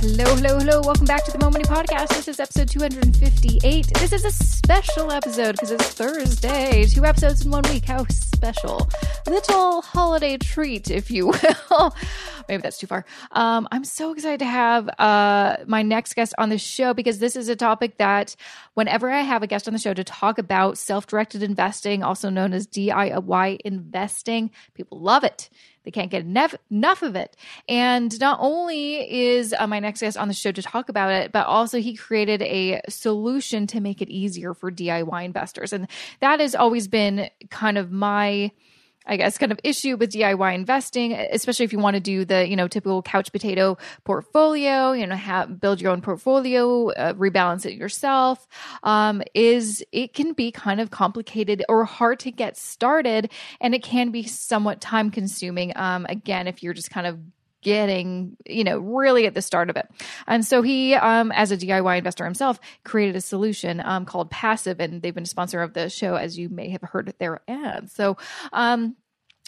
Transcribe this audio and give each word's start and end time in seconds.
Hello, 0.00 0.32
hello, 0.36 0.60
hello. 0.60 0.80
Welcome 0.84 1.06
back 1.06 1.24
to 1.24 1.32
the 1.32 1.38
Mo 1.40 1.50
Money 1.50 1.64
Podcast. 1.64 2.10
This 2.10 2.28
is 2.28 2.38
episode 2.38 2.68
258. 2.68 3.86
This 3.94 4.12
is 4.12 4.24
a 4.24 4.30
special 4.30 5.10
episode 5.10 5.56
because 5.56 5.72
it's 5.72 5.88
Thursday. 5.88 6.84
Two 6.84 7.04
episodes 7.04 7.44
in 7.44 7.50
one 7.50 7.64
week. 7.64 7.84
How 7.84 8.04
special. 8.04 8.88
Little 9.26 9.82
holiday 9.82 10.36
treat, 10.36 10.88
if 10.88 11.10
you 11.10 11.26
will. 11.70 11.96
Maybe 12.48 12.62
that's 12.62 12.78
too 12.78 12.86
far. 12.86 13.06
Um, 13.32 13.66
I'm 13.72 13.82
so 13.82 14.12
excited 14.12 14.38
to 14.38 14.46
have 14.46 14.88
uh, 15.00 15.56
my 15.66 15.82
next 15.82 16.14
guest 16.14 16.32
on 16.38 16.48
the 16.48 16.58
show 16.58 16.94
because 16.94 17.18
this 17.18 17.34
is 17.34 17.48
a 17.48 17.56
topic 17.56 17.98
that 17.98 18.36
whenever 18.74 19.10
I 19.10 19.22
have 19.22 19.42
a 19.42 19.48
guest 19.48 19.66
on 19.66 19.72
the 19.72 19.80
show 19.80 19.94
to 19.94 20.04
talk 20.04 20.38
about 20.38 20.78
self 20.78 21.08
directed 21.08 21.42
investing, 21.42 22.04
also 22.04 22.30
known 22.30 22.52
as 22.52 22.68
DIY 22.68 23.58
investing, 23.64 24.52
people 24.74 25.00
love 25.00 25.24
it. 25.24 25.50
They 25.88 25.92
can't 25.92 26.10
get 26.10 26.20
enough, 26.20 26.54
enough 26.70 27.00
of 27.02 27.16
it. 27.16 27.34
And 27.66 28.20
not 28.20 28.40
only 28.42 29.10
is 29.10 29.54
uh, 29.58 29.66
my 29.66 29.80
next 29.80 30.02
guest 30.02 30.18
on 30.18 30.28
the 30.28 30.34
show 30.34 30.52
to 30.52 30.60
talk 30.60 30.90
about 30.90 31.10
it, 31.10 31.32
but 31.32 31.46
also 31.46 31.80
he 31.80 31.94
created 31.94 32.42
a 32.42 32.82
solution 32.90 33.66
to 33.68 33.80
make 33.80 34.02
it 34.02 34.10
easier 34.10 34.52
for 34.52 34.70
DIY 34.70 35.24
investors. 35.24 35.72
And 35.72 35.88
that 36.20 36.40
has 36.40 36.54
always 36.54 36.88
been 36.88 37.30
kind 37.48 37.78
of 37.78 37.90
my 37.90 38.50
I 39.08 39.16
guess, 39.16 39.38
kind 39.38 39.50
of 39.50 39.58
issue 39.64 39.96
with 39.96 40.12
DIY 40.12 40.54
investing, 40.54 41.14
especially 41.14 41.64
if 41.64 41.72
you 41.72 41.78
want 41.78 41.94
to 41.94 42.00
do 42.00 42.24
the, 42.24 42.46
you 42.46 42.56
know, 42.56 42.68
typical 42.68 43.02
couch 43.02 43.32
potato 43.32 43.78
portfolio, 44.04 44.92
you 44.92 45.06
know, 45.06 45.16
have, 45.16 45.60
build 45.60 45.80
your 45.80 45.90
own 45.90 46.02
portfolio, 46.02 46.90
uh, 46.90 47.14
rebalance 47.14 47.64
it 47.64 47.74
yourself, 47.74 48.46
um, 48.82 49.22
is 49.34 49.84
it 49.92 50.12
can 50.12 50.34
be 50.34 50.52
kind 50.52 50.80
of 50.80 50.90
complicated 50.90 51.64
or 51.68 51.84
hard 51.84 52.20
to 52.20 52.30
get 52.30 52.56
started. 52.56 53.32
And 53.60 53.74
it 53.74 53.82
can 53.82 54.10
be 54.10 54.24
somewhat 54.24 54.80
time 54.80 55.10
consuming. 55.10 55.72
Um, 55.76 56.06
again, 56.08 56.46
if 56.46 56.62
you're 56.62 56.74
just 56.74 56.90
kind 56.90 57.06
of 57.06 57.18
getting, 57.62 58.36
you 58.46 58.64
know, 58.64 58.78
really 58.78 59.26
at 59.26 59.34
the 59.34 59.42
start 59.42 59.70
of 59.70 59.76
it. 59.76 59.88
And 60.26 60.44
so 60.44 60.62
he, 60.62 60.94
um, 60.94 61.32
as 61.32 61.50
a 61.50 61.56
DIY 61.56 61.98
investor 61.98 62.24
himself, 62.24 62.60
created 62.84 63.16
a 63.16 63.20
solution 63.20 63.80
um, 63.84 64.04
called 64.04 64.30
Passiv, 64.30 64.80
and 64.80 65.02
they've 65.02 65.14
been 65.14 65.24
a 65.24 65.26
sponsor 65.26 65.62
of 65.62 65.74
the 65.74 65.88
show, 65.88 66.14
as 66.14 66.38
you 66.38 66.48
may 66.48 66.70
have 66.70 66.82
heard 66.82 67.12
their 67.18 67.40
ads. 67.48 67.92
So, 67.92 68.16
um, 68.52 68.96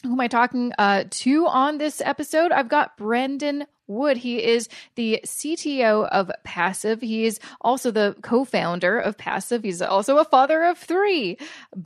who 0.03 0.12
am 0.12 0.20
I 0.20 0.28
talking 0.28 0.72
uh, 0.78 1.05
to 1.11 1.47
on 1.47 1.77
this 1.78 2.00
episode? 2.00 2.53
I've 2.53 2.70
got 2.70 2.97
Brendan 2.97 3.66
Wood. 3.91 4.16
He 4.16 4.42
is 4.42 4.69
the 4.94 5.20
CTO 5.27 6.08
of 6.08 6.30
Passiv. 6.46 7.02
He 7.02 7.27
is 7.27 7.41
also 7.60 7.91
the 7.91 8.16
co 8.22 8.44
founder 8.44 8.98
of 8.98 9.16
Passiv. 9.16 9.64
He's 9.64 9.82
also 9.82 10.19
a 10.19 10.24
father 10.24 10.62
of 10.62 10.78
three. 10.78 11.36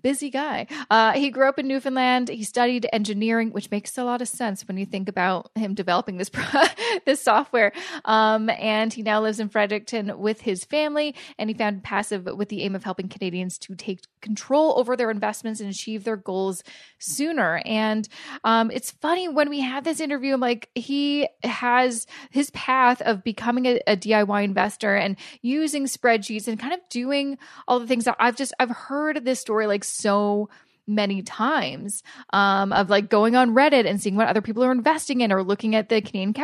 Busy 0.03 0.31
guy. 0.31 0.67
Uh, 0.91 1.13
he 1.13 1.31
grew 1.31 1.49
up 1.49 1.59
in 1.59 1.67
Newfoundland. 1.67 2.29
He 2.29 2.45
studied 2.45 2.87
engineering, 2.93 3.51
which 3.51 3.71
makes 3.71 3.97
a 3.99 4.05
lot 4.05 4.23
of 4.23 4.29
sense 4.29 4.69
when 4.69 4.77
you 4.77 4.87
think 4.87 5.09
about 5.09 5.51
him 5.55 5.75
developing 5.75 6.19
this, 6.19 6.31
this 7.07 7.23
software. 7.23 7.73
Um, 8.05 8.51
and 8.51 8.93
he 8.93 9.03
now 9.03 9.21
lives 9.23 9.41
in 9.41 9.49
Fredericton 9.49 10.19
with 10.19 10.43
his 10.43 10.65
family. 10.65 11.15
And 11.39 11.49
he 11.49 11.55
founded 11.55 11.85
Passiv 11.85 12.37
with 12.37 12.51
the 12.51 12.63
aim 12.63 12.75
of 12.75 12.85
helping 12.85 13.09
Canadians 13.09 13.59
to 13.59 13.75
take 13.75 14.01
control 14.21 14.79
over 14.79 14.97
their 14.97 15.11
investments 15.11 15.61
and 15.61 15.71
achieve 15.71 16.05
their 16.05 16.17
goals 16.17 16.63
sooner. 16.99 17.63
And 17.65 18.09
um, 18.43 18.71
it's 18.71 18.91
funny 18.91 19.29
when 19.29 19.49
we 19.49 19.61
had 19.61 19.85
this 19.85 20.01
interview, 20.01 20.35
I'm 20.35 20.41
like, 20.41 20.69
he 20.75 21.29
has 21.43 21.94
his 21.95 22.07
his 22.31 22.51
path 22.51 23.01
of 23.03 23.25
becoming 23.25 23.67
a, 23.67 23.81
a 23.87 23.97
DIY 23.97 24.45
investor 24.45 24.95
and 24.95 25.17
using 25.43 25.85
spreadsheets 25.85 26.49
and 26.49 26.59
kind 26.59 26.75
of 26.75 26.81
doing 26.91 27.39
all 27.69 27.81
the 27.81 27.87
things 27.87 28.05
that 28.05 28.17
I've 28.19 28.37
just 28.37 28.53
I've 28.59 28.71
heard 28.71 29.25
this 29.25 29.41
story 29.41 29.67
like 29.67 29.85
so 29.85 30.49
many 30.87 31.23
times 31.23 32.03
um, 32.35 32.71
of 32.71 32.91
like 32.91 33.09
going 33.09 33.35
on 33.35 33.55
Reddit 33.55 33.87
and 33.87 34.03
seeing 34.03 34.17
what 34.17 34.29
other 34.29 34.43
people 34.43 34.63
are 34.63 34.71
investing 34.71 35.23
in 35.23 35.33
or 35.33 35.43
looking 35.43 35.75
at 35.75 35.89
the 35.89 36.03
Canadian 36.03 36.35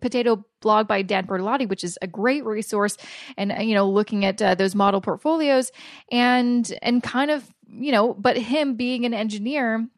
Potato 0.00 0.44
blog 0.60 0.88
by 0.88 1.02
Dan 1.02 1.24
Bortolotti, 1.24 1.68
which 1.68 1.84
is 1.84 1.96
a 2.02 2.08
great 2.08 2.44
resource, 2.44 2.96
and 3.36 3.54
you 3.68 3.74
know 3.74 3.88
looking 3.88 4.24
at 4.24 4.42
uh, 4.42 4.54
those 4.54 4.74
model 4.74 5.00
portfolios 5.00 5.70
and 6.10 6.72
and 6.82 7.02
kind 7.02 7.30
of 7.30 7.48
you 7.68 7.92
know, 7.92 8.14
but 8.14 8.36
him 8.36 8.76
being 8.76 9.04
an 9.04 9.14
engineer 9.14 9.88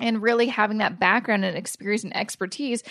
and 0.00 0.22
really 0.22 0.48
having 0.48 0.78
that 0.78 0.98
background 0.98 1.44
and 1.44 1.56
experience 1.56 2.02
and 2.02 2.16
expertise 2.16 2.82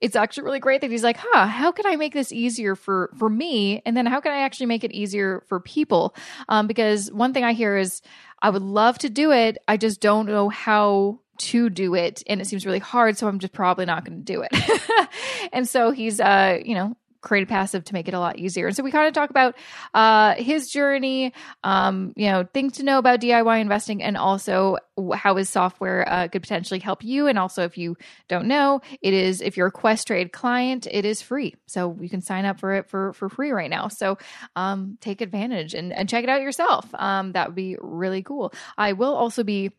it's 0.00 0.16
actually 0.16 0.44
really 0.44 0.60
great 0.60 0.80
that 0.80 0.90
he's 0.90 1.02
like, 1.02 1.18
huh, 1.18 1.46
how 1.46 1.72
can 1.72 1.86
I 1.86 1.96
make 1.96 2.12
this 2.14 2.32
easier 2.32 2.74
for 2.74 3.10
for 3.18 3.28
me? 3.28 3.82
And 3.84 3.96
then 3.96 4.06
how 4.06 4.20
can 4.20 4.32
I 4.32 4.40
actually 4.42 4.66
make 4.66 4.84
it 4.84 4.92
easier 4.92 5.42
for 5.46 5.60
people? 5.60 6.14
Um, 6.48 6.66
because 6.66 7.10
one 7.12 7.32
thing 7.32 7.44
I 7.44 7.52
hear 7.52 7.76
is 7.76 8.02
I 8.40 8.50
would 8.50 8.62
love 8.62 8.98
to 9.00 9.10
do 9.10 9.32
it. 9.32 9.58
I 9.68 9.76
just 9.76 10.00
don't 10.00 10.26
know 10.26 10.48
how 10.48 11.20
to 11.40 11.70
do 11.70 11.94
it 11.94 12.22
and 12.26 12.40
it 12.42 12.46
seems 12.46 12.66
really 12.66 12.78
hard 12.78 13.16
so 13.16 13.26
i'm 13.26 13.38
just 13.38 13.54
probably 13.54 13.86
not 13.86 14.04
going 14.04 14.18
to 14.18 14.22
do 14.22 14.42
it 14.42 15.08
and 15.54 15.66
so 15.66 15.90
he's 15.90 16.20
uh 16.20 16.58
you 16.62 16.74
know 16.74 16.94
create 17.20 17.48
a 17.48 17.52
Passiv 17.52 17.84
to 17.84 17.92
make 17.94 18.08
it 18.08 18.14
a 18.14 18.18
lot 18.18 18.38
easier. 18.38 18.66
And 18.66 18.76
so 18.76 18.82
we 18.82 18.90
kind 18.90 19.08
of 19.08 19.14
talk 19.14 19.30
about 19.30 19.56
uh, 19.94 20.34
his 20.34 20.68
journey, 20.70 21.32
um, 21.64 22.12
you 22.16 22.26
know, 22.26 22.46
things 22.52 22.74
to 22.74 22.82
know 22.82 22.98
about 22.98 23.20
DIY 23.20 23.60
investing, 23.60 24.02
and 24.02 24.16
also 24.16 24.78
how 25.14 25.36
his 25.36 25.48
software 25.48 26.06
uh, 26.08 26.28
could 26.28 26.42
potentially 26.42 26.80
help 26.80 27.04
you. 27.04 27.26
And 27.26 27.38
also, 27.38 27.64
if 27.64 27.78
you 27.78 27.96
don't 28.28 28.46
know, 28.46 28.80
it 29.02 29.14
is 29.14 29.40
if 29.40 29.56
you're 29.56 29.68
a 29.68 29.72
Questrade 29.72 30.32
client, 30.32 30.86
it 30.90 31.04
is 31.04 31.22
free, 31.22 31.54
so 31.66 31.96
you 32.00 32.08
can 32.08 32.22
sign 32.22 32.44
up 32.44 32.60
for 32.60 32.74
it 32.74 32.88
for 32.88 33.12
for 33.12 33.28
free 33.28 33.50
right 33.50 33.70
now. 33.70 33.88
So 33.88 34.18
um, 34.56 34.98
take 35.00 35.20
advantage 35.20 35.74
and, 35.74 35.92
and 35.92 36.08
check 36.08 36.24
it 36.24 36.30
out 36.30 36.42
yourself. 36.42 36.86
Um, 36.94 37.32
that 37.32 37.48
would 37.48 37.56
be 37.56 37.76
really 37.80 38.22
cool. 38.22 38.52
I 38.76 38.92
will 38.92 39.14
also 39.14 39.44
be 39.44 39.72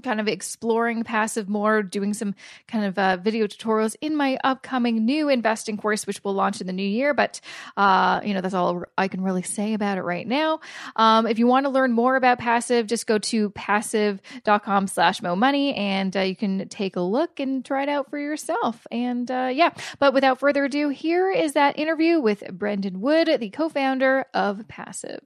kind 0.00 0.20
of 0.20 0.28
exploring 0.28 1.04
Passiv 1.04 1.48
more, 1.48 1.82
doing 1.82 2.14
some 2.14 2.34
kind 2.68 2.84
of 2.84 2.98
uh, 2.98 3.16
video 3.16 3.46
tutorials 3.46 3.96
in 4.00 4.16
my 4.16 4.38
upcoming 4.44 5.04
new 5.04 5.28
investing 5.28 5.76
course, 5.76 6.06
which 6.06 6.22
will 6.24 6.34
launch 6.34 6.60
in 6.60 6.66
the 6.66 6.72
new 6.72 6.86
year. 6.86 7.14
But, 7.14 7.40
uh, 7.76 8.20
you 8.24 8.34
know, 8.34 8.40
that's 8.40 8.54
all 8.54 8.84
I 8.96 9.08
can 9.08 9.22
really 9.22 9.42
say 9.42 9.74
about 9.74 9.98
it 9.98 10.02
right 10.02 10.26
now. 10.26 10.60
Um, 10.96 11.26
if 11.26 11.38
you 11.38 11.46
want 11.46 11.64
to 11.66 11.70
learn 11.70 11.92
more 11.92 12.16
about 12.16 12.38
Passiv, 12.38 12.86
just 12.86 13.06
go 13.06 13.18
to 13.18 13.50
passiv.com 13.50 14.86
slash 14.86 15.22
mo 15.22 15.36
money 15.36 15.74
and 15.74 16.16
uh, 16.16 16.20
you 16.20 16.36
can 16.36 16.68
take 16.68 16.96
a 16.96 17.00
look 17.00 17.40
and 17.40 17.64
try 17.64 17.82
it 17.84 17.88
out 17.88 18.10
for 18.10 18.18
yourself. 18.18 18.86
And 18.90 19.30
uh, 19.30 19.50
yeah, 19.52 19.70
but 19.98 20.14
without 20.14 20.40
further 20.40 20.64
ado, 20.64 20.88
here 20.88 21.30
is 21.30 21.54
that 21.54 21.78
interview 21.78 22.20
with 22.20 22.44
Brendan 22.52 23.00
Wood, 23.00 23.28
the 23.40 23.50
co 23.50 23.68
founder 23.68 24.26
of 24.34 24.58
Passiv. 24.68 25.20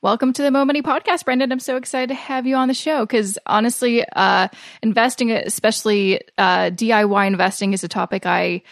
Welcome 0.00 0.32
to 0.34 0.42
the 0.42 0.50
Mo 0.50 0.64
Money 0.64 0.82
Podcast, 0.82 1.24
Brendan. 1.24 1.50
I'm 1.50 1.60
so 1.60 1.76
excited 1.76 2.08
to 2.08 2.14
have 2.14 2.46
you 2.46 2.56
on 2.56 2.68
the 2.68 2.74
show 2.74 3.04
because 3.04 3.38
honestly, 3.46 4.04
uh, 4.04 4.48
investing, 4.82 5.32
especially 5.32 6.20
uh, 6.38 6.70
DIY 6.70 7.26
investing, 7.26 7.72
is 7.72 7.82
a 7.82 7.88
topic 7.88 8.24
I 8.24 8.62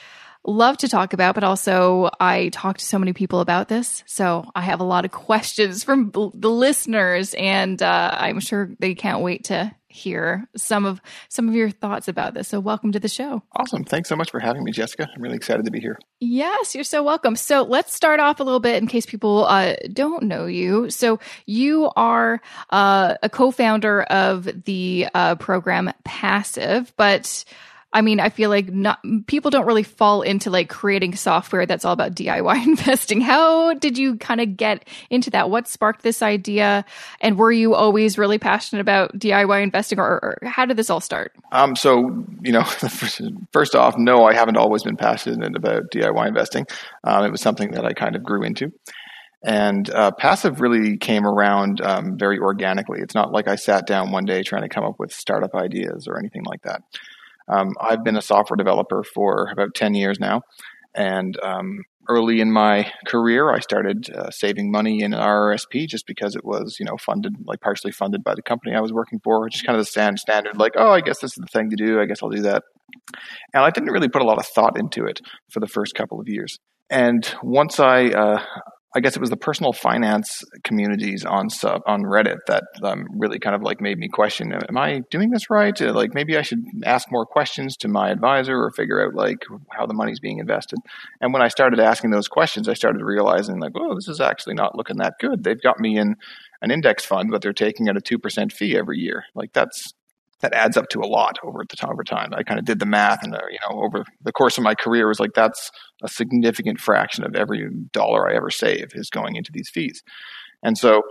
love 0.44 0.78
to 0.78 0.88
talk 0.88 1.12
about, 1.12 1.34
but 1.34 1.44
also 1.44 2.10
I 2.20 2.48
talk 2.50 2.78
to 2.78 2.84
so 2.84 2.98
many 2.98 3.12
people 3.12 3.40
about 3.40 3.68
this. 3.68 4.04
So 4.06 4.50
I 4.54 4.62
have 4.62 4.80
a 4.80 4.84
lot 4.84 5.04
of 5.04 5.10
questions 5.26 5.84
from 5.84 6.10
the 6.12 6.50
listeners, 6.50 7.34
and 7.34 7.82
uh, 7.82 8.16
I'm 8.16 8.40
sure 8.40 8.70
they 8.78 8.94
can't 8.94 9.20
wait 9.20 9.44
to 9.44 9.74
hear 9.90 10.48
some 10.56 10.86
of 10.86 11.00
some 11.28 11.48
of 11.48 11.54
your 11.54 11.70
thoughts 11.70 12.08
about 12.08 12.34
this. 12.34 12.48
So 12.48 12.60
welcome 12.60 12.92
to 12.92 13.00
the 13.00 13.08
show. 13.08 13.42
Awesome. 13.56 13.84
Thanks 13.84 14.08
so 14.08 14.16
much 14.16 14.30
for 14.30 14.40
having 14.40 14.64
me, 14.64 14.72
Jessica. 14.72 15.08
I'm 15.14 15.22
really 15.22 15.36
excited 15.36 15.64
to 15.64 15.70
be 15.70 15.80
here. 15.80 15.98
Yes, 16.20 16.74
you're 16.74 16.84
so 16.84 17.02
welcome. 17.02 17.36
So 17.36 17.62
let's 17.62 17.94
start 17.94 18.20
off 18.20 18.40
a 18.40 18.44
little 18.44 18.60
bit 18.60 18.82
in 18.82 18.88
case 18.88 19.06
people 19.06 19.46
uh, 19.46 19.74
don't 19.92 20.24
know 20.24 20.46
you. 20.46 20.90
So 20.90 21.18
you 21.46 21.90
are 21.96 22.40
uh, 22.70 23.16
a 23.22 23.28
co-founder 23.28 24.02
of 24.04 24.64
the 24.64 25.08
uh, 25.14 25.34
program 25.36 25.92
Passiv, 26.06 26.92
but 26.96 27.44
I 27.92 28.02
mean, 28.02 28.20
I 28.20 28.28
feel 28.28 28.50
like 28.50 28.72
not 28.72 29.00
people 29.26 29.50
don't 29.50 29.66
really 29.66 29.82
fall 29.82 30.22
into 30.22 30.48
like 30.48 30.68
creating 30.68 31.16
software 31.16 31.66
that's 31.66 31.84
all 31.84 31.92
about 31.92 32.14
DIY 32.14 32.64
investing. 32.66 33.20
How 33.20 33.74
did 33.74 33.98
you 33.98 34.16
kind 34.16 34.40
of 34.40 34.56
get 34.56 34.88
into 35.10 35.30
that? 35.30 35.50
What 35.50 35.66
sparked 35.66 36.02
this 36.02 36.22
idea? 36.22 36.84
And 37.20 37.36
were 37.36 37.52
you 37.52 37.74
always 37.74 38.16
really 38.16 38.38
passionate 38.38 38.80
about 38.80 39.18
DIY 39.18 39.62
investing 39.62 39.98
or, 39.98 40.20
or 40.22 40.38
how 40.46 40.66
did 40.66 40.76
this 40.76 40.90
all 40.90 41.00
start? 41.00 41.32
Um, 41.50 41.74
so, 41.74 42.24
you 42.42 42.52
know, 42.52 42.62
first 43.52 43.74
off, 43.74 43.96
no, 43.98 44.24
I 44.24 44.34
haven't 44.34 44.56
always 44.56 44.84
been 44.84 44.96
passionate 44.96 45.56
about 45.56 45.90
DIY 45.92 46.28
investing. 46.28 46.66
Um, 47.02 47.24
it 47.24 47.32
was 47.32 47.40
something 47.40 47.72
that 47.72 47.84
I 47.84 47.92
kind 47.92 48.14
of 48.14 48.22
grew 48.22 48.44
into. 48.44 48.72
And 49.42 49.88
uh, 49.90 50.12
Passiv 50.20 50.60
really 50.60 50.98
came 50.98 51.26
around 51.26 51.80
um, 51.80 52.18
very 52.18 52.38
organically. 52.38 53.00
It's 53.00 53.14
not 53.14 53.32
like 53.32 53.48
I 53.48 53.56
sat 53.56 53.86
down 53.86 54.12
one 54.12 54.26
day 54.26 54.42
trying 54.42 54.62
to 54.62 54.68
come 54.68 54.84
up 54.84 54.96
with 54.98 55.12
startup 55.12 55.54
ideas 55.54 56.06
or 56.06 56.18
anything 56.18 56.42
like 56.44 56.62
that. 56.62 56.82
Um, 57.50 57.74
I've 57.80 58.04
been 58.04 58.16
a 58.16 58.22
software 58.22 58.56
developer 58.56 59.02
for 59.02 59.48
about 59.50 59.74
10 59.74 59.94
years 59.94 60.18
now. 60.20 60.42
And 60.94 61.38
um, 61.42 61.80
early 62.08 62.40
in 62.40 62.50
my 62.50 62.90
career, 63.06 63.52
I 63.52 63.60
started 63.60 64.10
uh, 64.10 64.30
saving 64.30 64.70
money 64.70 65.02
in 65.02 65.12
an 65.14 65.20
RRSP 65.20 65.86
just 65.88 66.06
because 66.06 66.34
it 66.34 66.44
was, 66.44 66.76
you 66.78 66.86
know, 66.86 66.96
funded, 66.96 67.34
like 67.44 67.60
partially 67.60 67.92
funded 67.92 68.24
by 68.24 68.34
the 68.34 68.42
company 68.42 68.74
I 68.74 68.80
was 68.80 68.92
working 68.92 69.20
for, 69.22 69.48
just 69.48 69.64
kind 69.64 69.78
of 69.78 69.84
the 69.84 69.90
stand, 69.90 70.18
standard, 70.18 70.56
like, 70.56 70.72
oh, 70.76 70.90
I 70.90 71.00
guess 71.00 71.20
this 71.20 71.32
is 71.32 71.38
the 71.38 71.46
thing 71.46 71.70
to 71.70 71.76
do. 71.76 72.00
I 72.00 72.06
guess 72.06 72.22
I'll 72.22 72.30
do 72.30 72.42
that. 72.42 72.64
And 73.54 73.64
I 73.64 73.70
didn't 73.70 73.92
really 73.92 74.08
put 74.08 74.22
a 74.22 74.26
lot 74.26 74.38
of 74.38 74.46
thought 74.46 74.78
into 74.78 75.04
it 75.04 75.20
for 75.50 75.60
the 75.60 75.68
first 75.68 75.94
couple 75.94 76.20
of 76.20 76.28
years. 76.28 76.58
And 76.88 77.32
once 77.42 77.78
I 77.78 78.06
uh, 78.06 78.42
I 78.94 79.00
guess 79.00 79.14
it 79.14 79.20
was 79.20 79.30
the 79.30 79.36
personal 79.36 79.72
finance 79.72 80.42
communities 80.64 81.24
on 81.24 81.48
sub 81.48 81.82
on 81.86 82.02
Reddit 82.02 82.38
that 82.48 82.64
um, 82.82 83.06
really 83.16 83.38
kind 83.38 83.54
of 83.54 83.62
like 83.62 83.80
made 83.80 83.98
me 83.98 84.08
question: 84.08 84.52
Am 84.52 84.76
I 84.76 85.02
doing 85.10 85.30
this 85.30 85.48
right? 85.48 85.80
Uh, 85.80 85.92
like 85.92 86.12
maybe 86.12 86.36
I 86.36 86.42
should 86.42 86.64
ask 86.84 87.10
more 87.10 87.24
questions 87.24 87.76
to 87.78 87.88
my 87.88 88.10
advisor 88.10 88.56
or 88.56 88.72
figure 88.72 89.06
out 89.06 89.14
like 89.14 89.44
how 89.70 89.86
the 89.86 89.94
money's 89.94 90.18
being 90.18 90.38
invested. 90.38 90.80
And 91.20 91.32
when 91.32 91.42
I 91.42 91.48
started 91.48 91.78
asking 91.78 92.10
those 92.10 92.26
questions, 92.26 92.68
I 92.68 92.74
started 92.74 93.02
realizing 93.02 93.60
like, 93.60 93.72
oh, 93.76 93.94
this 93.94 94.08
is 94.08 94.20
actually 94.20 94.54
not 94.54 94.76
looking 94.76 94.96
that 94.96 95.14
good. 95.20 95.44
They've 95.44 95.60
got 95.60 95.78
me 95.78 95.96
in 95.96 96.16
an 96.60 96.70
index 96.72 97.04
fund, 97.04 97.30
but 97.30 97.42
they're 97.42 97.52
taking 97.52 97.88
out 97.88 97.96
a 97.96 98.00
two 98.00 98.18
percent 98.18 98.52
fee 98.52 98.76
every 98.76 98.98
year. 98.98 99.24
Like 99.34 99.52
that's 99.52 99.94
that 100.40 100.52
adds 100.52 100.76
up 100.76 100.88
to 100.90 101.00
a 101.00 101.06
lot 101.06 101.38
over 101.44 101.64
the 101.68 101.76
time 101.76 101.90
over 101.90 102.04
time. 102.04 102.30
I 102.32 102.42
kind 102.42 102.58
of 102.58 102.64
did 102.64 102.78
the 102.78 102.86
math, 102.86 103.22
and 103.22 103.34
uh, 103.34 103.40
you 103.50 103.58
know, 103.62 103.82
over 103.82 104.04
the 104.22 104.32
course 104.32 104.58
of 104.58 104.64
my 104.64 104.74
career, 104.74 105.06
was 105.08 105.20
like 105.20 105.32
that's 105.34 105.70
a 106.02 106.08
significant 106.08 106.80
fraction 106.80 107.24
of 107.24 107.34
every 107.34 107.68
dollar 107.92 108.28
I 108.28 108.36
ever 108.36 108.50
save 108.50 108.88
is 108.94 109.10
going 109.10 109.36
into 109.36 109.52
these 109.52 109.70
fees. 109.70 110.02
And 110.62 110.76
so, 110.76 111.02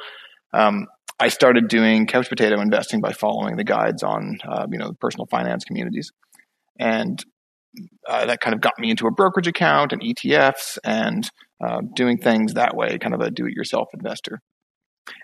um, 0.53 0.87
I 1.19 1.27
started 1.27 1.67
doing 1.67 2.07
couch 2.07 2.29
potato 2.29 2.59
investing 2.61 3.01
by 3.01 3.13
following 3.13 3.57
the 3.57 3.63
guides 3.63 4.03
on 4.03 4.39
uh, 4.47 4.67
you 4.71 4.77
know 4.77 4.93
personal 4.99 5.27
finance 5.27 5.63
communities, 5.63 6.11
and 6.79 7.23
uh, 8.07 8.25
that 8.25 8.41
kind 8.41 8.53
of 8.53 8.61
got 8.61 8.79
me 8.79 8.89
into 8.89 9.07
a 9.07 9.11
brokerage 9.11 9.47
account 9.47 9.93
and 9.93 10.01
ETFs 10.01 10.77
and 10.83 11.29
uh, 11.63 11.81
doing 11.95 12.17
things 12.17 12.53
that 12.53 12.75
way, 12.75 12.97
kind 12.97 13.13
of 13.13 13.21
a 13.21 13.29
do-it-yourself 13.29 13.89
investor. 13.93 14.41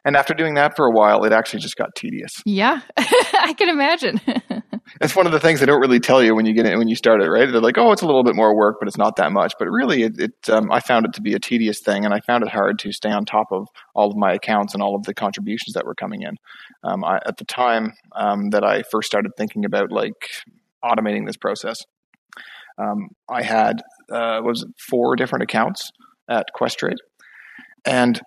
And 0.03 0.15
after 0.15 0.33
doing 0.33 0.55
that 0.55 0.75
for 0.75 0.85
a 0.85 0.91
while, 0.91 1.23
it 1.23 1.33
actually 1.33 1.59
just 1.59 1.75
got 1.75 1.95
tedious. 1.95 2.41
Yeah, 2.45 2.81
I 2.97 3.53
can 3.57 3.69
imagine. 3.69 4.21
it's 5.01 5.15
one 5.15 5.25
of 5.25 5.31
the 5.31 5.39
things 5.39 5.59
they 5.59 5.65
don't 5.65 5.81
really 5.81 5.99
tell 5.99 6.23
you 6.23 6.35
when 6.35 6.45
you 6.45 6.53
get 6.53 6.65
it 6.65 6.77
when 6.77 6.87
you 6.87 6.95
start 6.95 7.21
it, 7.21 7.29
right? 7.29 7.51
They're 7.51 7.61
like, 7.61 7.77
"Oh, 7.77 7.91
it's 7.91 8.01
a 8.01 8.05
little 8.05 8.23
bit 8.23 8.35
more 8.35 8.55
work, 8.55 8.77
but 8.79 8.87
it's 8.87 8.97
not 8.97 9.15
that 9.17 9.31
much." 9.31 9.53
But 9.57 9.69
really, 9.69 10.03
it, 10.03 10.19
it 10.19 10.49
um, 10.49 10.71
I 10.71 10.79
found 10.79 11.05
it 11.05 11.13
to 11.13 11.21
be 11.21 11.33
a 11.33 11.39
tedious 11.39 11.79
thing, 11.79 12.05
and 12.05 12.13
I 12.13 12.19
found 12.19 12.43
it 12.43 12.49
hard 12.49 12.79
to 12.79 12.91
stay 12.91 13.09
on 13.09 13.25
top 13.25 13.51
of 13.51 13.67
all 13.93 14.09
of 14.09 14.17
my 14.17 14.33
accounts 14.33 14.73
and 14.73 14.81
all 14.83 14.95
of 14.95 15.03
the 15.03 15.13
contributions 15.13 15.73
that 15.73 15.85
were 15.85 15.95
coming 15.95 16.21
in. 16.21 16.37
Um, 16.83 17.03
I, 17.03 17.19
at 17.25 17.37
the 17.37 17.45
time 17.45 17.93
um, 18.13 18.49
that 18.51 18.63
I 18.63 18.83
first 18.83 19.07
started 19.07 19.31
thinking 19.37 19.65
about 19.65 19.91
like 19.91 20.29
automating 20.83 21.25
this 21.25 21.37
process, 21.37 21.83
um, 22.77 23.09
I 23.29 23.41
had 23.41 23.81
uh, 24.11 24.41
was 24.43 24.65
four 24.77 25.15
different 25.15 25.43
accounts 25.43 25.91
at 26.29 26.47
Questrade, 26.57 26.97
and 27.85 28.19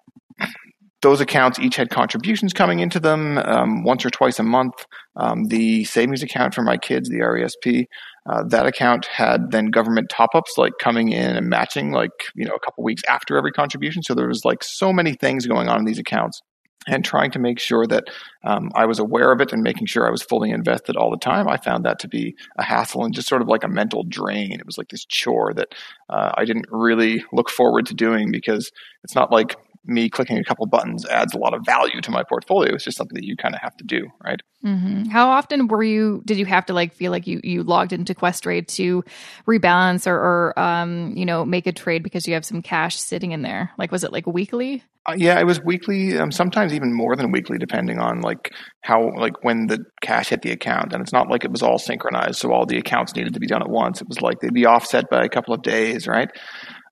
those 1.03 1.21
accounts 1.21 1.59
each 1.59 1.77
had 1.77 1.91
contributions 1.91 2.53
coming 2.53 2.81
into 2.81 2.99
them 2.99 3.39
um, 3.39 3.85
once 3.85 4.05
or 4.05 4.11
twice 4.11 4.39
a 4.39 4.43
month. 4.43 4.75
Um, 5.17 5.45
the 5.47 5.85
savings 5.85 6.23
account 6.23 6.55
for 6.55 6.63
my 6.63 6.77
kids, 6.77 7.09
the 7.09 7.19
RESP, 7.19 7.87
uh, 8.29 8.43
that 8.49 8.67
account 8.67 9.07
had 9.07 9.51
then 9.53 9.67
government 9.67 10.11
top 10.11 10.35
ups 10.35 10.55
like 10.59 10.73
coming 10.81 11.11
in 11.11 11.37
and 11.37 11.49
matching 11.49 11.93
like, 11.93 12.11
you 12.35 12.45
know, 12.45 12.55
a 12.55 12.61
couple 12.61 12.85
weeks 12.85 13.03
after 13.09 13.37
every 13.37 13.53
contribution. 13.53 14.03
So 14.03 14.15
there 14.15 14.29
was 14.29 14.45
like 14.45 14.63
so 14.63 14.93
many 14.93 15.15
things 15.15 15.47
going 15.47 15.69
on 15.69 15.79
in 15.79 15.85
these 15.85 15.99
accounts 15.99 16.43
and 16.87 17.05
trying 17.05 17.31
to 17.33 17.39
make 17.39 17.59
sure 17.59 17.87
that 17.87 18.05
um, 18.45 18.71
I 18.75 18.87
was 18.87 18.99
aware 18.99 19.33
of 19.33 19.41
it 19.41 19.53
and 19.53 19.63
making 19.63 19.87
sure 19.87 20.07
I 20.07 20.11
was 20.11 20.23
fully 20.23 20.51
invested 20.51 20.97
all 20.97 21.11
the 21.11 21.17
time. 21.19 21.49
I 21.49 21.57
found 21.57 21.85
that 21.85 21.99
to 22.01 22.09
be 22.09 22.35
a 22.57 22.63
hassle 22.63 23.05
and 23.05 23.15
just 23.15 23.29
sort 23.29 23.43
of 23.43 23.49
like 23.49 23.65
a 23.65 23.69
mental 23.69 24.05
drain. 24.05 24.53
It 24.53 24.67
was 24.67 24.79
like 24.79 24.89
this 24.89 25.05
chore 25.05 25.53
that 25.55 25.75
uh, 26.09 26.33
I 26.37 26.45
didn't 26.45 26.67
really 26.71 27.25
look 27.33 27.51
forward 27.51 27.87
to 27.87 27.95
doing 27.95 28.31
because 28.31 28.71
it's 29.05 29.15
not 29.15 29.31
like 29.33 29.57
me 29.85 30.09
clicking 30.09 30.39
a 30.39 30.45
couple 30.45 30.67
buttons 30.67 31.07
adds 31.07 31.35
a 31.35 31.39
lot 31.39 31.55
of 31.55 31.65
value 31.65 32.01
to 32.01 32.11
my 32.11 32.23
portfolio. 32.23 32.75
It's 32.75 32.85
just 32.85 32.97
something 32.97 33.15
that 33.15 33.25
you 33.25 33.37
kind 33.37 33.55
of 33.55 33.61
have 33.61 33.77
to 33.79 33.85
do, 33.85 34.07
right? 34.25 34.41
Mm-hmm. 34.65 35.05
How 35.05 35.31
often 35.31 35.69
were 35.69 35.83
you? 35.83 36.23
Did 36.25 36.39
you 36.39 36.47
have 36.47 36.67
to 36.67 36.73
like 36.73 36.93
feel 36.93 37.13
like 37.13 37.27
you 37.27 37.41
you 37.45 37.63
logged 37.63 37.93
into 37.93 38.15
Questrade 38.15 38.67
to 38.77 39.05
rebalance 39.47 40.07
or, 40.07 40.17
or 40.17 40.59
um 40.59 41.13
you 41.17 41.25
know 41.25 41.45
make 41.45 41.67
a 41.67 41.73
trade 41.73 42.03
because 42.03 42.27
you 42.27 42.35
have 42.35 42.45
some 42.45 42.63
cash 42.63 42.99
sitting 42.99 43.33
in 43.33 43.43
there? 43.43 43.71
Like 43.79 43.93
was 43.93 44.05
it 44.05 44.13
like 44.13 44.27
weekly? 44.27 44.83
Uh, 45.09 45.15
yeah, 45.17 45.41
it 45.41 45.45
was 45.45 45.63
weekly. 45.63 46.19
Um, 46.19 46.31
sometimes 46.31 46.75
even 46.75 46.93
more 46.93 47.17
than 47.17 47.33
weekly, 47.33 47.57
depending 47.57 47.99
on 47.99 48.21
like 48.21 48.53
how 48.83 49.11
like 49.17 49.43
when 49.43 49.69
the 49.69 49.83
cash 50.03 50.29
hit 50.29 50.43
the 50.43 50.51
account. 50.51 50.93
And 50.93 51.01
it's 51.01 51.13
not 51.13 51.31
like 51.31 51.45
it 51.45 51.51
was 51.51 51.63
all 51.63 51.79
synchronized, 51.79 52.37
so 52.37 52.53
all 52.53 52.67
the 52.67 52.77
accounts 52.79 53.15
needed 53.15 53.33
to 53.33 53.41
be 53.41 53.47
done 53.47 53.63
at 53.63 53.71
once. 53.71 54.03
It 54.03 54.09
was 54.09 54.21
like 54.21 54.41
they'd 54.41 54.53
be 54.53 54.67
offset 54.67 55.09
by 55.09 55.25
a 55.25 55.29
couple 55.29 55.55
of 55.55 55.63
days, 55.63 56.07
right? 56.07 56.29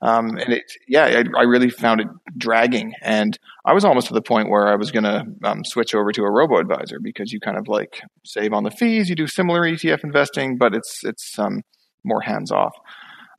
Um, 0.02 0.37
and 0.37 0.52
it, 0.52 0.64
yeah, 0.87 1.04
I, 1.04 1.40
I, 1.40 1.43
really 1.44 1.70
found 1.70 2.00
it 2.00 2.06
dragging. 2.37 2.93
And 3.00 3.38
I 3.64 3.72
was 3.72 3.84
almost 3.84 4.08
to 4.08 4.14
the 4.14 4.20
point 4.20 4.50
where 4.50 4.69
I 4.69 4.76
was 4.76 4.90
going 4.90 5.04
to 5.04 5.25
um, 5.43 5.64
switch 5.64 5.94
over 5.94 6.12
to 6.12 6.22
a 6.22 6.31
robo 6.31 6.58
advisor 6.58 7.00
because 7.00 7.32
you 7.32 7.40
kind 7.40 7.56
of 7.56 7.66
like 7.66 8.02
save 8.25 8.52
on 8.52 8.64
the 8.64 8.70
fees. 8.70 9.08
You 9.08 9.16
do 9.16 9.26
similar 9.26 9.62
ETF 9.62 10.04
investing, 10.04 10.58
but 10.58 10.75
it's 10.75 11.02
it's 11.02 11.38
um, 11.38 11.62
more 12.04 12.20
hands 12.20 12.52
off. 12.52 12.76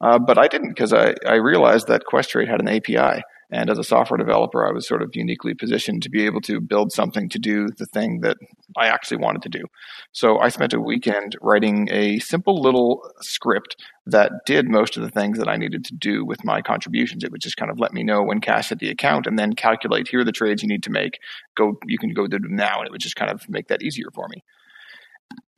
Uh, 0.02 0.20
but 0.20 0.38
I 0.38 0.48
didn't 0.48 0.70
because 0.70 0.94
I, 0.94 1.14
I 1.28 1.36
realized 1.36 1.88
that 1.88 2.04
Questrade 2.12 2.48
had 2.48 2.60
an 2.60 2.68
API. 2.68 3.24
And 3.50 3.70
as 3.70 3.80
a 3.80 3.84
software 3.84 4.18
developer, 4.18 4.68
I 4.68 4.72
was 4.72 4.86
sort 4.86 5.02
of 5.02 5.16
uniquely 5.16 5.54
positioned 5.54 6.04
to 6.04 6.10
be 6.10 6.26
able 6.26 6.42
to 6.42 6.60
build 6.60 6.92
something 6.92 7.30
to 7.30 7.40
do 7.40 7.70
the 7.78 7.86
thing 7.86 8.20
that 8.22 8.38
I 8.76 8.88
actually 8.88 9.18
wanted 9.18 9.42
to 9.44 9.50
do. 9.50 9.64
So 10.12 10.38
I 10.40 10.50
spent 10.50 10.74
a 10.74 10.82
weekend 10.82 11.38
writing 11.42 11.88
a 11.90 12.20
simple 12.20 12.62
little 12.62 13.10
script 13.22 13.82
that 14.06 14.32
did 14.46 14.68
most 14.68 14.98
of 14.98 15.04
the 15.04 15.10
things 15.10 15.38
that 15.38 15.48
I 15.48 15.56
needed 15.56 15.86
to 15.86 15.94
do 15.94 16.26
with 16.26 16.44
my 16.44 16.62
contributions. 16.62 17.24
It 17.24 17.32
would 17.32 17.42
just 17.42 17.58
kind 17.58 17.72
of 17.72 17.80
let 17.80 17.94
me 17.94 18.04
know 18.04 18.22
when 18.22 18.42
cash 18.42 18.70
hit 18.70 18.80
the 18.80 18.90
account 18.90 19.28
and 19.28 19.40
then 19.40 19.54
calculate 19.54 20.10
here 20.10 20.20
are 20.20 20.26
the 20.26 20.32
trades 20.34 20.62
you 20.62 20.68
need 20.68 20.84
to 20.84 20.92
make. 20.92 21.20
Go, 21.56 21.80
you 21.86 21.98
can 21.98 22.14
go 22.14 22.28
do 22.28 22.40
them 22.40 22.56
now. 22.56 22.80
And 22.80 22.88
it 22.88 22.92
would 22.92 23.02
just 23.02 23.16
kind 23.16 23.32
of 23.32 23.48
make 23.48 23.70
that 23.70 23.82
easier 23.82 24.10
for 24.14 24.28
me. 24.28 24.44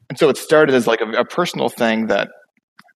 And 0.10 0.18
so 0.18 0.30
it 0.30 0.38
started 0.38 0.76
as 0.76 0.86
like 0.86 1.02
a, 1.02 1.10
a 1.12 1.26
personal 1.26 1.70
thing 1.70 2.08
that 2.08 2.30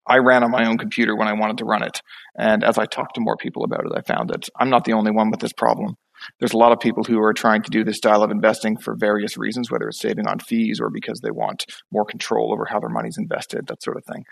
I 0.06 0.18
ran 0.18 0.42
on 0.42 0.50
my 0.50 0.66
own 0.66 0.78
computer 0.78 1.16
when 1.16 1.28
I 1.28 1.32
wanted 1.32 1.58
to 1.58 1.64
run 1.64 1.82
it. 1.82 2.00
And 2.36 2.64
as 2.64 2.78
I 2.78 2.86
talked 2.86 3.14
to 3.14 3.20
more 3.20 3.36
people 3.36 3.64
about 3.64 3.84
it, 3.86 3.92
I 3.94 4.00
found 4.02 4.30
that 4.30 4.48
I'm 4.58 4.70
not 4.70 4.84
the 4.84 4.92
only 4.92 5.10
one 5.10 5.30
with 5.30 5.40
this 5.40 5.52
problem. 5.52 5.96
There's 6.38 6.52
a 6.52 6.58
lot 6.58 6.72
of 6.72 6.80
people 6.80 7.04
who 7.04 7.20
are 7.20 7.32
trying 7.32 7.62
to 7.62 7.70
do 7.70 7.84
this 7.84 7.96
style 7.96 8.22
of 8.22 8.30
investing 8.30 8.76
for 8.76 8.94
various 8.96 9.36
reasons, 9.36 9.70
whether 9.70 9.88
it's 9.88 10.00
saving 10.00 10.26
on 10.26 10.38
fees 10.38 10.80
or 10.80 10.88
because 10.90 11.20
they 11.20 11.30
want 11.30 11.66
more 11.90 12.04
control 12.04 12.52
over 12.52 12.64
how 12.64 12.80
their 12.80 12.88
money's 12.88 13.18
invested, 13.18 13.66
that 13.66 13.82
sort 13.82 13.96
of 13.96 14.04
thing. 14.04 14.24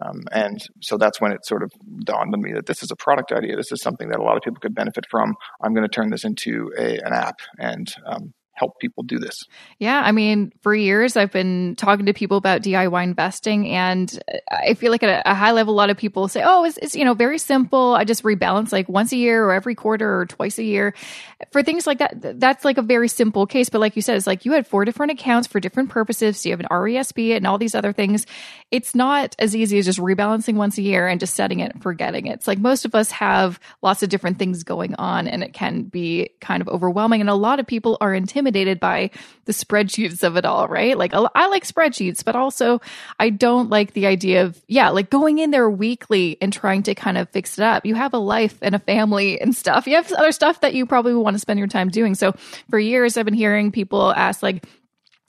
Um, 0.00 0.22
and 0.32 0.64
so 0.80 0.96
that's 0.96 1.20
when 1.20 1.32
it 1.32 1.44
sort 1.44 1.62
of 1.62 1.72
dawned 2.04 2.34
on 2.34 2.40
me 2.40 2.52
that 2.52 2.66
this 2.66 2.82
is 2.82 2.90
a 2.90 2.96
product 2.96 3.32
idea. 3.32 3.56
This 3.56 3.72
is 3.72 3.82
something 3.82 4.08
that 4.08 4.20
a 4.20 4.22
lot 4.22 4.36
of 4.36 4.42
people 4.42 4.60
could 4.60 4.74
benefit 4.74 5.06
from. 5.10 5.34
I'm 5.60 5.74
going 5.74 5.86
to 5.86 5.92
turn 5.92 6.10
this 6.10 6.24
into 6.24 6.72
a, 6.78 6.98
an 6.98 7.12
app 7.12 7.40
and 7.58 7.92
um, 8.06 8.32
help 8.54 8.78
people 8.78 9.02
do 9.02 9.18
this. 9.18 9.44
Yeah, 9.78 10.00
I 10.04 10.12
mean, 10.12 10.52
for 10.62 10.74
years 10.74 11.16
I've 11.16 11.32
been 11.32 11.74
talking 11.76 12.06
to 12.06 12.12
people 12.12 12.36
about 12.36 12.62
DIY 12.62 13.02
investing, 13.02 13.68
and 13.68 14.18
I 14.50 14.74
feel 14.74 14.92
like 14.92 15.02
at 15.02 15.22
a, 15.26 15.34
high 15.34 15.50
level, 15.50 15.74
a 15.74 15.76
lot 15.76 15.90
of 15.90 15.96
people 15.96 16.28
say, 16.28 16.42
"Oh, 16.44 16.64
it's, 16.64 16.78
it's, 16.78 16.94
you 16.94 17.04
know 17.04 17.14
very 17.14 17.38
simple. 17.38 17.94
I 17.94 18.04
just 18.04 18.22
rebalance 18.22 18.72
like 18.72 18.88
once 18.88 19.12
a 19.12 19.16
year 19.16 19.44
or 19.44 19.52
every 19.52 19.74
quarter 19.74 20.20
or 20.20 20.26
twice 20.26 20.58
a 20.58 20.62
year." 20.62 20.94
For 21.52 21.62
things 21.62 21.86
like 21.86 21.98
that, 21.98 22.40
that's 22.40 22.64
like 22.64 22.78
a 22.78 22.82
very 22.82 23.08
simple 23.08 23.46
case. 23.46 23.68
But 23.68 23.80
like 23.80 23.96
you 23.96 24.02
said, 24.02 24.16
it's 24.16 24.26
like 24.26 24.44
you 24.44 24.52
had 24.52 24.66
four 24.66 24.84
different 24.84 25.12
accounts 25.12 25.48
for 25.48 25.58
different 25.58 25.90
purposes. 25.90 26.38
So 26.38 26.48
you 26.48 26.52
have 26.52 26.60
an 26.60 26.68
RESP 26.70 27.36
and 27.36 27.46
all 27.46 27.58
these 27.58 27.74
other 27.74 27.92
things. 27.92 28.24
It's 28.70 28.94
not 28.94 29.34
as 29.38 29.54
easy 29.54 29.78
as 29.78 29.84
just 29.84 29.98
rebalancing 29.98 30.54
once 30.54 30.78
a 30.78 30.82
year 30.82 31.08
and 31.08 31.20
just 31.20 31.34
setting 31.34 31.60
it 31.60 31.72
and 31.72 31.82
forgetting 31.82 32.26
it. 32.26 32.34
It's 32.34 32.48
like 32.48 32.58
most 32.58 32.84
of 32.84 32.94
us 32.94 33.10
have 33.10 33.58
lots 33.82 34.02
of 34.02 34.08
different 34.08 34.38
things 34.38 34.62
going 34.62 34.94
on, 34.94 35.26
and 35.26 35.42
it 35.42 35.52
can 35.52 35.82
be 35.82 36.30
kind 36.40 36.60
of 36.60 36.68
overwhelming. 36.68 37.20
And 37.20 37.28
a 37.28 37.34
lot 37.34 37.58
of 37.58 37.66
people 37.66 37.98
are 38.00 38.14
intimidated 38.14 38.43
intimidated 38.44 38.80
by 38.80 39.10
the 39.46 39.52
spreadsheets 39.52 40.22
of 40.22 40.36
it 40.36 40.44
all, 40.44 40.68
right? 40.68 40.96
Like 40.96 41.12
I 41.14 41.46
like 41.48 41.66
spreadsheets, 41.66 42.24
but 42.24 42.36
also 42.36 42.80
I 43.18 43.30
don't 43.30 43.70
like 43.70 43.92
the 43.92 44.06
idea 44.06 44.44
of, 44.44 44.60
yeah, 44.68 44.90
like 44.90 45.10
going 45.10 45.38
in 45.38 45.50
there 45.50 45.68
weekly 45.68 46.36
and 46.40 46.52
trying 46.52 46.82
to 46.84 46.94
kind 46.94 47.18
of 47.18 47.28
fix 47.30 47.58
it 47.58 47.64
up. 47.64 47.86
You 47.86 47.94
have 47.94 48.14
a 48.14 48.18
life 48.18 48.58
and 48.62 48.74
a 48.74 48.78
family 48.78 49.40
and 49.40 49.54
stuff. 49.54 49.86
You 49.86 49.96
have 49.96 50.12
other 50.12 50.32
stuff 50.32 50.60
that 50.60 50.74
you 50.74 50.86
probably 50.86 51.14
want 51.14 51.34
to 51.34 51.40
spend 51.40 51.58
your 51.58 51.68
time 51.68 51.88
doing. 51.88 52.14
So 52.14 52.32
for 52.70 52.78
years, 52.78 53.16
I've 53.16 53.24
been 53.24 53.34
hearing 53.34 53.72
people 53.72 54.12
ask, 54.12 54.42
like, 54.42 54.64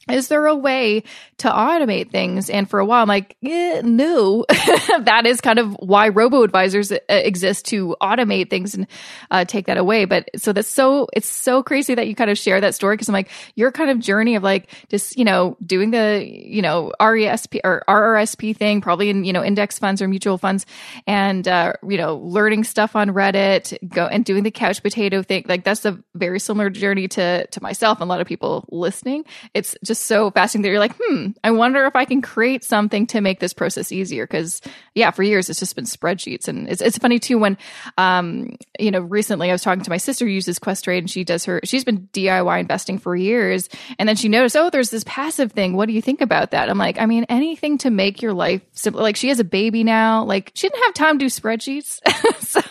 is 0.09 0.27
there 0.27 0.45
a 0.45 0.55
way 0.55 1.03
to 1.37 1.49
automate 1.49 2.11
things? 2.11 2.49
And 2.49 2.69
for 2.69 2.79
a 2.79 2.85
while, 2.85 3.01
I'm 3.01 3.07
like, 3.07 3.35
eh, 3.43 3.81
no. 3.83 4.45
that 4.99 5.23
is 5.25 5.41
kind 5.41 5.57
of 5.57 5.73
why 5.79 6.09
robo 6.09 6.43
advisors 6.43 6.91
uh, 6.91 6.99
exist 7.09 7.65
to 7.67 7.95
automate 8.01 8.51
things 8.51 8.75
and 8.75 8.85
uh, 9.31 9.45
take 9.45 9.65
that 9.65 9.77
away. 9.77 10.05
But 10.05 10.29
so 10.35 10.53
that's 10.53 10.67
so, 10.67 11.07
it's 11.13 11.27
so 11.27 11.63
crazy 11.63 11.95
that 11.95 12.07
you 12.07 12.13
kind 12.13 12.29
of 12.29 12.37
share 12.37 12.61
that 12.61 12.75
story 12.75 12.95
because 12.95 13.09
I'm 13.09 13.13
like, 13.13 13.31
your 13.55 13.71
kind 13.71 13.89
of 13.89 13.99
journey 13.99 14.35
of 14.35 14.43
like 14.43 14.69
just, 14.89 15.17
you 15.17 15.25
know, 15.25 15.57
doing 15.65 15.89
the, 15.89 16.23
you 16.23 16.61
know, 16.61 16.91
RESP 16.99 17.61
or 17.63 17.83
RRSP 17.87 18.55
thing, 18.55 18.81
probably 18.81 19.09
in, 19.09 19.23
you 19.25 19.33
know, 19.33 19.43
index 19.43 19.79
funds 19.79 20.03
or 20.03 20.07
mutual 20.07 20.37
funds 20.37 20.67
and, 21.07 21.47
uh, 21.47 21.73
you 21.87 21.97
know, 21.97 22.17
learning 22.17 22.63
stuff 22.63 22.95
on 22.95 23.09
Reddit, 23.09 23.75
go 23.89 24.05
and 24.05 24.23
doing 24.23 24.43
the 24.43 24.51
couch 24.51 24.83
potato 24.83 25.23
thing. 25.23 25.45
Like 25.47 25.63
that's 25.63 25.83
a 25.83 25.99
very 26.13 26.39
similar 26.39 26.69
journey 26.69 27.07
to, 27.07 27.47
to 27.47 27.63
myself 27.63 27.99
and 28.01 28.07
a 28.07 28.09
lot 28.09 28.21
of 28.21 28.27
people 28.27 28.65
listening. 28.69 29.25
It's 29.55 29.75
just, 29.83 29.94
just 29.95 30.07
so 30.07 30.29
fascinating 30.29 30.63
that 30.63 30.69
you're 30.69 30.79
like, 30.79 30.95
hmm, 30.99 31.27
I 31.43 31.51
wonder 31.51 31.85
if 31.85 31.95
I 31.95 32.05
can 32.05 32.21
create 32.21 32.63
something 32.63 33.07
to 33.07 33.21
make 33.21 33.39
this 33.39 33.53
process 33.53 33.91
easier. 33.91 34.27
Cause 34.27 34.61
yeah, 34.93 35.11
for 35.11 35.23
years 35.23 35.49
it's 35.49 35.59
just 35.59 35.75
been 35.75 35.85
spreadsheets. 35.85 36.47
And 36.47 36.67
it's, 36.69 36.81
it's 36.81 36.97
funny 36.97 37.17
too 37.17 37.37
when, 37.37 37.57
um, 37.97 38.57
you 38.77 38.91
know, 38.91 38.99
recently 38.99 39.49
I 39.49 39.53
was 39.53 39.61
talking 39.61 39.83
to 39.83 39.89
my 39.89 39.97
sister 39.97 40.25
who 40.25 40.31
uses 40.31 40.59
Questrade 40.59 40.99
and 40.99 41.09
she 41.09 41.23
does 41.23 41.45
her, 41.45 41.61
she's 41.63 41.85
been 41.85 42.09
DIY 42.13 42.59
investing 42.59 42.97
for 42.99 43.15
years. 43.15 43.69
And 43.97 44.07
then 44.07 44.15
she 44.15 44.27
noticed, 44.27 44.57
oh, 44.57 44.69
there's 44.69 44.89
this 44.89 45.03
Passiv 45.05 45.51
thing. 45.51 45.75
What 45.75 45.87
do 45.87 45.93
you 45.93 46.01
think 46.01 46.21
about 46.21 46.51
that? 46.51 46.69
I'm 46.69 46.77
like, 46.77 46.99
I 46.99 47.05
mean, 47.05 47.25
anything 47.29 47.77
to 47.79 47.89
make 47.89 48.21
your 48.21 48.33
life 48.33 48.61
simple. 48.73 49.01
Like 49.01 49.15
she 49.15 49.29
has 49.29 49.39
a 49.39 49.45
baby 49.45 49.83
now. 49.83 50.25
Like 50.25 50.51
she 50.55 50.67
didn't 50.67 50.83
have 50.83 50.93
time 50.93 51.19
to 51.19 51.25
do 51.25 51.29
spreadsheets. 51.29 51.99
so 52.39 52.61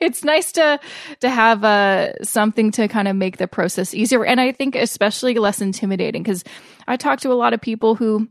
it's 0.00 0.24
nice 0.24 0.52
to, 0.52 0.80
to 1.20 1.30
have, 1.30 1.62
uh, 1.62 2.12
something 2.24 2.72
to 2.72 2.88
kind 2.88 3.06
of 3.06 3.14
make 3.14 3.36
the 3.36 3.46
process 3.46 3.94
easier. 3.94 4.24
And 4.24 4.40
I 4.40 4.52
think 4.52 4.74
especially 4.74 5.34
less 5.34 5.60
intimidating 5.60 6.22
because 6.22 6.44
I 6.86 6.96
talk 6.96 7.20
to 7.20 7.32
a 7.32 7.34
lot 7.34 7.52
of 7.52 7.60
people 7.60 7.94
who 7.94 8.28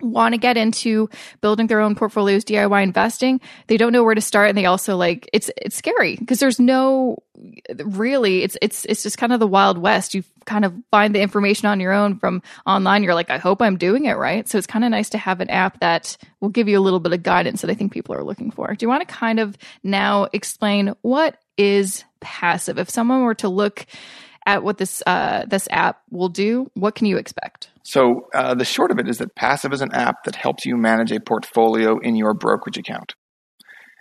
want 0.00 0.32
to 0.34 0.38
get 0.38 0.56
into 0.56 1.08
building 1.40 1.66
their 1.66 1.80
own 1.80 1.94
portfolios 1.94 2.44
DIY 2.44 2.82
investing. 2.82 3.40
They 3.68 3.76
don't 3.76 3.92
know 3.92 4.02
where 4.02 4.14
to 4.14 4.20
start 4.20 4.48
and 4.48 4.58
they 4.58 4.66
also 4.66 4.96
like 4.96 5.28
it's 5.32 5.50
it's 5.56 5.76
scary 5.76 6.16
because 6.16 6.40
there's 6.40 6.58
no 6.58 7.22
really 7.84 8.42
it's 8.42 8.56
it's 8.60 8.84
it's 8.86 9.02
just 9.02 9.18
kind 9.18 9.32
of 9.32 9.40
the 9.40 9.46
wild 9.46 9.78
west. 9.78 10.14
You 10.14 10.24
kind 10.46 10.64
of 10.64 10.74
find 10.90 11.14
the 11.14 11.20
information 11.20 11.68
on 11.68 11.80
your 11.80 11.92
own 11.92 12.18
from 12.18 12.42
online. 12.66 13.02
You're 13.02 13.14
like 13.14 13.30
I 13.30 13.38
hope 13.38 13.62
I'm 13.62 13.76
doing 13.76 14.06
it 14.06 14.14
right. 14.14 14.48
So 14.48 14.58
it's 14.58 14.66
kind 14.66 14.84
of 14.84 14.90
nice 14.90 15.10
to 15.10 15.18
have 15.18 15.40
an 15.40 15.50
app 15.50 15.80
that 15.80 16.16
will 16.40 16.50
give 16.50 16.68
you 16.68 16.78
a 16.78 16.82
little 16.82 17.00
bit 17.00 17.12
of 17.12 17.22
guidance 17.22 17.60
that 17.60 17.70
I 17.70 17.74
think 17.74 17.92
people 17.92 18.14
are 18.14 18.24
looking 18.24 18.50
for. 18.50 18.74
Do 18.74 18.84
you 18.84 18.88
want 18.88 19.06
to 19.08 19.14
kind 19.14 19.38
of 19.38 19.56
now 19.82 20.28
explain 20.32 20.94
what 21.02 21.38
is 21.56 22.04
Passiv? 22.20 22.78
If 22.78 22.90
someone 22.90 23.22
were 23.22 23.36
to 23.36 23.48
look 23.48 23.86
at 24.46 24.62
what 24.62 24.78
this 24.78 25.02
uh, 25.06 25.44
this 25.46 25.68
app 25.70 26.02
will 26.10 26.28
do, 26.28 26.70
what 26.74 26.94
can 26.94 27.06
you 27.06 27.16
expect? 27.16 27.70
So 27.82 28.28
uh, 28.34 28.54
the 28.54 28.64
short 28.64 28.90
of 28.90 28.98
it 28.98 29.08
is 29.08 29.18
that 29.18 29.34
Passiv 29.34 29.72
is 29.72 29.80
an 29.80 29.92
app 29.92 30.24
that 30.24 30.36
helps 30.36 30.64
you 30.64 30.76
manage 30.76 31.12
a 31.12 31.20
portfolio 31.20 31.98
in 31.98 32.16
your 32.16 32.34
brokerage 32.34 32.78
account. 32.78 33.14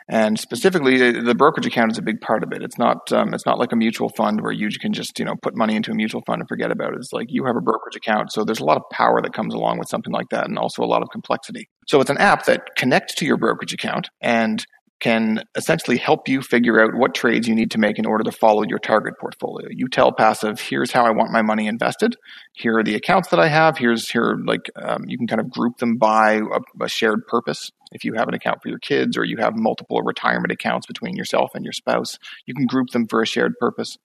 And 0.09 0.37
specifically, 0.37 1.11
the 1.21 1.33
brokerage 1.33 1.65
account 1.65 1.93
is 1.93 1.97
a 1.97 2.01
big 2.01 2.19
part 2.19 2.43
of 2.43 2.51
it. 2.51 2.61
It's 2.61 2.77
not 2.77 3.11
um, 3.13 3.33
it's 3.33 3.45
not 3.45 3.57
like 3.57 3.71
a 3.71 3.77
mutual 3.77 4.09
fund 4.09 4.41
where 4.41 4.51
you 4.51 4.69
can 4.81 4.91
just 4.91 5.17
you 5.17 5.25
know 5.25 5.35
put 5.41 5.55
money 5.55 5.75
into 5.75 5.91
a 5.91 5.95
mutual 5.95 6.21
fund 6.27 6.41
and 6.41 6.49
forget 6.49 6.71
about 6.71 6.93
it. 6.93 6.97
It's 6.97 7.13
like 7.13 7.27
you 7.29 7.45
have 7.45 7.55
a 7.55 7.61
brokerage 7.61 7.95
account, 7.95 8.31
so 8.33 8.43
there's 8.43 8.59
a 8.59 8.65
lot 8.65 8.77
of 8.77 8.83
power 8.91 9.21
that 9.21 9.33
comes 9.33 9.53
along 9.53 9.79
with 9.79 9.87
something 9.87 10.11
like 10.11 10.27
that, 10.29 10.47
and 10.47 10.57
also 10.57 10.83
a 10.83 10.85
lot 10.85 11.03
of 11.03 11.09
complexity. 11.09 11.69
So 11.87 12.01
it's 12.01 12.09
an 12.09 12.17
app 12.17 12.45
that 12.45 12.75
connects 12.75 13.15
to 13.15 13.25
your 13.25 13.37
brokerage 13.37 13.73
account 13.73 14.09
and 14.19 14.65
can 15.03 15.43
essentially 15.55 15.97
help 15.97 16.29
you 16.29 16.41
figure 16.41 16.81
out 16.81 16.95
what 16.95 17.13
trades 17.13 17.45
you 17.45 17.53
need 17.53 17.69
to 17.69 17.77
make 17.77 17.99
in 17.99 18.05
order 18.05 18.23
to 18.23 18.31
follow 18.31 18.63
your 18.63 18.79
target 18.79 19.15
portfolio. 19.19 19.67
You 19.69 19.89
tell 19.89 20.13
Passiv, 20.13 20.61
here's 20.61 20.93
how 20.93 21.05
I 21.05 21.11
want 21.11 21.33
my 21.33 21.41
money 21.41 21.67
invested. 21.67 22.15
Here 22.53 22.77
are 22.77 22.83
the 22.83 22.95
accounts 22.95 23.27
that 23.29 23.39
I 23.39 23.49
have. 23.49 23.77
Here's 23.77 24.09
here 24.09 24.37
like 24.47 24.71
um, 24.81 25.03
you 25.05 25.17
can 25.17 25.27
kind 25.27 25.41
of 25.41 25.51
group 25.51 25.77
them 25.79 25.97
by 25.97 26.35
a, 26.35 26.85
a 26.85 26.87
shared 26.87 27.27
purpose. 27.27 27.69
If 27.91 28.05
you 28.05 28.13
have 28.13 28.29
an 28.29 28.33
account 28.33 28.59
for 28.63 28.69
your 28.69 28.79
kids 28.79 29.17
or 29.17 29.25
you 29.25 29.35
have 29.39 29.57
multiple 29.57 30.01
retirement 30.01 30.53
accounts 30.53 30.87
between 30.87 31.17
yourself 31.17 31.51
and 31.53 31.65
your 31.65 31.73
spouse, 31.73 32.17
you 32.45 32.55
can 32.55 32.65
group 32.65 32.91
them 32.91 33.05
for 33.05 33.21
a 33.21 33.27
shared 33.27 33.55
purpose. 33.59 33.97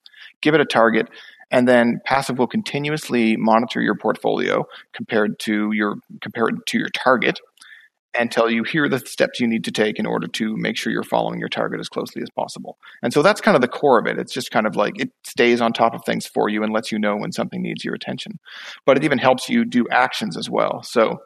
Give 0.43 0.55
it 0.55 0.61
a 0.61 0.67
target 0.67 1.09
and 1.51 1.67
then 1.67 2.01
Passiv 2.07 2.37
will 2.37 2.47
continuously 2.47 3.37
monitor 3.37 3.81
your 3.81 3.97
portfolio 3.97 4.65
compared 4.93 5.39
to 5.41 5.71
your 5.73 5.97
compared 6.21 6.67
to 6.67 6.79
your 6.79 6.91
target 6.91 7.41
and 8.15 8.31
tell 8.31 8.51
you 8.51 8.65
here 8.65 8.85
are 8.85 8.89
the 8.89 8.99
steps 9.01 9.39
you 9.39 9.47
need 9.47 9.65
to 9.65 9.71
take 9.71 9.99
in 9.99 10.07
order 10.07 10.27
to 10.27 10.57
make 10.57 10.77
sure 10.77 10.93
you're 10.93 11.03
following 11.03 11.39
your 11.39 11.49
target 11.49 11.79
as 11.79 11.89
closely 11.89 12.23
as 12.23 12.31
possible. 12.31 12.79
And 13.03 13.13
so 13.13 13.23
that's 13.23 13.41
kind 13.41 13.55
of 13.55 13.61
the 13.61 13.69
core 13.69 13.99
of 13.99 14.07
it. 14.07 14.19
It's 14.19 14.33
just 14.33 14.51
kind 14.51 14.67
of 14.67 14.77
like 14.77 14.99
it 15.01 15.11
stays 15.25 15.61
on 15.61 15.73
top 15.73 15.95
of 15.95 16.05
things 16.05 16.27
for 16.27 16.49
you 16.49 16.63
and 16.63 16.73
lets 16.73 16.91
you 16.91 16.99
know 16.99 17.17
when 17.17 17.33
something 17.33 17.63
needs 17.63 17.85
your 17.85 17.95
attention. 17.95 18.39
But 18.87 18.97
it 18.97 19.05
even 19.05 19.19
helps 19.19 19.49
you 19.49 19.65
do 19.65 19.87
actions 19.91 20.37
as 20.37 20.49
well. 20.49 20.83
So, 20.83 21.19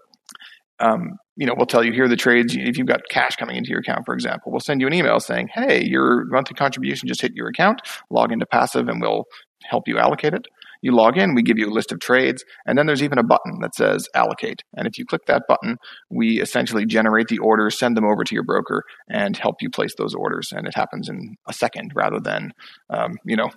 um, 0.81 1.19
you 1.37 1.47
know, 1.47 1.55
we'll 1.57 1.67
tell 1.67 1.85
you 1.85 1.93
here 1.93 2.09
the 2.09 2.17
trades. 2.17 2.55
If 2.57 2.77
you've 2.77 2.89
got 2.89 3.03
cash 3.09 3.37
coming 3.37 3.57
into 3.57 3.71
your 3.71 3.81
account, 3.81 4.05
for 4.05 4.15
example, 4.15 4.51
we'll 4.51 4.61
send 4.61 4.81
you 4.81 4.87
an 4.87 4.93
email 4.93 5.21
saying, 5.21 5.49
hey, 5.55 5.85
your 5.85 6.25
monthly 6.27 6.55
contribution 6.55 7.09
just 7.09 7.23
hit 7.23 7.35
your 7.35 7.49
account. 7.49 7.81
Log 8.11 8.33
into 8.33 8.45
Passiv 8.47 8.91
and 8.91 9.01
we'll 9.01 9.25
help 9.65 9.87
you 9.87 9.99
allocate 9.99 10.35
it. 10.35 10.47
You 10.83 10.93
log 10.95 11.17
in, 11.17 11.35
we 11.35 11.43
give 11.43 11.59
you 11.59 11.69
a 11.69 11.73
list 11.73 11.93
of 11.93 12.01
trades, 12.01 12.45
and 12.67 12.77
then 12.77 12.87
there's 12.87 13.03
even 13.03 13.19
a 13.19 13.23
button 13.23 13.61
that 13.61 13.75
says 13.75 14.09
allocate. 14.15 14.63
And 14.77 14.87
if 14.87 14.99
you 14.99 15.07
click 15.07 15.27
that 15.27 15.45
button, 15.49 15.79
we 16.11 16.41
essentially 16.41 16.85
generate 16.85 17.29
the 17.29 17.39
orders, 17.39 17.79
send 17.79 17.97
them 17.97 18.05
over 18.05 18.25
to 18.25 18.35
your 18.35 18.45
broker, 18.45 18.85
and 19.09 19.37
help 19.37 19.63
you 19.63 19.71
place 19.71 19.95
those 19.97 20.15
orders. 20.15 20.53
And 20.53 20.67
it 20.67 20.75
happens 20.75 21.09
in 21.09 21.37
a 21.49 21.53
second 21.53 21.93
rather 21.95 22.21
than, 22.21 22.53
um, 22.91 23.17
you 23.25 23.37
know, 23.37 23.51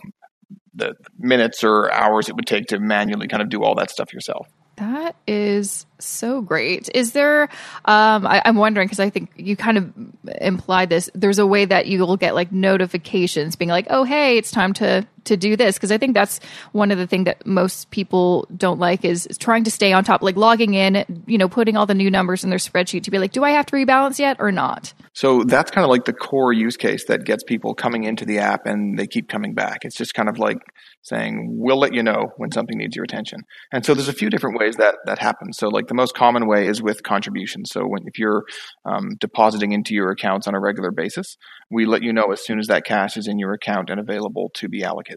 the 0.74 0.94
minutes 1.17 1.63
or 1.63 1.91
hours 1.91 2.29
it 2.29 2.36
would 2.36 2.46
take 2.46 2.67
to 2.67 2.79
manually 2.79 3.27
kind 3.27 3.41
of 3.41 3.50
do 3.50 3.63
all 3.63 3.75
that 3.75 3.89
stuff 3.89 4.13
yourself. 4.13 4.48
That 4.77 5.15
is 5.25 5.86
so 6.00 6.41
great. 6.41 6.89
Is 6.94 7.13
there, 7.13 7.44
um, 7.86 8.27
I, 8.27 8.41
am 8.44 8.58
wondering 8.58 8.88
because 8.88 9.00
I 9.00 9.10
think 9.10 9.32
you 9.38 9.55
kind 9.55 9.77
of 9.77 9.94
implied 10.41 10.89
this. 10.89 11.10
There's 11.15 11.39
a 11.39 11.46
way 11.46 11.63
that 11.63 11.88
you 11.88 12.05
will 12.05 12.17
get 12.17 12.36
like 12.36 12.51
notifications 12.51 13.55
being 13.55 13.70
like, 13.70 13.88
oh, 13.89 14.03
hey, 14.03 14.38
it's 14.38 14.51
time 14.51 14.74
to, 14.74 15.08
to 15.25 15.38
do 15.38 15.55
this. 15.55 15.77
Cause 15.77 15.91
I 15.91 15.98
think 15.98 16.13
that's 16.13 16.39
one 16.72 16.91
of 16.91 16.98
the 16.98 17.08
things 17.08 17.25
that 17.25 17.46
most 17.46 17.91
people 17.91 18.48
don't 18.55 18.79
like 18.79 19.05
is, 19.05 19.27
is 19.27 19.38
trying 19.38 19.63
to 19.65 19.72
stay 19.72 19.94
on 19.94 20.03
top, 20.03 20.22
like 20.22 20.36
logging 20.36 20.74
in, 20.74 21.24
you 21.27 21.38
know, 21.38 21.50
putting 21.50 21.77
all 21.77 21.86
the 21.86 21.94
new 21.94 22.10
numbers 22.10 22.44
in 22.44 22.50
their 22.50 22.60
spreadsheet 22.60 23.03
to 23.03 23.12
be 23.12 23.20
like, 23.20 23.32
do 23.32 23.44
I 23.44 23.51
have 23.51 23.65
to 23.67 23.75
rebalance 23.75 24.20
yet 24.20 24.38
or 24.39 24.51
not? 24.51 24.94
So 25.13 25.44
that's 25.44 25.72
kind 25.72 25.86
of 25.86 25.89
like 25.89 26.03
the 26.03 26.13
core 26.13 26.51
use 26.51 26.75
case 26.75 27.05
that 27.05 27.24
gets 27.24 27.44
people 27.44 27.74
coming 27.74 28.03
into 28.03 28.25
the 28.25 28.39
app 28.39 28.65
and 28.65 29.00
they 29.00 29.08
keep 29.08 29.29
coming 29.29 29.53
back. 29.53 29.79
It's 29.84 29.96
just 29.96 30.13
kind 30.13 30.27
of 30.27 30.38
like 30.38 30.58
saying, 31.03 31.48
we'll 31.51 31.79
let 31.79 31.94
you 31.94 32.03
know 32.03 32.34
when 32.36 32.51
something 32.51 32.77
needs 32.77 32.98
your 32.98 33.05
attention. 33.05 33.41
And 33.72 33.86
so 33.86 33.94
there's 33.94 34.10
a 34.10 34.13
few 34.13 34.29
different 34.29 34.60
ways 34.60 34.75
that 34.75 34.96
that 35.05 35.20
happens. 35.20 35.58
So 35.58 35.70
like 35.70 35.88
the 35.88 35.94
most 35.94 36.15
common 36.15 36.48
way 36.48 36.67
is 36.67 36.82
with 36.82 37.03
contributions. 37.03 37.70
So 37.72 37.84
when, 37.86 38.03
if 38.08 38.20
you're 38.20 38.44
um, 38.84 39.15
depositing 39.20 39.72
into 39.72 39.94
your 39.94 40.12
accounts 40.12 40.48
on 40.48 40.55
a 40.55 40.60
regular 40.60 40.91
basis, 40.91 41.38
we 41.72 41.86
let 41.86 42.03
you 42.03 42.12
know 42.12 42.32
as 42.34 42.44
soon 42.44 42.60
as 42.60 42.67
that 42.67 42.84
cash 42.84 43.15
is 43.15 43.27
in 43.27 43.39
your 43.39 43.53
account 43.53 43.89
and 43.89 44.01
available 44.01 44.51
to 44.55 44.67
be 44.67 44.84
allocated. 44.84 45.15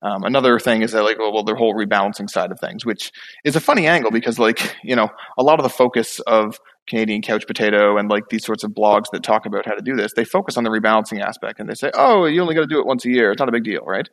Um, 0.00 0.22
another 0.22 0.58
thing 0.60 0.82
is 0.82 0.92
that 0.92 1.02
like 1.02 1.18
well, 1.18 1.32
well 1.32 1.42
the 1.42 1.54
whole 1.54 1.74
rebalancing 1.74 2.30
side 2.30 2.52
of 2.52 2.60
things, 2.60 2.86
which 2.86 3.10
is 3.44 3.56
a 3.56 3.60
funny 3.60 3.86
angle 3.86 4.10
because 4.10 4.38
like 4.38 4.76
you 4.82 4.94
know 4.94 5.08
a 5.36 5.42
lot 5.42 5.58
of 5.58 5.64
the 5.64 5.70
focus 5.70 6.20
of 6.20 6.58
Canadian 6.88 7.22
Couch 7.22 7.46
Potato 7.46 7.96
and 7.96 8.08
like 8.08 8.28
these 8.30 8.44
sorts 8.44 8.64
of 8.64 8.72
blogs 8.72 9.06
that 9.12 9.22
talk 9.22 9.46
about 9.46 9.66
how 9.66 9.72
to 9.72 9.82
do 9.82 9.94
this, 9.94 10.12
they 10.14 10.24
focus 10.24 10.56
on 10.56 10.64
the 10.64 10.70
rebalancing 10.70 11.20
aspect 11.20 11.60
and 11.60 11.68
they 11.68 11.74
say, 11.74 11.90
oh, 11.94 12.24
you 12.24 12.40
only 12.40 12.54
got 12.54 12.62
to 12.62 12.66
do 12.66 12.80
it 12.80 12.86
once 12.86 13.04
a 13.04 13.10
year. 13.10 13.30
It's 13.30 13.38
not 13.38 13.48
a 13.48 13.52
big 13.52 13.64
deal, 13.64 13.84
right? 13.84 14.08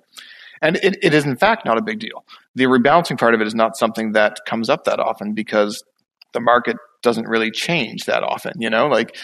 And 0.61 0.77
it, 0.77 0.97
it 1.01 1.13
is 1.13 1.25
in 1.25 1.35
fact 1.35 1.65
not 1.65 1.77
a 1.77 1.81
big 1.81 1.99
deal. 1.99 2.25
The 2.55 2.65
rebalancing 2.65 3.17
part 3.17 3.33
of 3.33 3.41
it 3.41 3.47
is 3.47 3.55
not 3.55 3.77
something 3.77 4.11
that 4.11 4.39
comes 4.45 4.69
up 4.69 4.83
that 4.85 4.99
often 4.99 5.33
because 5.33 5.83
the 6.33 6.39
market 6.39 6.77
doesn't 7.01 7.27
really 7.27 7.51
change 7.51 8.05
that 8.05 8.23
often. 8.23 8.53
You 8.59 8.69
know, 8.69 8.87
like 8.87 9.15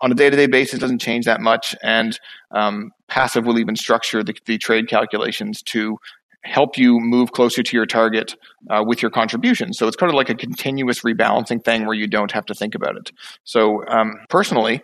on 0.00 0.12
a 0.12 0.14
day-to-day 0.14 0.46
basis 0.46 0.78
doesn't 0.78 1.00
change 1.00 1.24
that 1.24 1.40
much 1.40 1.74
and 1.82 2.18
um, 2.50 2.92
Passiv 3.10 3.44
will 3.44 3.58
even 3.58 3.76
structure 3.76 4.22
the, 4.22 4.34
the, 4.46 4.58
trade 4.58 4.88
calculations 4.88 5.62
to 5.62 5.98
help 6.44 6.78
you 6.78 7.00
move 7.00 7.32
closer 7.32 7.62
to 7.62 7.76
your 7.76 7.86
target 7.86 8.36
uh, 8.70 8.82
with 8.86 9.02
your 9.02 9.10
contribution 9.10 9.72
so 9.72 9.86
it's 9.86 9.96
kind 9.96 10.10
of 10.10 10.14
like 10.14 10.30
a 10.30 10.34
continuous 10.34 11.00
rebalancing 11.00 11.64
thing 11.64 11.84
where 11.84 11.96
you 11.96 12.06
don't 12.06 12.32
have 12.32 12.46
to 12.46 12.54
think 12.54 12.74
about 12.74 12.96
it. 12.96 13.10
So 13.44 13.86
um, 13.88 14.14
personally 14.28 14.82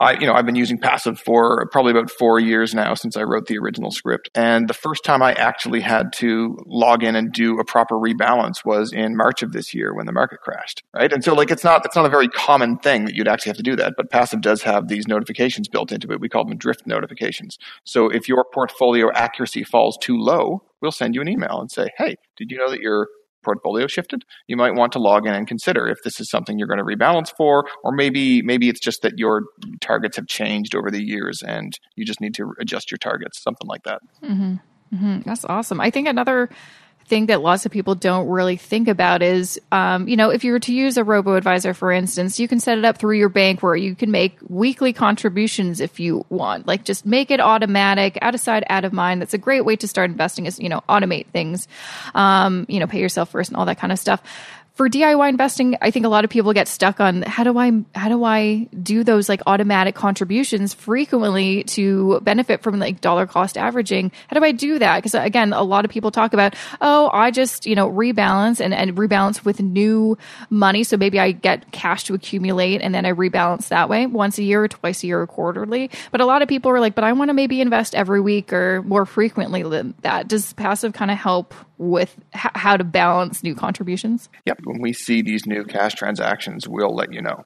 I, 0.00 0.12
you 0.12 0.26
know, 0.26 0.32
I've 0.32 0.46
been 0.46 0.56
using 0.56 0.78
Passiv 0.78 1.18
for 1.18 1.68
probably 1.70 1.90
about 1.90 2.10
four 2.10 2.40
years 2.40 2.74
now 2.74 2.94
since 2.94 3.18
I 3.18 3.22
wrote 3.22 3.46
the 3.46 3.58
original 3.58 3.90
script. 3.90 4.30
And 4.34 4.66
the 4.66 4.74
first 4.74 5.04
time 5.04 5.22
I 5.22 5.34
actually 5.34 5.80
had 5.80 6.12
to 6.14 6.56
log 6.66 7.04
in 7.04 7.14
and 7.14 7.30
do 7.30 7.58
a 7.58 7.64
proper 7.64 7.96
rebalance 7.96 8.64
was 8.64 8.94
in 8.94 9.14
March 9.14 9.42
of 9.42 9.52
this 9.52 9.74
year 9.74 9.94
when 9.94 10.06
the 10.06 10.12
market 10.12 10.40
crashed, 10.40 10.82
right? 10.94 11.12
And 11.12 11.22
so, 11.22 11.34
like, 11.34 11.50
it's 11.50 11.64
not 11.64 11.84
it's 11.84 11.96
not 11.96 12.06
a 12.06 12.10
very 12.10 12.28
common 12.28 12.78
thing 12.78 13.04
that 13.04 13.14
you'd 13.14 13.28
actually 13.28 13.50
have 13.50 13.58
to 13.58 13.62
do 13.62 13.76
that. 13.76 13.92
But 13.96 14.10
Passiv 14.10 14.40
does 14.40 14.62
have 14.62 14.88
these 14.88 15.06
notifications 15.06 15.68
built 15.68 15.92
into 15.92 16.10
it. 16.12 16.20
We 16.20 16.30
call 16.30 16.46
them 16.46 16.56
drift 16.56 16.86
notifications. 16.86 17.58
So 17.84 18.08
if 18.08 18.26
your 18.26 18.46
portfolio 18.54 19.12
accuracy 19.12 19.64
falls 19.64 19.98
too 20.00 20.16
low, 20.16 20.62
we'll 20.80 20.92
send 20.92 21.14
you 21.14 21.20
an 21.20 21.28
email 21.28 21.60
and 21.60 21.70
say, 21.70 21.90
"Hey, 21.98 22.16
did 22.38 22.50
you 22.50 22.56
know 22.56 22.70
that 22.70 22.80
your 22.80 23.08
portfolio 23.42 23.86
shifted, 23.86 24.24
you 24.46 24.56
might 24.56 24.74
want 24.74 24.92
to 24.92 24.98
log 24.98 25.26
in 25.26 25.34
and 25.34 25.46
consider 25.46 25.88
if 25.88 25.98
this 26.04 26.20
is 26.20 26.30
something 26.30 26.58
you're 26.58 26.68
going 26.68 26.78
to 26.78 26.84
rebalance 26.84 27.32
for, 27.36 27.64
or 27.82 27.92
maybe 27.92 28.42
maybe 28.42 28.68
it's 28.68 28.80
just 28.80 29.02
that 29.02 29.18
your 29.18 29.44
targets 29.80 30.16
have 30.16 30.26
changed 30.26 30.74
over 30.74 30.90
the 30.90 31.02
years 31.02 31.42
and 31.42 31.78
you 31.96 32.04
just 32.04 32.20
need 32.20 32.34
to 32.34 32.54
adjust 32.58 32.90
your 32.90 32.98
targets, 32.98 33.42
something 33.42 33.66
like 33.66 33.82
that. 33.84 34.00
Mm-hmm. 34.22 34.54
Mm-hmm. 34.94 35.20
That's 35.20 35.44
awesome. 35.44 35.80
I 35.80 35.90
think 35.90 36.08
another 36.08 36.50
thing 37.10 37.26
that 37.26 37.42
lots 37.42 37.66
of 37.66 37.72
people 37.72 37.94
don't 37.94 38.28
really 38.28 38.56
think 38.56 38.88
about 38.88 39.20
is, 39.20 39.60
um, 39.72 40.08
you 40.08 40.16
know, 40.16 40.30
if 40.30 40.44
you 40.44 40.52
were 40.52 40.60
to 40.60 40.72
use 40.72 40.96
a 40.96 41.04
robo 41.04 41.34
advisor, 41.34 41.74
for 41.74 41.92
instance, 41.92 42.40
you 42.40 42.48
can 42.48 42.60
set 42.60 42.78
it 42.78 42.84
up 42.84 42.96
through 42.96 43.18
your 43.18 43.28
bank 43.28 43.62
where 43.62 43.76
you 43.76 43.94
can 43.94 44.10
make 44.10 44.38
weekly 44.48 44.92
contributions 44.94 45.80
if 45.80 46.00
you 46.00 46.24
want. 46.30 46.66
Like 46.66 46.84
just 46.84 47.04
make 47.04 47.30
it 47.30 47.40
automatic, 47.40 48.16
out 48.22 48.34
of 48.34 48.40
sight, 48.40 48.62
out 48.70 48.84
of 48.84 48.92
mind. 48.92 49.20
That's 49.20 49.34
a 49.34 49.38
great 49.38 49.64
way 49.64 49.76
to 49.76 49.88
start 49.88 50.08
investing 50.08 50.46
is, 50.46 50.58
you 50.58 50.68
know, 50.68 50.82
automate 50.88 51.26
things, 51.26 51.68
um, 52.14 52.64
you 52.68 52.78
know, 52.78 52.86
pay 52.86 53.00
yourself 53.00 53.30
first 53.30 53.50
and 53.50 53.56
all 53.56 53.66
that 53.66 53.78
kind 53.78 53.92
of 53.92 53.98
stuff 53.98 54.22
for 54.80 54.88
DIY 54.88 55.28
investing, 55.28 55.76
I 55.82 55.90
think 55.90 56.06
a 56.06 56.08
lot 56.08 56.24
of 56.24 56.30
people 56.30 56.54
get 56.54 56.66
stuck 56.66 57.00
on 57.00 57.20
how 57.20 57.44
do 57.44 57.58
I 57.58 57.70
how 57.94 58.08
do 58.08 58.24
I 58.24 58.66
do 58.82 59.04
those 59.04 59.28
like 59.28 59.42
automatic 59.46 59.94
contributions 59.94 60.72
frequently 60.72 61.64
to 61.64 62.18
benefit 62.22 62.62
from 62.62 62.78
like 62.78 63.02
dollar 63.02 63.26
cost 63.26 63.58
averaging? 63.58 64.10
How 64.28 64.38
do 64.40 64.42
I 64.42 64.52
do 64.52 64.78
that? 64.78 64.96
Because 64.96 65.14
uh, 65.14 65.20
again, 65.20 65.52
a 65.52 65.62
lot 65.62 65.84
of 65.84 65.90
people 65.90 66.10
talk 66.10 66.32
about, 66.32 66.54
oh, 66.80 67.10
I 67.12 67.30
just, 67.30 67.66
you 67.66 67.74
know, 67.74 67.90
rebalance 67.90 68.58
and, 68.58 68.72
and 68.72 68.96
rebalance 68.96 69.44
with 69.44 69.60
new 69.60 70.16
money. 70.48 70.82
So 70.82 70.96
maybe 70.96 71.20
I 71.20 71.32
get 71.32 71.72
cash 71.72 72.04
to 72.04 72.14
accumulate 72.14 72.80
and 72.80 72.94
then 72.94 73.04
I 73.04 73.12
rebalance 73.12 73.68
that 73.68 73.90
way 73.90 74.06
once 74.06 74.38
a 74.38 74.42
year, 74.42 74.64
or 74.64 74.68
twice 74.68 75.04
a 75.04 75.08
year, 75.08 75.20
or 75.20 75.26
quarterly. 75.26 75.90
But 76.10 76.22
a 76.22 76.24
lot 76.24 76.40
of 76.40 76.48
people 76.48 76.70
are 76.70 76.80
like, 76.80 76.94
but 76.94 77.04
I 77.04 77.12
want 77.12 77.28
to 77.28 77.34
maybe 77.34 77.60
invest 77.60 77.94
every 77.94 78.22
week 78.22 78.50
or 78.50 78.80
more 78.84 79.04
frequently 79.04 79.62
than 79.62 79.92
that. 80.00 80.26
Does 80.26 80.54
Passiv 80.54 80.94
kind 80.94 81.10
of 81.10 81.18
help 81.18 81.54
with 81.80 82.16
h- 82.34 82.52
how 82.54 82.76
to 82.76 82.84
balance 82.84 83.42
new 83.42 83.54
contributions? 83.54 84.28
Yep. 84.44 84.60
When 84.64 84.80
we 84.82 84.92
see 84.92 85.22
these 85.22 85.46
new 85.46 85.64
cash 85.64 85.94
transactions, 85.94 86.68
we'll 86.68 86.94
let 86.94 87.12
you 87.12 87.22
know. 87.22 87.42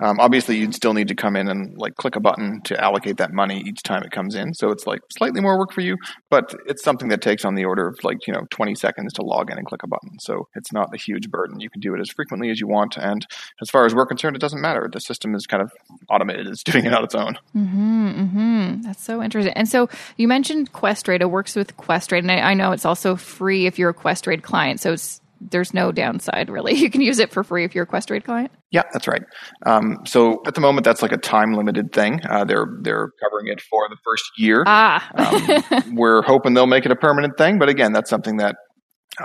Um, 0.00 0.20
obviously, 0.20 0.56
you'd 0.56 0.74
still 0.74 0.94
need 0.94 1.08
to 1.08 1.14
come 1.14 1.36
in 1.36 1.48
and 1.48 1.76
like 1.78 1.96
click 1.96 2.16
a 2.16 2.20
button 2.20 2.60
to 2.62 2.82
allocate 2.82 3.16
that 3.18 3.32
money 3.32 3.62
each 3.66 3.82
time 3.82 4.02
it 4.02 4.10
comes 4.10 4.34
in. 4.34 4.54
So 4.54 4.70
it's 4.70 4.86
like 4.86 5.00
slightly 5.16 5.40
more 5.40 5.58
work 5.58 5.72
for 5.72 5.80
you, 5.80 5.96
but 6.30 6.54
it's 6.66 6.82
something 6.82 7.08
that 7.08 7.22
takes 7.22 7.44
on 7.44 7.54
the 7.54 7.64
order 7.64 7.88
of 7.88 7.98
like, 8.02 8.26
you 8.26 8.32
know, 8.32 8.46
20 8.50 8.74
seconds 8.74 9.12
to 9.14 9.22
log 9.22 9.50
in 9.50 9.58
and 9.58 9.66
click 9.66 9.82
a 9.82 9.88
button. 9.88 10.18
So 10.20 10.48
it's 10.54 10.72
not 10.72 10.94
a 10.94 10.98
huge 10.98 11.30
burden. 11.30 11.60
You 11.60 11.70
can 11.70 11.80
do 11.80 11.94
it 11.94 12.00
as 12.00 12.10
frequently 12.10 12.50
as 12.50 12.60
you 12.60 12.66
want. 12.66 12.96
And 12.96 13.26
as 13.60 13.70
far 13.70 13.86
as 13.86 13.94
we're 13.94 14.06
concerned, 14.06 14.36
it 14.36 14.40
doesn't 14.40 14.60
matter. 14.60 14.88
The 14.92 15.00
system 15.00 15.34
is 15.34 15.46
kind 15.46 15.62
of 15.62 15.72
automated. 16.08 16.46
It's 16.46 16.62
doing 16.64 16.84
it 16.86 16.92
on 16.92 17.04
its 17.04 17.14
own. 17.14 17.38
Mm-hmm, 17.56 18.08
mm-hmm. 18.08 18.82
That's 18.82 19.02
so 19.02 19.22
interesting. 19.22 19.54
And 19.54 19.68
so 19.68 19.88
you 20.16 20.28
mentioned 20.28 20.72
Questrade. 20.72 21.20
It 21.20 21.30
works 21.30 21.56
with 21.56 21.76
Questrade. 21.76 22.20
And 22.20 22.30
I, 22.30 22.38
I 22.40 22.54
know 22.54 22.72
it's 22.72 22.84
also 22.84 23.16
free 23.16 23.66
if 23.66 23.78
you're 23.78 23.90
a 23.90 23.94
Questrade 23.94 24.42
client. 24.42 24.80
So 24.80 24.92
it's 24.92 25.20
there's 25.40 25.74
no 25.74 25.92
downside 25.92 26.48
really. 26.48 26.74
You 26.86 26.90
can 26.90 27.00
use 27.00 27.18
it 27.18 27.32
for 27.32 27.42
free 27.42 27.64
if 27.64 27.74
you're 27.74 27.84
a 27.84 27.86
Questrade 27.86 28.24
client. 28.24 28.52
Yeah, 28.76 28.82
that's 28.92 29.08
right. 29.08 29.22
Um, 29.64 30.00
so 30.04 30.42
at 30.46 30.54
the 30.54 30.60
moment, 30.60 30.84
that's 30.84 31.00
like 31.00 31.12
a 31.12 31.16
time 31.16 31.54
limited 31.54 31.92
thing. 31.94 32.20
Uh, 32.28 32.44
they're 32.44 32.66
they're 32.82 33.10
covering 33.22 33.48
it 33.48 33.62
for 33.62 33.88
the 33.88 33.96
first 34.04 34.24
year. 34.36 34.64
Ah, 34.66 35.08
um, 35.14 35.94
we're 35.96 36.20
hoping 36.20 36.52
they'll 36.52 36.66
make 36.66 36.84
it 36.84 36.92
a 36.92 36.96
permanent 36.96 37.38
thing, 37.38 37.58
but 37.58 37.70
again, 37.70 37.94
that's 37.94 38.10
something 38.10 38.36
that 38.36 38.56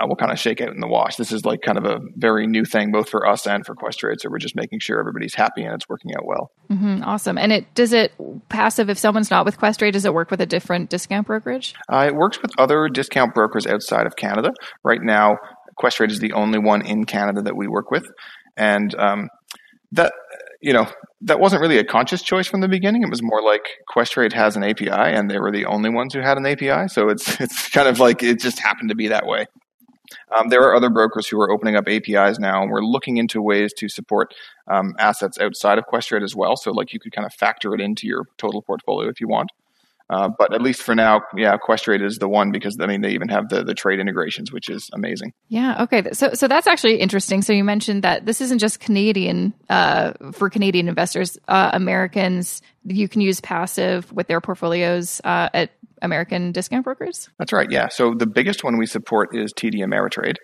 uh, 0.00 0.06
we'll 0.06 0.16
kind 0.16 0.32
of 0.32 0.38
shake 0.38 0.62
out 0.62 0.70
in 0.70 0.80
the 0.80 0.88
wash. 0.88 1.16
This 1.16 1.32
is 1.32 1.44
like 1.44 1.60
kind 1.60 1.76
of 1.76 1.84
a 1.84 1.98
very 2.16 2.46
new 2.46 2.64
thing, 2.64 2.92
both 2.92 3.10
for 3.10 3.28
us 3.28 3.46
and 3.46 3.66
for 3.66 3.74
Questrade. 3.74 4.20
So 4.20 4.30
we're 4.30 4.38
just 4.38 4.56
making 4.56 4.78
sure 4.80 4.98
everybody's 4.98 5.34
happy 5.34 5.64
and 5.64 5.74
it's 5.74 5.86
working 5.86 6.14
out 6.14 6.24
well. 6.24 6.50
Mm-hmm, 6.70 7.02
awesome. 7.04 7.36
And 7.36 7.52
it 7.52 7.74
does 7.74 7.92
it 7.92 8.12
Passiv 8.48 8.88
if 8.88 8.96
someone's 8.96 9.30
not 9.30 9.44
with 9.44 9.58
Questrade? 9.58 9.92
Does 9.92 10.06
it 10.06 10.14
work 10.14 10.30
with 10.30 10.40
a 10.40 10.46
different 10.46 10.88
discount 10.88 11.26
brokerage? 11.26 11.74
Uh, 11.92 12.06
it 12.08 12.14
works 12.14 12.40
with 12.40 12.52
other 12.56 12.88
discount 12.88 13.34
brokers 13.34 13.66
outside 13.66 14.06
of 14.06 14.16
Canada. 14.16 14.54
Right 14.82 15.02
now, 15.02 15.36
Questrade 15.78 16.10
is 16.10 16.20
the 16.20 16.32
only 16.32 16.58
one 16.58 16.86
in 16.86 17.04
Canada 17.04 17.42
that 17.42 17.56
we 17.56 17.66
work 17.66 17.90
with, 17.90 18.06
and 18.56 18.94
um, 18.98 19.28
that 19.92 20.12
you 20.60 20.72
know 20.72 20.86
that 21.22 21.40
wasn't 21.40 21.62
really 21.62 21.78
a 21.78 21.84
conscious 21.84 22.22
choice 22.22 22.46
from 22.46 22.60
the 22.60 22.68
beginning. 22.68 23.02
It 23.02 23.10
was 23.10 23.22
more 23.22 23.42
like 23.42 23.66
Questrade 23.94 24.32
has 24.32 24.56
an 24.56 24.64
API, 24.64 24.90
and 24.90 25.30
they 25.30 25.38
were 25.38 25.52
the 25.52 25.66
only 25.66 25.90
ones 25.90 26.14
who 26.14 26.20
had 26.20 26.36
an 26.36 26.46
API. 26.46 26.88
So 26.88 27.08
it's 27.08 27.40
it's 27.40 27.68
kind 27.68 27.88
of 27.88 28.00
like 28.00 28.22
it 28.22 28.40
just 28.40 28.58
happened 28.58 28.88
to 28.90 28.96
be 28.96 29.08
that 29.08 29.26
way. 29.26 29.46
Um, 30.36 30.48
there 30.48 30.62
are 30.62 30.74
other 30.74 30.90
brokers 30.90 31.28
who 31.28 31.40
are 31.40 31.50
opening 31.50 31.76
up 31.76 31.88
APIs 31.88 32.38
now, 32.38 32.62
and 32.62 32.70
we're 32.70 32.82
looking 32.82 33.16
into 33.16 33.40
ways 33.40 33.72
to 33.78 33.88
support 33.88 34.34
um, 34.68 34.94
assets 34.98 35.38
outside 35.40 35.78
of 35.78 35.84
Questrade 35.90 36.22
as 36.22 36.36
well. 36.36 36.56
So, 36.56 36.70
like, 36.70 36.92
you 36.92 37.00
could 37.00 37.12
kind 37.12 37.26
of 37.26 37.32
factor 37.32 37.74
it 37.74 37.80
into 37.80 38.06
your 38.06 38.24
total 38.36 38.62
portfolio 38.62 39.08
if 39.08 39.20
you 39.20 39.28
want. 39.28 39.50
Uh, 40.10 40.28
but 40.38 40.52
at 40.52 40.60
least 40.60 40.82
for 40.82 40.94
now, 40.94 41.22
yeah, 41.36 41.56
Questrade 41.56 42.04
is 42.04 42.18
the 42.18 42.28
one 42.28 42.50
because 42.50 42.76
I 42.80 42.86
mean 42.86 43.00
they 43.00 43.12
even 43.12 43.28
have 43.28 43.48
the 43.48 43.64
the 43.64 43.74
trade 43.74 43.98
integrations, 43.98 44.52
which 44.52 44.68
is 44.68 44.90
amazing. 44.92 45.32
Yeah. 45.48 45.84
Okay. 45.84 46.12
So 46.12 46.34
so 46.34 46.48
that's 46.48 46.66
actually 46.66 46.96
interesting. 46.96 47.42
So 47.42 47.52
you 47.52 47.64
mentioned 47.64 48.02
that 48.02 48.26
this 48.26 48.40
isn't 48.40 48.58
just 48.58 48.80
Canadian 48.80 49.54
uh, 49.70 50.12
for 50.32 50.50
Canadian 50.50 50.88
investors. 50.88 51.38
Uh, 51.48 51.70
Americans, 51.72 52.62
you 52.84 53.08
can 53.08 53.20
use 53.20 53.40
Passiv 53.40 54.10
with 54.12 54.26
their 54.26 54.40
portfolios 54.40 55.20
uh, 55.24 55.48
at 55.54 55.70
American 56.02 56.52
discount 56.52 56.84
brokers. 56.84 57.30
That's 57.38 57.52
right. 57.52 57.70
Yeah. 57.70 57.88
So 57.88 58.14
the 58.14 58.26
biggest 58.26 58.64
one 58.64 58.76
we 58.76 58.86
support 58.86 59.34
is 59.34 59.52
TD 59.54 59.76
Ameritrade, 59.76 60.36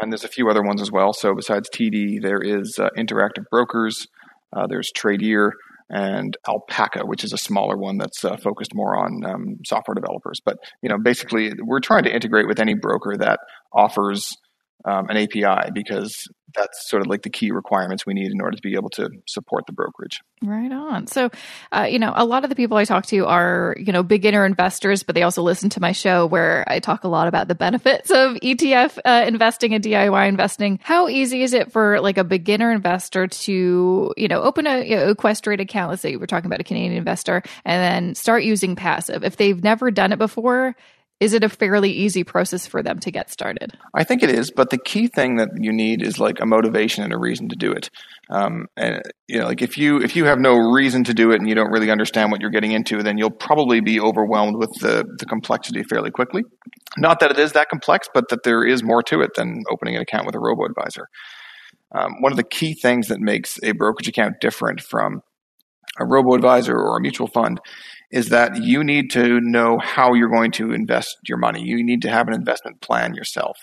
and 0.00 0.10
there's 0.10 0.24
a 0.24 0.28
few 0.28 0.48
other 0.48 0.62
ones 0.62 0.80
as 0.80 0.90
well. 0.90 1.12
So 1.12 1.34
besides 1.34 1.68
TD, 1.70 2.20
there 2.22 2.40
is 2.40 2.78
uh, 2.80 2.88
Interactive 2.96 3.44
Brokers. 3.50 4.06
Uh, 4.52 4.66
there's 4.66 4.90
Tradier 4.96 5.52
and 5.90 6.36
Alpaca, 6.46 7.06
which 7.06 7.24
is 7.24 7.32
a 7.32 7.38
smaller 7.38 7.76
one 7.76 7.98
that's 7.98 8.24
uh, 8.24 8.36
focused 8.36 8.74
more 8.74 8.96
on 8.96 9.24
um, 9.24 9.56
software 9.66 9.94
developers. 9.94 10.40
But 10.44 10.58
you 10.82 10.88
know, 10.88 10.98
basically, 10.98 11.52
we're 11.60 11.80
trying 11.80 12.04
to 12.04 12.14
integrate 12.14 12.46
with 12.46 12.60
any 12.60 12.74
broker 12.74 13.16
that 13.16 13.40
offers 13.72 14.36
um, 14.84 15.08
an 15.08 15.16
API 15.16 15.70
because 15.72 16.28
that's 16.54 16.88
sort 16.88 17.02
of 17.02 17.08
like 17.08 17.22
the 17.22 17.30
key 17.30 17.50
requirements 17.50 18.06
we 18.06 18.14
need 18.14 18.30
in 18.30 18.40
order 18.40 18.56
to 18.56 18.62
be 18.62 18.74
able 18.74 18.90
to 18.90 19.10
support 19.26 19.66
the 19.66 19.72
brokerage. 19.72 20.20
Right 20.42 20.70
on. 20.72 21.06
So, 21.06 21.30
uh, 21.72 21.86
you 21.90 21.98
know, 21.98 22.12
a 22.16 22.24
lot 22.24 22.44
of 22.44 22.50
the 22.50 22.56
people 22.56 22.76
I 22.76 22.84
talk 22.84 23.06
to 23.06 23.26
are, 23.26 23.76
you 23.78 23.92
know, 23.92 24.02
beginner 24.02 24.46
investors, 24.46 25.02
but 25.02 25.14
they 25.14 25.22
also 25.22 25.42
listen 25.42 25.68
to 25.70 25.80
my 25.80 25.92
show 25.92 26.26
where 26.26 26.64
I 26.66 26.78
talk 26.78 27.04
a 27.04 27.08
lot 27.08 27.28
about 27.28 27.48
the 27.48 27.54
benefits 27.54 28.10
of 28.10 28.36
ETF 28.36 28.98
uh, 29.04 29.24
investing 29.26 29.74
and 29.74 29.84
DIY 29.84 30.28
investing. 30.28 30.78
How 30.82 31.08
easy 31.08 31.42
is 31.42 31.52
it 31.52 31.70
for 31.70 32.00
like 32.00 32.18
a 32.18 32.24
beginner 32.24 32.72
investor 32.72 33.26
to, 33.26 34.14
you 34.16 34.28
know, 34.28 34.42
open 34.42 34.66
a, 34.66 34.84
you 34.84 34.96
know, 34.96 35.10
account? 35.10 35.90
Let's 35.90 36.02
say 36.02 36.16
we're 36.16 36.26
talking 36.26 36.46
about 36.46 36.60
a 36.60 36.64
Canadian 36.64 36.92
investor 36.92 37.42
and 37.64 37.82
then 37.82 38.14
start 38.14 38.42
using 38.42 38.76
Passiv. 38.76 39.22
If 39.22 39.36
they've 39.36 39.62
never 39.62 39.90
done 39.90 40.12
it 40.12 40.18
before, 40.18 40.76
is 41.20 41.32
it 41.32 41.42
a 41.42 41.48
fairly 41.48 41.90
easy 41.90 42.22
process 42.22 42.66
for 42.66 42.82
them 42.82 43.00
to 43.00 43.10
get 43.10 43.30
started? 43.30 43.76
I 43.92 44.04
think 44.04 44.22
it 44.22 44.30
is, 44.30 44.52
but 44.52 44.70
the 44.70 44.78
key 44.78 45.08
thing 45.08 45.36
that 45.36 45.48
you 45.58 45.72
need 45.72 46.02
is 46.02 46.20
like 46.20 46.40
a 46.40 46.46
motivation 46.46 47.02
and 47.02 47.12
a 47.12 47.18
reason 47.18 47.48
to 47.48 47.56
do 47.56 47.72
it. 47.72 47.90
Um, 48.30 48.66
and 48.76 49.02
you 49.26 49.40
know, 49.40 49.46
like 49.46 49.60
if 49.60 49.76
you 49.76 50.00
if 50.00 50.14
you 50.14 50.26
have 50.26 50.38
no 50.38 50.56
reason 50.56 51.04
to 51.04 51.14
do 51.14 51.32
it 51.32 51.40
and 51.40 51.48
you 51.48 51.54
don't 51.54 51.72
really 51.72 51.90
understand 51.90 52.30
what 52.30 52.40
you're 52.40 52.50
getting 52.50 52.72
into, 52.72 53.02
then 53.02 53.18
you'll 53.18 53.30
probably 53.30 53.80
be 53.80 53.98
overwhelmed 53.98 54.56
with 54.56 54.72
the 54.80 55.04
the 55.18 55.26
complexity 55.26 55.82
fairly 55.82 56.10
quickly. 56.10 56.44
Not 56.96 57.20
that 57.20 57.32
it 57.32 57.38
is 57.38 57.52
that 57.52 57.68
complex, 57.68 58.08
but 58.12 58.28
that 58.28 58.44
there 58.44 58.64
is 58.64 58.84
more 58.84 59.02
to 59.04 59.20
it 59.22 59.30
than 59.34 59.64
opening 59.70 59.96
an 59.96 60.02
account 60.02 60.26
with 60.26 60.36
a 60.36 60.40
robo 60.40 60.66
advisor. 60.66 61.08
Um, 61.90 62.20
one 62.20 62.32
of 62.32 62.36
the 62.36 62.44
key 62.44 62.74
things 62.74 63.08
that 63.08 63.18
makes 63.18 63.58
a 63.62 63.72
brokerage 63.72 64.08
account 64.08 64.40
different 64.40 64.80
from 64.80 65.22
a 65.98 66.06
robo 66.06 66.34
advisor 66.34 66.76
or 66.76 66.96
a 66.96 67.00
mutual 67.00 67.26
fund 67.26 67.60
is 68.10 68.30
that 68.30 68.62
you 68.62 68.82
need 68.82 69.10
to 69.10 69.40
know 69.40 69.78
how 69.78 70.14
you're 70.14 70.30
going 70.30 70.50
to 70.52 70.72
invest 70.72 71.16
your 71.28 71.38
money. 71.38 71.62
You 71.62 71.84
need 71.84 72.02
to 72.02 72.10
have 72.10 72.28
an 72.28 72.34
investment 72.34 72.80
plan 72.80 73.14
yourself. 73.14 73.58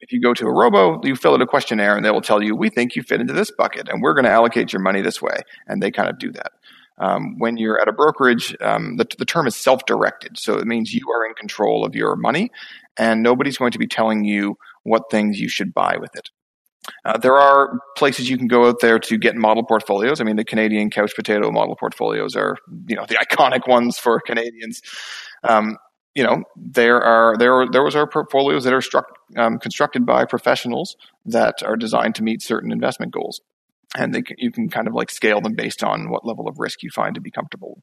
If 0.00 0.12
you 0.12 0.20
go 0.20 0.32
to 0.34 0.46
a 0.46 0.52
robo, 0.52 1.00
you 1.04 1.14
fill 1.14 1.34
out 1.34 1.42
a 1.42 1.46
questionnaire 1.46 1.96
and 1.96 2.04
they 2.04 2.10
will 2.10 2.22
tell 2.22 2.42
you, 2.42 2.56
we 2.56 2.70
think 2.70 2.96
you 2.96 3.02
fit 3.02 3.20
into 3.20 3.34
this 3.34 3.50
bucket 3.50 3.88
and 3.88 4.02
we're 4.02 4.14
going 4.14 4.24
to 4.24 4.30
allocate 4.30 4.72
your 4.72 4.80
money 4.80 5.02
this 5.02 5.20
way. 5.20 5.40
And 5.66 5.82
they 5.82 5.90
kind 5.90 6.08
of 6.08 6.18
do 6.18 6.32
that. 6.32 6.52
Um, 6.98 7.38
when 7.38 7.56
you're 7.56 7.80
at 7.80 7.88
a 7.88 7.92
brokerage, 7.92 8.54
um, 8.60 8.96
the, 8.96 9.06
the 9.18 9.24
term 9.24 9.46
is 9.46 9.56
self 9.56 9.86
directed. 9.86 10.38
So 10.38 10.58
it 10.58 10.66
means 10.66 10.92
you 10.92 11.06
are 11.14 11.26
in 11.26 11.34
control 11.34 11.84
of 11.84 11.94
your 11.94 12.16
money 12.16 12.50
and 12.98 13.22
nobody's 13.22 13.56
going 13.56 13.72
to 13.72 13.78
be 13.78 13.86
telling 13.86 14.24
you 14.24 14.56
what 14.82 15.10
things 15.10 15.38
you 15.38 15.48
should 15.48 15.72
buy 15.72 15.96
with 15.98 16.14
it. 16.14 16.28
Uh, 17.04 17.18
there 17.18 17.36
are 17.36 17.78
places 17.96 18.28
you 18.28 18.36
can 18.36 18.46
go 18.46 18.68
out 18.68 18.80
there 18.80 18.98
to 18.98 19.18
get 19.18 19.36
model 19.36 19.64
portfolios. 19.64 20.20
I 20.20 20.24
mean, 20.24 20.36
the 20.36 20.44
Canadian 20.44 20.90
couch 20.90 21.12
potato 21.14 21.50
model 21.50 21.76
portfolios 21.76 22.36
are, 22.36 22.56
you 22.86 22.96
know, 22.96 23.06
the 23.06 23.16
iconic 23.16 23.68
ones 23.68 23.98
for 23.98 24.20
Canadians. 24.20 24.82
Um, 25.44 25.76
you 26.14 26.24
know, 26.24 26.42
there 26.56 27.00
are 27.00 27.36
there 27.38 27.54
are 27.54 27.70
those 27.70 27.94
are 27.94 28.06
portfolios 28.06 28.64
that 28.64 28.72
are 28.72 28.80
struck, 28.80 29.06
um, 29.36 29.58
constructed 29.58 30.04
by 30.04 30.24
professionals 30.24 30.96
that 31.24 31.62
are 31.64 31.76
designed 31.76 32.16
to 32.16 32.22
meet 32.22 32.42
certain 32.42 32.72
investment 32.72 33.12
goals, 33.12 33.40
and 33.96 34.12
they 34.14 34.22
you 34.38 34.50
can 34.50 34.68
kind 34.68 34.88
of 34.88 34.94
like 34.94 35.10
scale 35.10 35.40
them 35.40 35.54
based 35.54 35.84
on 35.84 36.10
what 36.10 36.26
level 36.26 36.48
of 36.48 36.58
risk 36.58 36.82
you 36.82 36.90
find 36.90 37.14
to 37.14 37.20
be 37.20 37.30
comfortable. 37.30 37.80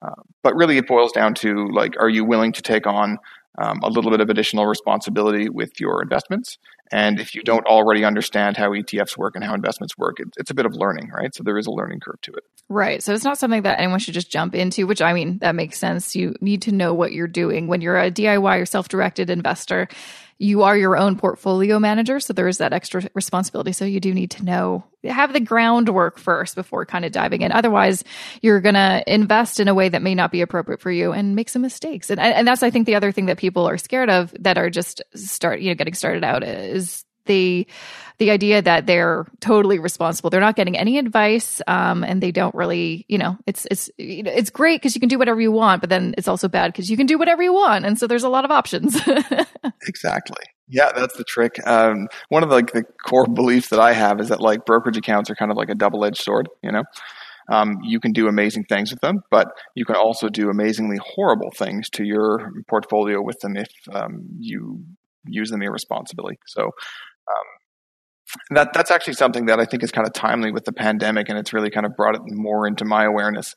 Uh, 0.00 0.22
but 0.44 0.54
really, 0.54 0.78
it 0.78 0.86
boils 0.86 1.10
down 1.10 1.34
to 1.34 1.68
like, 1.72 1.94
are 1.98 2.08
you 2.08 2.24
willing 2.24 2.52
to 2.52 2.62
take 2.62 2.86
on 2.86 3.18
um, 3.56 3.80
a 3.82 3.88
little 3.88 4.10
bit 4.10 4.20
of 4.20 4.30
additional 4.30 4.66
responsibility 4.66 5.48
with 5.48 5.80
your 5.80 6.02
investments. 6.02 6.58
And 6.90 7.20
if 7.20 7.34
you 7.34 7.42
don't 7.42 7.66
already 7.66 8.04
understand 8.04 8.56
how 8.56 8.70
ETFs 8.70 9.16
work 9.16 9.34
and 9.34 9.44
how 9.44 9.54
investments 9.54 9.96
work, 9.98 10.20
it, 10.20 10.28
it's 10.38 10.50
a 10.50 10.54
bit 10.54 10.64
of 10.64 10.74
learning, 10.74 11.10
right? 11.10 11.34
So 11.34 11.42
there 11.42 11.58
is 11.58 11.66
a 11.66 11.70
learning 11.70 12.00
curve 12.00 12.20
to 12.22 12.32
it. 12.32 12.44
Right. 12.68 13.02
So 13.02 13.12
it's 13.12 13.24
not 13.24 13.38
something 13.38 13.62
that 13.62 13.78
anyone 13.78 13.98
should 13.98 14.14
just 14.14 14.30
jump 14.30 14.54
into, 14.54 14.86
which 14.86 15.02
I 15.02 15.12
mean, 15.12 15.38
that 15.38 15.54
makes 15.54 15.78
sense. 15.78 16.14
You 16.16 16.34
need 16.40 16.62
to 16.62 16.72
know 16.72 16.94
what 16.94 17.12
you're 17.12 17.26
doing. 17.28 17.66
When 17.66 17.80
you're 17.80 17.98
a 17.98 18.10
DIY 18.10 18.60
or 18.60 18.66
self 18.66 18.88
directed 18.88 19.28
investor, 19.28 19.88
you 20.38 20.62
are 20.62 20.76
your 20.76 20.96
own 20.96 21.16
portfolio 21.16 21.78
manager. 21.80 22.20
So 22.20 22.32
there 22.32 22.46
is 22.46 22.58
that 22.58 22.72
extra 22.72 23.02
responsibility. 23.14 23.72
So 23.72 23.84
you 23.84 23.98
do 23.98 24.14
need 24.14 24.30
to 24.32 24.44
know, 24.44 24.84
have 25.04 25.32
the 25.32 25.40
groundwork 25.40 26.18
first 26.18 26.54
before 26.54 26.86
kind 26.86 27.04
of 27.04 27.10
diving 27.10 27.42
in. 27.42 27.50
Otherwise, 27.50 28.04
you're 28.40 28.60
going 28.60 28.76
to 28.76 29.02
invest 29.06 29.58
in 29.58 29.66
a 29.66 29.74
way 29.74 29.88
that 29.88 30.02
may 30.02 30.14
not 30.14 30.30
be 30.30 30.40
appropriate 30.40 30.80
for 30.80 30.92
you 30.92 31.12
and 31.12 31.34
make 31.34 31.48
some 31.48 31.62
mistakes. 31.62 32.08
And, 32.08 32.20
and 32.20 32.46
that's, 32.46 32.62
I 32.62 32.70
think, 32.70 32.86
the 32.86 32.94
other 32.94 33.10
thing 33.10 33.26
that 33.26 33.38
people 33.38 33.68
are 33.68 33.78
scared 33.78 34.10
of 34.10 34.32
that 34.38 34.58
are 34.58 34.70
just 34.70 35.02
start, 35.14 35.60
you 35.60 35.70
know, 35.70 35.74
getting 35.74 35.94
started 35.94 36.22
out 36.22 36.44
is 36.44 37.04
the 37.28 37.66
the 38.18 38.32
idea 38.32 38.60
that 38.60 38.86
they're 38.86 39.26
totally 39.40 39.78
responsible. 39.78 40.28
They're 40.28 40.40
not 40.40 40.56
getting 40.56 40.76
any 40.76 40.98
advice, 40.98 41.62
um, 41.68 42.02
and 42.02 42.20
they 42.20 42.32
don't 42.32 42.54
really, 42.54 43.06
you 43.08 43.16
know, 43.16 43.38
it's 43.46 43.66
it's 43.70 43.90
you 43.96 44.24
know, 44.24 44.32
it's 44.32 44.50
great 44.50 44.80
because 44.80 44.96
you 44.96 45.00
can 45.00 45.08
do 45.08 45.18
whatever 45.18 45.40
you 45.40 45.52
want, 45.52 45.80
but 45.80 45.88
then 45.88 46.14
it's 46.18 46.26
also 46.26 46.48
bad 46.48 46.72
because 46.72 46.90
you 46.90 46.96
can 46.96 47.06
do 47.06 47.16
whatever 47.16 47.42
you 47.42 47.52
want, 47.52 47.86
and 47.86 47.96
so 47.98 48.08
there's 48.08 48.24
a 48.24 48.28
lot 48.28 48.44
of 48.44 48.50
options. 48.50 49.00
exactly. 49.86 50.44
Yeah, 50.68 50.90
that's 50.94 51.16
the 51.16 51.24
trick. 51.24 51.64
Um, 51.66 52.08
one 52.28 52.42
of 52.42 52.50
the, 52.50 52.56
like 52.56 52.72
the 52.72 52.84
core 53.06 53.26
beliefs 53.26 53.68
that 53.68 53.80
I 53.80 53.92
have 53.92 54.20
is 54.20 54.28
that 54.28 54.40
like 54.40 54.66
brokerage 54.66 54.98
accounts 54.98 55.30
are 55.30 55.34
kind 55.34 55.50
of 55.50 55.56
like 55.56 55.70
a 55.70 55.74
double-edged 55.74 56.20
sword. 56.20 56.48
You 56.62 56.72
know, 56.72 56.82
um, 57.50 57.78
you 57.82 58.00
can 58.00 58.12
do 58.12 58.28
amazing 58.28 58.64
things 58.64 58.90
with 58.90 59.00
them, 59.00 59.22
but 59.30 59.48
you 59.74 59.84
can 59.84 59.96
also 59.96 60.28
do 60.28 60.50
amazingly 60.50 60.98
horrible 61.02 61.50
things 61.56 61.88
to 61.90 62.04
your 62.04 62.50
portfolio 62.68 63.22
with 63.22 63.38
them 63.40 63.56
if 63.56 63.70
um, 63.92 64.28
you 64.38 64.84
use 65.24 65.50
them 65.50 65.62
irresponsibly. 65.62 66.38
So 66.46 66.72
um, 67.28 68.56
that 68.56 68.72
that's 68.72 68.90
actually 68.90 69.14
something 69.14 69.46
that 69.46 69.60
I 69.60 69.64
think 69.64 69.82
is 69.82 69.90
kind 69.90 70.06
of 70.06 70.12
timely 70.12 70.52
with 70.52 70.64
the 70.64 70.72
pandemic, 70.72 71.28
and 71.28 71.38
it's 71.38 71.52
really 71.52 71.70
kind 71.70 71.86
of 71.86 71.96
brought 71.96 72.14
it 72.14 72.22
more 72.26 72.66
into 72.66 72.84
my 72.84 73.04
awareness. 73.04 73.54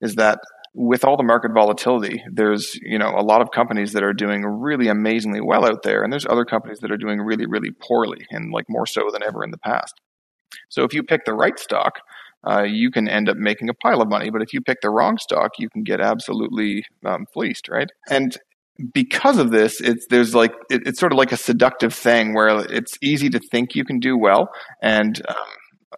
Is 0.00 0.16
that 0.16 0.38
with 0.74 1.04
all 1.04 1.16
the 1.16 1.22
market 1.22 1.52
volatility, 1.52 2.22
there's 2.30 2.74
you 2.82 2.98
know 2.98 3.14
a 3.16 3.22
lot 3.22 3.40
of 3.40 3.50
companies 3.50 3.92
that 3.92 4.02
are 4.02 4.12
doing 4.12 4.44
really 4.44 4.88
amazingly 4.88 5.40
well 5.40 5.64
out 5.64 5.82
there, 5.82 6.02
and 6.02 6.12
there's 6.12 6.26
other 6.26 6.44
companies 6.44 6.78
that 6.80 6.92
are 6.92 6.96
doing 6.96 7.20
really 7.20 7.46
really 7.46 7.70
poorly, 7.70 8.26
and 8.30 8.52
like 8.52 8.66
more 8.68 8.86
so 8.86 9.08
than 9.12 9.22
ever 9.22 9.42
in 9.44 9.50
the 9.50 9.58
past. 9.58 9.94
So 10.68 10.84
if 10.84 10.92
you 10.92 11.02
pick 11.02 11.24
the 11.24 11.34
right 11.34 11.58
stock, 11.58 12.00
uh, 12.48 12.62
you 12.62 12.90
can 12.90 13.08
end 13.08 13.28
up 13.28 13.36
making 13.36 13.68
a 13.68 13.74
pile 13.74 14.02
of 14.02 14.08
money. 14.08 14.30
But 14.30 14.42
if 14.42 14.52
you 14.52 14.60
pick 14.60 14.80
the 14.80 14.90
wrong 14.90 15.18
stock, 15.18 15.52
you 15.58 15.68
can 15.68 15.82
get 15.82 16.00
absolutely 16.00 16.84
um, 17.04 17.26
fleeced, 17.32 17.68
right? 17.68 17.88
And 18.08 18.36
because 18.92 19.38
of 19.38 19.50
this, 19.50 19.80
it's 19.80 20.06
there's 20.08 20.34
like 20.34 20.52
it, 20.70 20.82
it's 20.86 21.00
sort 21.00 21.12
of 21.12 21.18
like 21.18 21.32
a 21.32 21.36
seductive 21.36 21.94
thing 21.94 22.34
where 22.34 22.60
it's 22.72 22.96
easy 23.02 23.28
to 23.30 23.40
think 23.50 23.74
you 23.74 23.84
can 23.84 23.98
do 23.98 24.16
well, 24.16 24.50
and 24.82 25.20
um, 25.28 25.36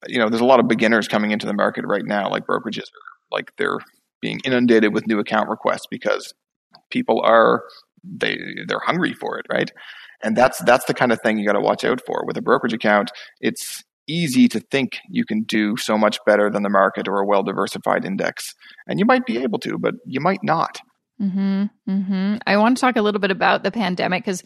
you 0.06 0.18
know 0.18 0.28
there's 0.28 0.42
a 0.42 0.46
lot 0.46 0.60
of 0.60 0.68
beginners 0.68 1.08
coming 1.08 1.30
into 1.30 1.46
the 1.46 1.54
market 1.54 1.84
right 1.86 2.04
now, 2.04 2.28
like 2.28 2.46
brokerages, 2.46 2.88
like 3.30 3.52
they're 3.58 3.78
being 4.20 4.40
inundated 4.44 4.94
with 4.94 5.06
new 5.06 5.18
account 5.18 5.48
requests 5.48 5.86
because 5.90 6.32
people 6.90 7.20
are 7.22 7.62
they 8.04 8.38
they're 8.66 8.80
hungry 8.80 9.12
for 9.12 9.38
it, 9.38 9.46
right? 9.50 9.70
And 10.22 10.36
that's 10.36 10.62
that's 10.64 10.84
the 10.86 10.94
kind 10.94 11.12
of 11.12 11.20
thing 11.20 11.38
you 11.38 11.46
got 11.46 11.52
to 11.52 11.60
watch 11.60 11.84
out 11.84 12.00
for 12.06 12.24
with 12.26 12.36
a 12.36 12.42
brokerage 12.42 12.72
account. 12.72 13.10
It's 13.40 13.82
easy 14.08 14.48
to 14.48 14.60
think 14.60 14.98
you 15.08 15.24
can 15.24 15.42
do 15.42 15.76
so 15.76 15.96
much 15.96 16.18
better 16.26 16.50
than 16.50 16.62
the 16.62 16.68
market 16.68 17.06
or 17.06 17.18
a 17.18 17.26
well 17.26 17.42
diversified 17.42 18.04
index, 18.04 18.54
and 18.86 18.98
you 18.98 19.04
might 19.04 19.26
be 19.26 19.38
able 19.38 19.58
to, 19.60 19.78
but 19.78 19.94
you 20.06 20.20
might 20.20 20.42
not. 20.42 20.78
Hmm. 21.30 21.66
Hmm. 21.86 22.36
I 22.48 22.56
want 22.56 22.76
to 22.76 22.80
talk 22.80 22.96
a 22.96 23.02
little 23.02 23.20
bit 23.20 23.30
about 23.30 23.62
the 23.62 23.70
pandemic 23.70 24.24
because 24.24 24.42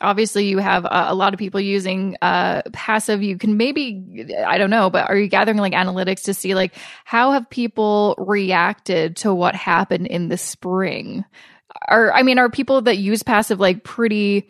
obviously 0.00 0.46
you 0.46 0.58
have 0.58 0.86
a 0.88 1.12
lot 1.12 1.34
of 1.34 1.38
people 1.38 1.60
using 1.60 2.16
uh, 2.22 2.62
Passiv. 2.70 3.24
You 3.24 3.36
can 3.36 3.56
maybe 3.56 4.32
I 4.46 4.56
don't 4.56 4.70
know, 4.70 4.90
but 4.90 5.08
are 5.08 5.16
you 5.16 5.26
gathering 5.26 5.58
like 5.58 5.72
analytics 5.72 6.22
to 6.24 6.34
see 6.34 6.54
like 6.54 6.74
how 7.04 7.32
have 7.32 7.50
people 7.50 8.14
reacted 8.16 9.16
to 9.16 9.34
what 9.34 9.56
happened 9.56 10.06
in 10.06 10.28
the 10.28 10.38
spring? 10.38 11.24
Are 11.88 12.12
I 12.12 12.22
mean, 12.22 12.38
are 12.38 12.48
people 12.48 12.82
that 12.82 12.98
use 12.98 13.24
Passiv 13.24 13.58
like 13.58 13.82
pretty? 13.82 14.48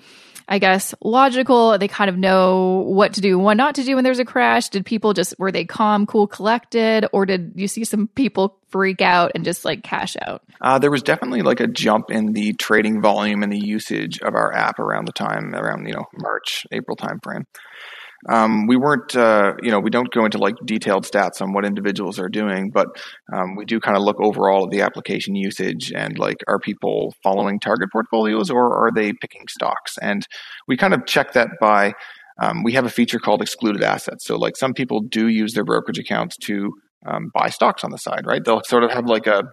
I 0.53 0.59
guess, 0.59 0.97
logical. 1.01 1.79
They 1.79 1.87
kind 1.87 2.11
of 2.11 2.19
know 2.19 2.85
what 2.89 3.15
to 3.15 3.21
do, 3.21 3.39
what 3.39 3.57
not 3.57 3.77
to 3.77 3.85
do 3.85 3.95
when 3.95 4.03
there's 4.03 4.19
a 4.19 4.25
crash. 4.25 4.69
Did 4.69 4.85
people 4.85 5.13
just, 5.13 5.39
were 5.39 5.53
they 5.53 5.65
calm, 5.65 6.07
cool, 6.07 6.27
collected, 6.27 7.07
or 7.13 7.25
did 7.25 7.53
you 7.55 7.69
see 7.69 7.85
some 7.85 8.09
people 8.09 8.59
freak 8.69 9.01
out 9.01 9.31
and 9.37 9.45
just 9.45 9.65
like 9.65 9.85
cash 9.85 10.17
out? 10.21 10.43
Uh, 10.61 10.81
there 10.81 10.91
was 10.91 11.05
definitely 11.05 11.43
like 11.43 11.61
a 11.61 11.69
jump 11.69 12.11
in 12.11 12.33
the 12.33 12.53
trading 12.55 13.01
volume 13.01 13.45
and 13.45 13.53
the 13.53 13.65
usage 13.65 14.19
of 14.23 14.35
our 14.35 14.53
app 14.53 14.81
around 14.81 15.07
the 15.07 15.13
time, 15.13 15.55
around, 15.55 15.87
you 15.87 15.95
know, 15.95 16.07
March, 16.19 16.67
April 16.73 16.97
timeframe. 16.97 17.45
Um, 18.29 18.67
we 18.67 18.77
weren't, 18.77 19.17
uh, 19.17 19.55
you 19.63 19.71
know, 19.71 19.81
we 19.81 19.91
don't 19.91 20.13
go 20.13 20.25
into 20.25 20.39
like 20.39 20.55
detailed 20.65 21.05
stats 21.05 21.41
on 21.41 21.53
what 21.53 21.65
individuals 21.65 22.19
are 22.19 22.29
doing, 22.29 22.71
but 22.71 22.89
um, 23.33 23.57
we 23.57 23.65
do 23.65 23.81
kind 23.81 23.97
of 23.97 24.03
look 24.03 24.21
overall 24.21 24.65
at 24.65 24.71
the 24.71 24.83
application 24.83 25.35
usage 25.35 25.93
and 25.93 26.19
like, 26.19 26.39
are 26.47 26.59
people 26.59 27.15
following 27.23 27.59
target 27.59 27.91
portfolios 27.91 28.51
or 28.51 28.77
are 28.77 28.91
they 28.93 29.13
picking 29.15 29.47
stocks? 29.49 29.97
And 30.03 30.27
we 30.69 30.77
kind 30.77 30.93
of 30.93 31.07
check 31.07 31.33
that 31.33 31.49
by, 31.61 31.95
um, 32.41 32.63
we 32.63 32.73
have 32.75 32.85
a 32.85 32.91
feature 32.91 33.19
called 33.19 33.41
excluded 33.41 33.83
assets. 33.83 34.27
So 34.27 34.37
like 34.37 34.57
some 34.57 34.75
people 34.75 35.01
do 35.01 35.29
use 35.29 35.55
their 35.55 35.65
brokerage 35.65 35.99
accounts 35.99 36.37
to 36.39 36.73
um, 37.07 37.31
buy 37.33 37.49
stocks 37.49 37.85
on 37.85 37.91
the 37.91 37.99
side, 37.99 38.27
right? 38.27 38.45
They'll 38.45 38.63
sort 38.65 38.85
of 38.85 38.91
have 38.93 39.07
like 39.07 39.27
a 39.27 39.45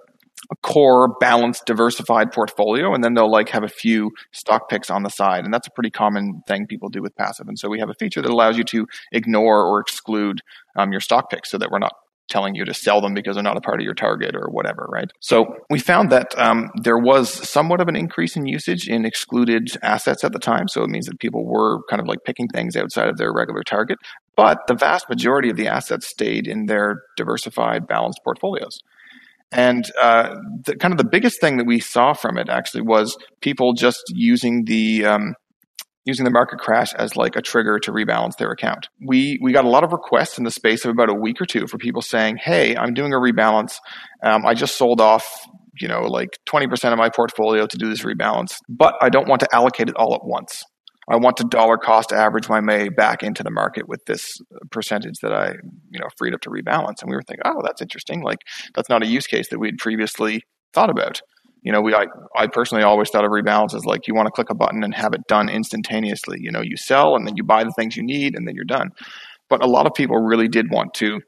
a 0.52 0.56
core 0.58 1.16
balanced 1.20 1.66
diversified 1.66 2.32
portfolio 2.32 2.94
and 2.94 3.04
then 3.04 3.14
they'll 3.14 3.32
like 3.32 3.50
have 3.50 3.64
a 3.64 3.70
few 3.70 4.12
stock 4.32 4.70
picks 4.70 4.90
on 4.90 5.04
the 5.04 5.10
side 5.10 5.44
and 5.44 5.54
that's 5.54 5.68
a 5.68 5.72
pretty 5.72 5.90
common 5.90 6.42
thing 6.48 6.66
people 6.68 6.90
do 6.90 7.02
with 7.02 7.16
Passiv. 7.16 7.48
And 7.48 7.60
so 7.60 7.70
we 7.70 7.80
have 7.80 7.90
a 7.90 7.96
feature 7.96 8.22
that 8.22 8.32
allows 8.32 8.58
you 8.58 8.64
to 8.66 8.88
ignore 9.12 9.66
or 9.66 9.80
exclude 9.80 10.42
um, 10.76 10.92
your 10.92 11.02
stock 11.02 11.30
picks 11.30 11.52
so 11.52 11.58
that 11.58 11.70
we're 11.72 11.80
not 11.80 11.94
telling 12.30 12.56
you 12.56 12.66
to 12.66 12.74
sell 12.74 13.00
them 13.00 13.14
because 13.14 13.36
they're 13.36 13.44
not 13.44 13.58
a 13.58 13.62
part 13.62 13.80
of 13.80 13.86
your 13.86 13.94
target 13.94 14.36
or 14.36 14.50
whatever 14.50 14.88
right? 14.92 15.10
So 15.22 15.56
we 15.70 15.80
found 15.80 16.12
that 16.12 16.38
um, 16.38 16.70
there 16.76 16.98
was 16.98 17.30
somewhat 17.50 17.82
of 17.82 17.88
an 17.88 17.96
increase 17.96 18.36
in 18.36 18.46
usage 18.46 18.88
in 18.88 19.06
excluded 19.06 19.70
assets 19.82 20.24
at 20.24 20.34
the 20.34 20.40
time 20.40 20.68
so 20.68 20.84
it 20.84 20.90
means 20.90 21.06
that 21.08 21.20
people 21.20 21.46
were 21.46 21.80
kind 21.90 22.02
of 22.02 22.08
like 22.08 22.20
picking 22.26 22.48
things 22.48 22.76
outside 22.76 23.08
of 23.08 23.18
their 23.18 23.34
regular 23.34 23.64
target 23.64 23.98
but 24.36 24.60
the 24.68 24.76
vast 24.76 25.10
majority 25.10 25.50
of 25.50 25.58
the 25.58 25.68
assets 25.68 26.08
stayed 26.08 26.48
in 26.48 26.66
their 26.66 27.02
diversified 27.16 27.88
balanced 27.88 28.20
portfolios 28.24 28.82
and 29.52 29.90
uh, 30.02 30.36
the, 30.66 30.76
kind 30.76 30.94
of 30.94 30.98
the 30.98 31.06
biggest 31.06 31.40
thing 31.40 31.58
that 31.58 31.66
we 31.66 31.80
saw 31.80 32.14
from 32.14 32.38
it 32.38 32.50
actually 32.50 32.82
was 32.82 33.18
people 33.42 33.74
just 33.74 34.04
using 34.10 34.66
the 34.66 35.06
um, 35.06 35.36
using 36.06 36.26
the 36.26 36.32
market 36.32 36.60
crash 36.60 36.94
as 36.94 37.16
like 37.16 37.36
a 37.36 37.42
trigger 37.42 37.80
to 37.80 37.92
rebalance 37.92 38.38
their 38.38 38.52
account. 38.52 38.88
We 39.06 39.40
we 39.42 39.52
got 39.52 39.66
a 39.66 39.70
lot 39.70 39.84
of 39.84 39.92
requests 39.92 40.38
in 40.38 40.44
the 40.44 40.52
space 40.52 40.86
of 40.86 40.92
about 40.92 41.10
a 41.10 41.14
week 41.14 41.42
or 41.42 41.46
two 41.46 41.68
for 41.68 41.78
people 41.78 42.02
saying, 42.02 42.38
"Hey, 42.38 42.76
I'm 42.76 42.94
doing 42.94 43.14
a 43.14 43.18
rebalance. 43.18 43.76
Um, 44.24 44.46
I 44.46 44.54
just 44.54 44.78
sold 44.78 45.02
off." 45.02 45.26
You 45.80 45.88
know, 45.88 46.06
like 46.06 46.40
20% 46.50 46.92
of 46.92 46.98
my 46.98 47.10
portfolio 47.10 47.68
to 47.68 47.78
do 47.78 47.88
this 47.88 48.02
rebalance, 48.02 48.56
but 48.68 48.96
I 49.00 49.10
don't 49.10 49.28
want 49.28 49.42
to 49.42 49.56
allocate 49.56 49.90
it 49.90 49.96
all 49.96 50.16
at 50.16 50.26
once. 50.26 50.64
I 51.10 51.16
want 51.16 51.38
to 51.38 51.46
dollar 51.46 51.78
cost 51.78 52.12
average 52.12 52.50
my 52.50 52.60
May 52.60 52.90
back 52.90 53.24
into 53.24 53.44
the 53.44 53.52
market 53.52 53.88
with 53.88 54.06
this 54.06 54.42
percentage 54.72 55.20
that 55.22 55.34
I, 55.34 55.54
you 55.90 56.00
know, 56.00 56.08
freed 56.18 56.34
up 56.34 56.42
to 56.42 56.50
rebalance. 56.50 57.02
And 57.02 57.10
we 57.10 57.16
were 57.16 57.22
thinking, 57.22 57.44
oh, 57.46 57.62
that's 57.64 57.82
interesting. 57.82 58.22
Like 58.22 58.40
that's 58.76 58.90
not 58.90 59.04
a 59.04 59.08
use 59.08 59.28
case 59.28 59.50
that 59.50 59.60
we'd 59.60 59.78
previously 59.78 60.44
thought 60.74 60.90
about. 60.90 61.22
You 61.64 61.72
know, 61.72 61.82
we 61.82 61.94
I, 61.94 62.08
I 62.36 62.48
personally 62.48 62.84
always 62.84 63.10
thought 63.10 63.26
of 63.26 63.32
rebalance 63.32 63.74
as 63.74 63.86
like 63.86 64.08
you 64.08 64.16
want 64.16 64.28
to 64.28 64.32
click 64.32 64.50
a 64.50 64.56
button 64.56 64.84
and 64.84 64.94
have 64.94 65.14
it 65.14 65.22
done 65.28 65.50
instantaneously. 65.50 66.40
You 66.42 66.52
know, 66.52 66.62
you 66.62 66.78
sell 66.78 67.16
and 67.16 67.26
then 67.26 67.36
you 67.38 67.44
buy 67.44 67.64
the 67.64 67.74
things 67.74 67.96
you 67.96 68.04
need 68.04 68.36
and 68.36 68.48
then 68.48 68.56
you're 68.56 68.66
done. 68.66 68.92
But 69.50 69.64
a 69.64 69.68
lot 69.68 69.86
of 69.86 69.94
people 69.94 70.18
really 70.18 70.50
did 70.50 70.72
want 70.72 70.94
to 70.96 71.22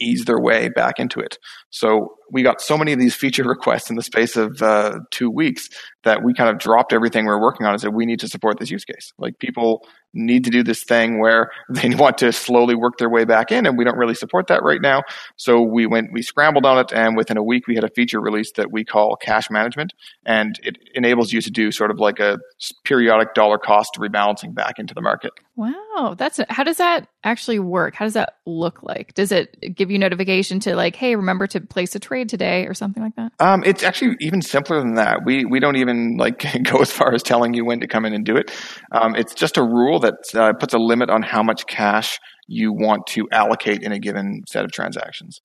ease 0.00 0.24
their 0.24 0.40
way 0.40 0.68
back 0.68 0.98
into 0.98 1.20
it. 1.20 1.38
So 1.70 2.14
we 2.30 2.42
got 2.42 2.60
so 2.60 2.76
many 2.76 2.92
of 2.92 2.98
these 2.98 3.14
feature 3.14 3.44
requests 3.48 3.90
in 3.90 3.96
the 3.96 4.02
space 4.02 4.36
of 4.36 4.62
uh, 4.62 5.00
two 5.10 5.30
weeks 5.30 5.68
that 6.04 6.22
we 6.24 6.34
kind 6.34 6.50
of 6.50 6.58
dropped 6.58 6.92
everything 6.92 7.24
we 7.24 7.32
are 7.32 7.40
working 7.40 7.66
on 7.66 7.72
and 7.72 7.80
said 7.80 7.94
we 7.94 8.06
need 8.06 8.20
to 8.20 8.28
support 8.28 8.58
this 8.58 8.70
use 8.70 8.84
case. 8.84 9.12
Like 9.18 9.38
people 9.38 9.86
need 10.14 10.44
to 10.44 10.50
do 10.50 10.62
this 10.62 10.82
thing 10.82 11.20
where 11.20 11.50
they 11.68 11.94
want 11.94 12.18
to 12.18 12.32
slowly 12.32 12.74
work 12.74 12.98
their 12.98 13.10
way 13.10 13.24
back 13.24 13.52
in, 13.52 13.66
and 13.66 13.76
we 13.76 13.84
don't 13.84 13.96
really 13.96 14.14
support 14.14 14.46
that 14.48 14.62
right 14.62 14.80
now. 14.80 15.02
So 15.36 15.60
we 15.62 15.86
went, 15.86 16.12
we 16.12 16.22
scrambled 16.22 16.66
on 16.66 16.78
it, 16.78 16.92
and 16.92 17.16
within 17.16 17.36
a 17.36 17.42
week 17.42 17.66
we 17.66 17.74
had 17.74 17.84
a 17.84 17.90
feature 17.90 18.20
release 18.20 18.52
that 18.52 18.72
we 18.72 18.84
call 18.84 19.16
cash 19.16 19.50
management, 19.50 19.92
and 20.24 20.58
it 20.62 20.78
enables 20.94 21.32
you 21.32 21.40
to 21.40 21.50
do 21.50 21.70
sort 21.70 21.90
of 21.90 21.98
like 21.98 22.18
a 22.20 22.38
periodic 22.84 23.34
dollar 23.34 23.58
cost 23.58 23.94
rebalancing 23.98 24.54
back 24.54 24.78
into 24.78 24.94
the 24.94 25.02
market. 25.02 25.32
Wow, 25.58 26.14
that's 26.16 26.38
how 26.48 26.62
does 26.62 26.76
that 26.76 27.08
actually 27.24 27.58
work? 27.58 27.96
How 27.96 28.04
does 28.04 28.14
that 28.14 28.36
look 28.46 28.84
like? 28.84 29.12
Does 29.14 29.32
it 29.32 29.74
give 29.74 29.90
you 29.90 29.98
notification 29.98 30.60
to 30.60 30.76
like, 30.76 30.94
hey, 30.94 31.16
remember 31.16 31.48
to 31.48 31.60
place 31.60 31.96
a 31.96 31.98
trade 31.98 32.28
today 32.28 32.66
or 32.66 32.74
something 32.74 33.02
like 33.02 33.16
that? 33.16 33.32
Um, 33.40 33.64
it's 33.64 33.82
actually 33.82 34.16
even 34.20 34.40
simpler 34.40 34.78
than 34.78 34.94
that. 34.94 35.24
We 35.24 35.44
we 35.44 35.58
don't 35.58 35.74
even 35.74 36.16
like 36.16 36.44
go 36.62 36.78
as 36.78 36.92
far 36.92 37.12
as 37.12 37.24
telling 37.24 37.54
you 37.54 37.64
when 37.64 37.80
to 37.80 37.88
come 37.88 38.04
in 38.04 38.14
and 38.14 38.24
do 38.24 38.36
it. 38.36 38.52
Um, 38.92 39.16
it's 39.16 39.34
just 39.34 39.56
a 39.56 39.62
rule 39.62 39.97
that 40.00 40.14
uh, 40.34 40.52
puts 40.54 40.74
a 40.74 40.78
limit 40.78 41.10
on 41.10 41.22
how 41.22 41.42
much 41.42 41.66
cash 41.66 42.18
you 42.46 42.72
want 42.72 43.06
to 43.08 43.28
allocate 43.30 43.82
in 43.82 43.92
a 43.92 43.98
given 43.98 44.42
set 44.46 44.64
of 44.64 44.72
transactions. 44.72 45.40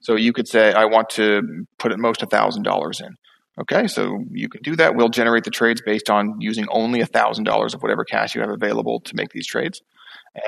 So 0.00 0.16
you 0.16 0.32
could 0.32 0.48
say, 0.48 0.72
I 0.72 0.86
want 0.86 1.10
to 1.10 1.42
put 1.78 1.92
at 1.92 1.98
most 1.98 2.22
thousand 2.30 2.62
dollars 2.62 3.00
in. 3.00 3.16
Okay, 3.58 3.86
so 3.86 4.22
you 4.32 4.48
can 4.48 4.60
do 4.62 4.76
that. 4.76 4.94
We'll 4.96 5.08
generate 5.08 5.44
the 5.44 5.50
trades 5.50 5.80
based 5.84 6.10
on 6.10 6.40
using 6.40 6.66
only 6.70 7.02
thousand 7.04 7.44
dollars 7.44 7.74
of 7.74 7.82
whatever 7.82 8.04
cash 8.04 8.34
you 8.34 8.40
have 8.42 8.50
available 8.50 9.00
to 9.00 9.16
make 9.16 9.30
these 9.30 9.46
trades 9.46 9.80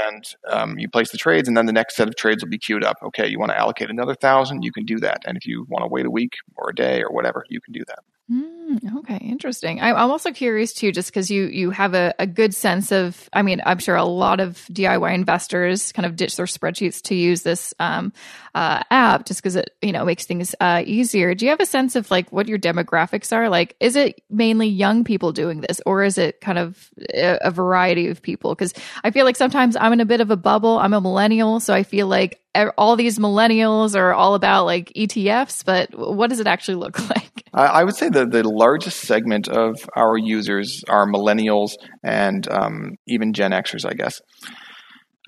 and 0.07 0.25
um, 0.49 0.79
you 0.79 0.89
place 0.89 1.11
the 1.11 1.19
trades, 1.19 1.49
and 1.49 1.57
then 1.57 1.67
the 1.67 1.73
next 1.73 1.97
set 1.97 2.09
of 2.09 2.17
trades 2.17 2.43
will 2.43 2.51
be 2.51 2.59
queued 2.59 2.85
up. 2.85 2.97
Okay, 3.03 3.27
you 3.27 3.39
want 3.39 3.51
to 3.51 3.59
allocate 3.59 3.91
another 3.91 4.15
thousand, 4.15 4.63
you 4.63 4.73
can 4.73 4.85
do 4.85 4.99
that, 4.99 5.23
and 5.27 5.37
if 5.37 5.47
you 5.47 5.67
want 5.69 5.83
to 5.83 5.89
wait 5.89 6.07
a 6.07 6.11
week 6.11 6.35
or 6.57 6.71
a 6.71 6.75
day 6.75 7.03
or 7.03 7.11
whatever, 7.11 7.45
you 7.49 7.61
can 7.61 7.73
do 7.73 7.85
that. 7.87 8.01
Mm, 8.31 8.99
okay, 8.99 9.17
interesting. 9.23 9.81
I, 9.81 9.89
I'm 9.89 10.11
also 10.11 10.33
curious 10.33 10.75
too, 10.75 10.93
just 10.93 11.09
because 11.09 11.31
you 11.31 11.45
you 11.45 11.71
have 11.71 11.95
a, 11.95 12.15
a 12.19 12.27
good 12.27 12.55
sense 12.55 12.93
of. 12.93 13.27
I 13.33 13.41
mean, 13.41 13.63
I'm 13.65 13.79
sure 13.79 13.97
a 13.97 14.05
lot 14.05 14.39
of 14.39 14.59
DIY 14.71 15.15
investors 15.15 15.93
kind 15.93 16.05
of 16.05 16.15
ditch 16.15 16.37
their 16.37 16.45
spreadsheets 16.45 17.01
to 17.05 17.15
use 17.15 17.43
this 17.43 17.73
um, 17.79 18.13
uh, 18.55 18.83
app, 18.91 19.25
just 19.25 19.41
because 19.41 19.57
it 19.57 19.75
you 19.81 19.93
know 19.93 20.05
makes 20.05 20.27
things 20.27 20.55
uh, 20.61 20.83
easier. 20.85 21.35
Do 21.35 21.47
you 21.47 21.51
have 21.51 21.61
a 21.61 21.67
sense 21.67 21.97
of 21.97 22.11
like 22.11 22.31
what 22.31 22.49
your 22.49 22.59
demographics 22.59 23.35
are? 23.35 23.49
Like, 23.49 23.77
is 23.81 23.97
it 23.97 24.21
mainly 24.29 24.69
young 24.69 25.05
people 25.05 25.33
doing 25.33 25.63
this, 25.63 25.81
or 25.87 26.05
is 26.05 26.19
it 26.19 26.43
kind 26.43 26.59
of 26.59 26.91
a, 27.15 27.39
a 27.41 27.51
variety 27.51 28.09
of 28.09 28.21
people? 28.21 28.55
Because 28.55 28.75
I 29.03 29.11
feel 29.11 29.25
like 29.25 29.37
sometimes 29.37 29.75
I'm 29.75 29.95
in 29.95 30.01
a 30.01 30.07
bit 30.07 30.21
of 30.21 30.31
a 30.31 30.37
bubble. 30.37 30.79
I'm 30.79 30.93
a 30.93 31.01
millennial, 31.01 31.61
so 31.61 31.73
I 31.73 31.83
feel 31.83 32.09
like 32.09 32.43
all 32.77 32.97
these 32.97 33.19
millennials 33.19 33.97
are 33.97 34.13
all 34.13 34.35
about 34.35 34.65
like 34.65 34.93
ETFs, 34.97 35.65
but 35.65 35.91
what 35.95 36.31
does 36.31 36.41
it 36.41 36.47
actually 36.47 36.77
look 36.77 36.99
like? 37.09 37.45
I, 37.55 37.83
would 37.83 37.97
say 37.97 38.09
that 38.09 38.31
the 38.31 38.43
largest 38.49 39.01
segment 39.01 39.49
of 39.49 39.77
our 39.97 40.17
users 40.17 40.85
are 40.89 41.07
millennials 41.07 41.73
and 42.05 42.49
um, 42.49 42.97
even 43.07 43.33
Gen 43.33 43.53
Xers, 43.53 43.89
I 43.89 43.95
guess. 43.95 44.21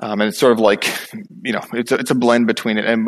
Um, 0.02 0.20
and 0.22 0.28
it's 0.28 0.38
sort 0.38 0.52
of 0.52 0.60
like, 0.60 0.86
you 1.42 1.52
know, 1.52 1.60
it's 1.72 1.92
a, 1.92 1.96
it's 1.96 2.10
a 2.10 2.14
blend 2.14 2.46
between 2.46 2.78
it. 2.78 2.86
And 2.86 3.06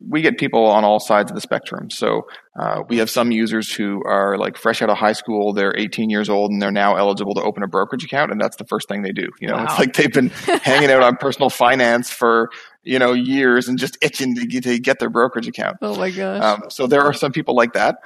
we 0.00 0.22
get 0.22 0.38
people 0.38 0.66
on 0.66 0.84
all 0.84 0.98
sides 0.98 1.30
of 1.30 1.34
the 1.34 1.40
spectrum. 1.40 1.88
So 1.90 2.22
uh, 2.58 2.82
we 2.88 2.98
have 2.98 3.08
some 3.08 3.30
users 3.30 3.72
who 3.72 4.02
are 4.04 4.36
like 4.36 4.56
fresh 4.56 4.82
out 4.82 4.90
of 4.90 4.98
high 4.98 5.12
school. 5.12 5.52
They're 5.52 5.74
18 5.76 6.10
years 6.10 6.28
old 6.28 6.50
and 6.50 6.60
they're 6.60 6.72
now 6.72 6.96
eligible 6.96 7.34
to 7.34 7.42
open 7.42 7.62
a 7.62 7.68
brokerage 7.68 8.04
account, 8.04 8.32
and 8.32 8.40
that's 8.40 8.56
the 8.56 8.64
first 8.64 8.88
thing 8.88 9.02
they 9.02 9.12
do. 9.12 9.28
You 9.40 9.48
know, 9.48 9.56
wow. 9.56 9.64
it's 9.64 9.78
like 9.78 9.94
they've 9.94 10.12
been 10.12 10.28
hanging 10.62 10.90
out 10.90 11.02
on 11.02 11.16
personal 11.16 11.48
finance 11.48 12.10
for 12.10 12.48
you 12.82 12.98
know 12.98 13.12
years 13.12 13.68
and 13.68 13.78
just 13.78 13.98
itching 14.02 14.34
to 14.36 14.46
get, 14.46 14.64
to 14.64 14.78
get 14.78 14.98
their 14.98 15.10
brokerage 15.10 15.48
account. 15.48 15.78
Oh 15.82 15.96
my 15.96 16.10
gosh! 16.10 16.42
Um, 16.42 16.70
so 16.70 16.86
there 16.86 17.02
are 17.02 17.12
some 17.12 17.32
people 17.32 17.54
like 17.54 17.74
that. 17.74 17.96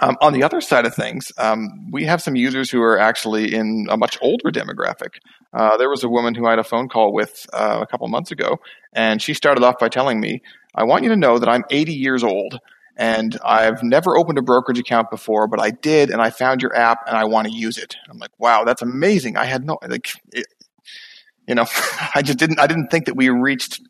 Um, 0.00 0.16
on 0.20 0.32
the 0.32 0.42
other 0.42 0.60
side 0.60 0.84
of 0.84 0.94
things, 0.94 1.30
um, 1.38 1.90
we 1.92 2.04
have 2.04 2.20
some 2.20 2.34
users 2.34 2.70
who 2.70 2.82
are 2.82 2.98
actually 2.98 3.54
in 3.54 3.86
a 3.88 3.96
much 3.96 4.18
older 4.20 4.50
demographic. 4.50 5.18
Uh, 5.52 5.76
there 5.76 5.88
was 5.88 6.02
a 6.02 6.08
woman 6.08 6.34
who 6.34 6.44
I 6.46 6.50
had 6.50 6.58
a 6.58 6.64
phone 6.64 6.88
call 6.88 7.12
with 7.12 7.46
uh, 7.52 7.78
a 7.82 7.86
couple 7.86 8.08
months 8.08 8.32
ago, 8.32 8.58
and 8.92 9.22
she 9.22 9.32
started 9.32 9.62
off 9.62 9.78
by 9.78 9.88
telling 9.88 10.18
me, 10.18 10.42
I 10.74 10.84
want 10.84 11.04
you 11.04 11.10
to 11.10 11.16
know 11.16 11.38
that 11.38 11.48
I'm 11.48 11.62
80 11.70 11.92
years 11.92 12.24
old 12.24 12.58
and 12.96 13.38
I've 13.44 13.82
never 13.82 14.16
opened 14.16 14.38
a 14.38 14.42
brokerage 14.42 14.78
account 14.78 15.10
before, 15.10 15.46
but 15.46 15.60
I 15.60 15.70
did, 15.70 16.10
and 16.10 16.20
I 16.20 16.30
found 16.30 16.62
your 16.62 16.74
app 16.74 17.00
and 17.06 17.16
I 17.16 17.24
want 17.24 17.46
to 17.46 17.52
use 17.52 17.76
it. 17.76 17.96
I'm 18.08 18.18
like, 18.18 18.30
wow, 18.38 18.64
that's 18.64 18.82
amazing. 18.82 19.36
I 19.36 19.44
had 19.44 19.66
no, 19.66 19.78
like, 19.86 20.10
it, 20.32 20.46
you 21.46 21.54
know, 21.54 21.66
I 22.14 22.22
just 22.22 22.38
didn't, 22.38 22.58
I 22.58 22.66
didn't 22.66 22.88
think 22.88 23.06
that 23.06 23.14
we 23.14 23.28
reached 23.28 23.82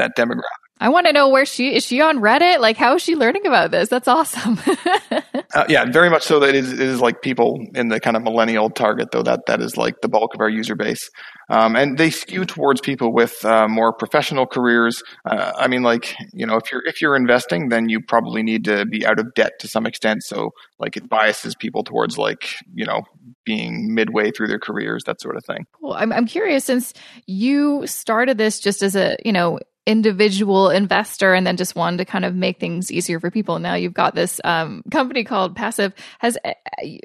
that 0.00 0.16
demographic. 0.16 0.60
I 0.82 0.88
want 0.88 1.06
to 1.06 1.12
know 1.12 1.28
where 1.28 1.44
she 1.44 1.74
is. 1.74 1.84
She 1.84 2.00
on 2.00 2.20
Reddit? 2.20 2.58
Like, 2.58 2.78
how 2.78 2.94
is 2.94 3.02
she 3.02 3.14
learning 3.14 3.46
about 3.46 3.70
this? 3.70 3.90
That's 3.90 4.08
awesome. 4.08 4.58
uh, 5.54 5.64
yeah, 5.68 5.84
very 5.84 6.08
much 6.08 6.22
so. 6.22 6.40
That 6.40 6.50
it 6.50 6.54
is, 6.54 6.72
it 6.72 6.80
is, 6.80 7.00
like 7.02 7.20
people 7.20 7.62
in 7.74 7.88
the 7.88 8.00
kind 8.00 8.16
of 8.16 8.22
millennial 8.22 8.70
target, 8.70 9.10
though. 9.12 9.22
That 9.22 9.40
that 9.46 9.60
is 9.60 9.76
like 9.76 10.00
the 10.00 10.08
bulk 10.08 10.34
of 10.34 10.40
our 10.40 10.48
user 10.48 10.74
base, 10.74 11.10
um, 11.50 11.76
and 11.76 11.98
they 11.98 12.08
skew 12.08 12.46
towards 12.46 12.80
people 12.80 13.12
with 13.12 13.44
uh, 13.44 13.68
more 13.68 13.92
professional 13.92 14.46
careers. 14.46 15.02
Uh, 15.26 15.52
I 15.54 15.68
mean, 15.68 15.82
like 15.82 16.14
you 16.32 16.46
know, 16.46 16.56
if 16.56 16.72
you're 16.72 16.82
if 16.86 17.02
you're 17.02 17.14
investing, 17.14 17.68
then 17.68 17.90
you 17.90 18.00
probably 18.00 18.42
need 18.42 18.64
to 18.64 18.86
be 18.86 19.04
out 19.04 19.18
of 19.18 19.34
debt 19.34 19.52
to 19.60 19.68
some 19.68 19.84
extent. 19.84 20.22
So, 20.22 20.52
like, 20.78 20.96
it 20.96 21.10
biases 21.10 21.54
people 21.54 21.84
towards 21.84 22.16
like 22.16 22.54
you 22.72 22.86
know 22.86 23.02
being 23.44 23.94
midway 23.94 24.30
through 24.30 24.48
their 24.48 24.58
careers, 24.58 25.04
that 25.04 25.20
sort 25.20 25.36
of 25.36 25.44
thing. 25.44 25.66
Well, 25.82 25.92
I'm 25.92 26.10
I'm 26.10 26.26
curious 26.26 26.64
since 26.64 26.94
you 27.26 27.86
started 27.86 28.38
this 28.38 28.60
just 28.60 28.82
as 28.82 28.96
a 28.96 29.18
you 29.26 29.32
know 29.32 29.58
individual 29.86 30.70
investor 30.70 31.34
and 31.34 31.46
then 31.46 31.56
just 31.56 31.74
wanted 31.74 31.96
to 31.98 32.04
kind 32.04 32.24
of 32.24 32.34
make 32.34 32.60
things 32.60 32.92
easier 32.92 33.18
for 33.18 33.30
people. 33.30 33.58
Now 33.58 33.74
you've 33.74 33.94
got 33.94 34.14
this 34.14 34.40
um, 34.44 34.82
company 34.90 35.24
called 35.24 35.56
Passiv. 35.56 35.92
Has 36.18 36.36
eh, 36.44 36.54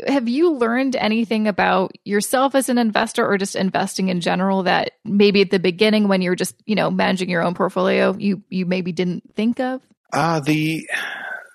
have 0.08 0.28
you 0.28 0.54
learned 0.54 0.96
anything 0.96 1.48
about 1.48 1.94
yourself 2.04 2.54
as 2.54 2.70
an 2.70 2.78
investor 2.78 3.26
or 3.26 3.38
just 3.38 3.56
investing 3.56 4.10
in 4.10 4.20
general 4.20 4.64
that 4.64 4.92
maybe 5.04 5.42
at 5.42 5.52
the 5.52 5.60
beginning 5.60 6.08
when 6.08 6.22
you're 6.22 6.36
just 6.36 6.56
you 6.66 6.76
know 6.76 6.92
managing 6.92 7.30
your 7.30 7.44
own 7.44 7.54
portfolio 7.54 8.16
you 8.18 8.44
you 8.50 8.66
maybe 8.66 8.92
didn't 8.92 9.24
think 9.36 9.60
of? 9.60 9.82
Uh, 10.12 10.40
the 10.40 10.88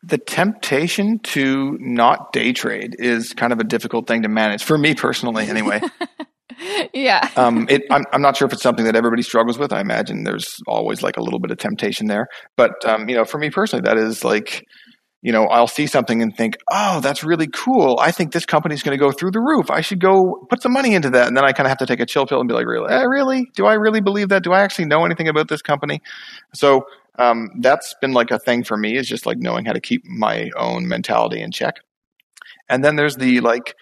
the 0.03 0.19
temptation 0.19 1.19
to 1.19 1.77
not 1.81 2.33
day 2.33 2.53
trade 2.53 2.97
is 2.99 3.35
kind 3.35 3.53
of 3.53 3.59
a 3.59 3.65
difficult 3.65 4.07
thing 4.07 4.23
to 4.23 4.29
manage 4.29 4.65
for 4.65 4.79
me 4.79 4.95
personally 4.95 5.47
anyway 5.47 5.81
yeah. 6.95 7.29
um, 7.37 7.67
it, 7.69 7.83
I'm, 7.91 8.05
I'm 8.13 8.23
not 8.23 8.37
sure 8.37 8.47
if 8.47 8.53
it's 8.53 8.63
something 8.63 8.85
that 8.85 8.97
everybody 8.97 9.23
struggles 9.23 9.59
with. 9.59 9.73
I 9.73 9.81
imagine 9.81 10.25
there's 10.25 10.61
always 10.67 11.03
like 11.03 11.17
a 11.17 11.23
little 11.23 11.41
bit 11.41 11.51
of 11.51 11.59
temptation 11.59 12.07
there. 12.07 12.29
But, 12.57 12.85
um, 12.85 13.09
you 13.09 13.17
know, 13.17 13.25
for 13.25 13.39
me 13.39 13.51
personally, 13.51 13.83
that 13.85 13.97
is 13.97 14.25
like, 14.25 14.65
you 15.23 15.33
know, 15.33 15.45
I'll 15.45 15.67
see 15.67 15.87
something 15.87 16.23
and 16.23 16.35
think, 16.35 16.57
oh, 16.71 17.01
that's 17.01 17.23
really 17.23 17.47
cool. 17.47 17.99
I 18.01 18.11
think 18.11 18.33
this 18.33 18.47
company's 18.47 18.83
going 18.83 18.97
to 18.97 19.03
go 19.03 19.13
through 19.13 19.33
the 19.33 19.41
roof. 19.41 19.71
I 19.71 19.83
should 19.83 20.01
go 20.01 20.47
put 20.49 20.63
some 20.63 20.73
money 20.73 20.95
into 20.95 21.11
that. 21.11 21.29
And 21.29 21.37
then 21.37 21.45
I 21.45 21.53
kind 21.53 21.67
of 21.67 21.71
have 21.71 21.79
to 21.79 21.87
take 21.87 22.01
a 22.01 22.07
chill 22.07 22.27
pill 22.27 22.41
and 22.41 22.49
be 22.49 22.55
like, 22.55 22.67
really? 22.67 22.91
Eh, 22.91 23.03
really? 23.03 23.51
Do 23.55 23.67
I 23.67 23.75
really 23.75 24.01
believe 24.01 24.31
that? 24.31 24.43
Do 24.43 24.53
I 24.53 24.61
actually 24.61 24.87
know 24.87 25.05
anything 25.05 25.29
about 25.29 25.49
this 25.49 25.61
company? 25.61 26.01
So 26.55 26.87
um, 27.19 27.51
that's 27.61 27.95
been 28.01 28.13
like 28.13 28.31
a 28.31 28.39
thing 28.39 28.65
for 28.65 28.79
me 28.79 28.97
is 28.97 29.07
just 29.07 29.27
like 29.27 29.37
knowing 29.39 29.67
how 29.67 29.73
to 29.73 29.81
keep 29.81 30.07
my 30.07 30.51
own 30.57 30.89
mentality 30.89 31.43
in 31.43 31.51
check. 31.51 31.77
And 32.71 32.83
then 32.83 32.97
there's 32.97 33.17
the 33.17 33.41
like, 33.41 33.75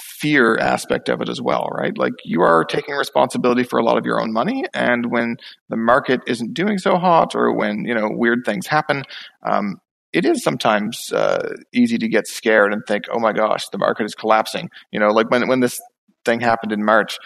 fear 0.00 0.56
aspect 0.58 1.08
of 1.08 1.20
it 1.20 1.28
as 1.28 1.40
well, 1.40 1.68
right? 1.72 1.96
Like 1.96 2.14
you 2.24 2.42
are 2.42 2.64
taking 2.64 2.94
responsibility 2.94 3.64
for 3.64 3.78
a 3.78 3.84
lot 3.84 3.98
of 3.98 4.06
your 4.06 4.20
own 4.20 4.32
money, 4.32 4.64
and 4.74 5.10
when 5.10 5.36
the 5.68 5.76
market 5.76 6.20
isn't 6.26 6.54
doing 6.54 6.78
so 6.78 6.96
hot, 6.96 7.34
or 7.34 7.52
when 7.54 7.84
you 7.84 7.94
know 7.94 8.08
weird 8.10 8.40
things 8.44 8.66
happen, 8.66 9.02
um, 9.42 9.76
it 10.12 10.24
is 10.24 10.42
sometimes 10.42 11.12
uh, 11.12 11.54
easy 11.72 11.98
to 11.98 12.08
get 12.08 12.26
scared 12.26 12.72
and 12.72 12.82
think, 12.86 13.04
"Oh 13.10 13.18
my 13.18 13.32
gosh, 13.32 13.68
the 13.68 13.78
market 13.78 14.04
is 14.04 14.14
collapsing." 14.14 14.70
You 14.92 15.00
know, 15.00 15.08
like 15.08 15.30
when 15.30 15.48
when 15.48 15.60
this 15.60 15.80
thing 16.24 16.40
happened 16.40 16.72
in 16.72 16.84
March. 16.84 17.18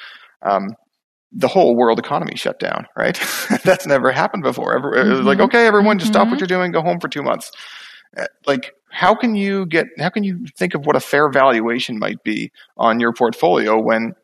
Um, 0.43 0.71
the 1.37 1.49
whole 1.49 1.75
world 1.75 1.99
economy 1.99 2.37
shut 2.37 2.61
down, 2.61 2.87
right? 2.97 3.21
That's 3.65 3.87
never 3.87 4.13
happened 4.13 4.45
before. 4.45 4.77
Ever, 4.77 4.93
mm-hmm. 4.93 5.11
It 5.11 5.17
was 5.17 5.27
like, 5.27 5.39
mm-hmm. 5.39 5.47
okay, 5.47 5.67
everyone, 5.67 5.99
just 5.99 6.13
mm-hmm. 6.13 6.15
stop 6.15 6.29
what 6.29 6.35
mm-hmm. 6.35 6.41
you're 6.43 6.61
doing, 6.61 6.71
go 6.71 6.81
home 6.81 7.01
for 7.01 7.09
two 7.09 7.25
months. 7.25 7.51
Uh, 8.17 8.27
like 8.47 8.73
how 8.95 9.15
can 9.15 9.35
you 9.35 9.67
get 9.67 9.87
how 9.99 10.09
can 10.09 10.25
you 10.25 10.47
think 10.57 10.75
of 10.75 10.87
what 10.87 10.97
a 10.97 11.01
fair 11.01 11.29
valuation 11.29 11.99
might 11.99 12.23
be 12.23 12.51
on 12.77 13.01
your 13.01 13.13
portfolio 13.13 13.79
when 13.79 14.15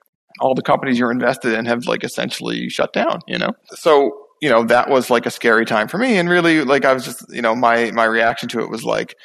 all 0.40 0.54
the 0.54 0.62
companies 0.62 0.98
you're 0.98 1.10
invested 1.10 1.52
in 1.52 1.66
have 1.66 1.86
like 1.86 2.04
essentially 2.04 2.68
shut 2.68 2.92
down 2.92 3.20
you 3.26 3.36
know? 3.36 3.50
So 3.70 4.16
you 4.40 4.48
know 4.48 4.64
that 4.64 4.88
was 4.88 5.10
like 5.10 5.26
a 5.26 5.30
scary 5.30 5.66
time 5.66 5.88
for 5.88 5.98
me 5.98 6.16
and 6.16 6.28
really 6.28 6.64
like 6.64 6.84
i 6.84 6.92
was 6.92 7.04
just 7.04 7.24
you 7.32 7.42
know 7.42 7.54
my 7.54 7.90
my 7.90 8.04
reaction 8.04 8.48
to 8.48 8.60
it 8.60 8.70
was 8.70 8.84
like 8.84 9.16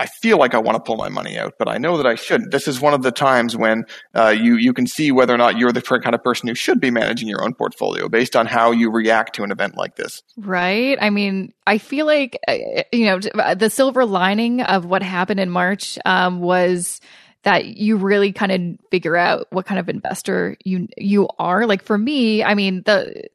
I 0.00 0.06
feel 0.06 0.38
like 0.38 0.54
I 0.54 0.58
want 0.58 0.76
to 0.76 0.80
pull 0.80 0.96
my 0.96 1.10
money 1.10 1.38
out, 1.38 1.56
but 1.58 1.68
I 1.68 1.76
know 1.76 1.98
that 1.98 2.06
I 2.06 2.14
shouldn't. 2.14 2.52
This 2.52 2.66
is 2.66 2.80
one 2.80 2.94
of 2.94 3.02
the 3.02 3.12
times 3.12 3.54
when 3.54 3.84
uh, 4.14 4.28
you 4.28 4.56
you 4.56 4.72
can 4.72 4.86
see 4.86 5.12
whether 5.12 5.34
or 5.34 5.36
not 5.36 5.58
you're 5.58 5.72
the 5.72 5.82
kind 5.82 6.14
of 6.14 6.24
person 6.24 6.48
who 6.48 6.54
should 6.54 6.80
be 6.80 6.90
managing 6.90 7.28
your 7.28 7.44
own 7.44 7.52
portfolio 7.52 8.08
based 8.08 8.34
on 8.34 8.46
how 8.46 8.70
you 8.70 8.90
react 8.90 9.34
to 9.34 9.42
an 9.42 9.52
event 9.52 9.76
like 9.76 9.96
this. 9.96 10.22
Right. 10.38 10.96
I 11.02 11.10
mean, 11.10 11.52
I 11.66 11.76
feel 11.76 12.06
like 12.06 12.38
uh, 12.48 12.56
you 12.92 13.04
know 13.04 13.18
the 13.54 13.68
silver 13.68 14.06
lining 14.06 14.62
of 14.62 14.86
what 14.86 15.02
happened 15.02 15.38
in 15.38 15.50
March 15.50 15.98
um, 16.06 16.40
was 16.40 17.02
that 17.42 17.66
you 17.66 17.98
really 17.98 18.32
kind 18.32 18.52
of 18.52 18.90
figure 18.90 19.16
out 19.16 19.48
what 19.50 19.66
kind 19.66 19.78
of 19.78 19.90
investor 19.90 20.56
you 20.64 20.88
you 20.96 21.28
are. 21.38 21.66
Like 21.66 21.82
for 21.82 21.98
me, 21.98 22.42
I 22.42 22.54
mean 22.54 22.84
the 22.86 23.28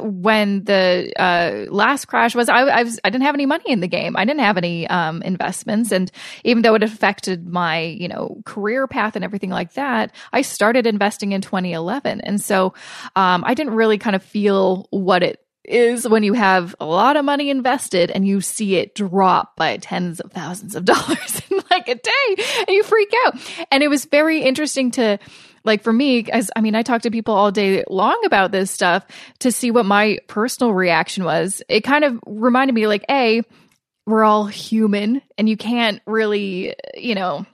when 0.00 0.64
the 0.64 1.12
uh, 1.18 1.66
last 1.70 2.06
crash 2.06 2.34
was, 2.34 2.48
I, 2.48 2.60
I, 2.60 2.82
was 2.82 3.00
I 3.04 3.10
didn't 3.10 3.24
have 3.24 3.34
any 3.34 3.46
money 3.46 3.64
in 3.66 3.80
the 3.80 3.88
game. 3.88 4.16
I 4.16 4.24
didn't 4.24 4.40
have 4.40 4.56
any 4.56 4.86
um, 4.88 5.22
investments, 5.22 5.92
and 5.92 6.10
even 6.44 6.62
though 6.62 6.74
it 6.74 6.82
affected 6.82 7.46
my 7.46 7.80
you 7.80 8.08
know 8.08 8.40
career 8.44 8.86
path 8.86 9.16
and 9.16 9.24
everything 9.24 9.50
like 9.50 9.74
that, 9.74 10.14
I 10.32 10.42
started 10.42 10.86
investing 10.86 11.32
in 11.32 11.40
2011, 11.40 12.20
and 12.22 12.40
so 12.40 12.74
um, 13.16 13.44
I 13.46 13.54
didn't 13.54 13.74
really 13.74 13.98
kind 13.98 14.16
of 14.16 14.22
feel 14.22 14.86
what 14.90 15.22
it 15.22 15.44
is 15.68 16.08
when 16.08 16.22
you 16.22 16.32
have 16.32 16.74
a 16.80 16.86
lot 16.86 17.16
of 17.16 17.24
money 17.24 17.50
invested 17.50 18.10
and 18.10 18.26
you 18.26 18.40
see 18.40 18.76
it 18.76 18.94
drop 18.94 19.54
by 19.56 19.76
tens 19.76 20.18
of 20.20 20.32
thousands 20.32 20.74
of 20.74 20.84
dollars 20.84 21.42
in 21.50 21.60
like 21.70 21.88
a 21.88 21.94
day 21.94 22.44
and 22.60 22.68
you 22.68 22.82
freak 22.82 23.12
out. 23.26 23.34
And 23.70 23.82
it 23.82 23.88
was 23.88 24.06
very 24.06 24.42
interesting 24.42 24.90
to 24.92 25.18
like 25.64 25.82
for 25.82 25.92
me, 25.92 26.24
as 26.30 26.50
I 26.56 26.60
mean, 26.60 26.74
I 26.74 26.82
talk 26.82 27.02
to 27.02 27.10
people 27.10 27.34
all 27.34 27.50
day 27.50 27.84
long 27.88 28.20
about 28.24 28.52
this 28.52 28.70
stuff 28.70 29.06
to 29.40 29.52
see 29.52 29.70
what 29.70 29.86
my 29.86 30.18
personal 30.26 30.72
reaction 30.72 31.24
was. 31.24 31.62
It 31.68 31.82
kind 31.82 32.04
of 32.04 32.18
reminded 32.26 32.74
me 32.74 32.86
like, 32.86 33.04
A, 33.10 33.42
we're 34.06 34.24
all 34.24 34.46
human 34.46 35.22
and 35.36 35.48
you 35.48 35.56
can't 35.56 36.00
really, 36.06 36.74
you 36.94 37.14
know, 37.14 37.46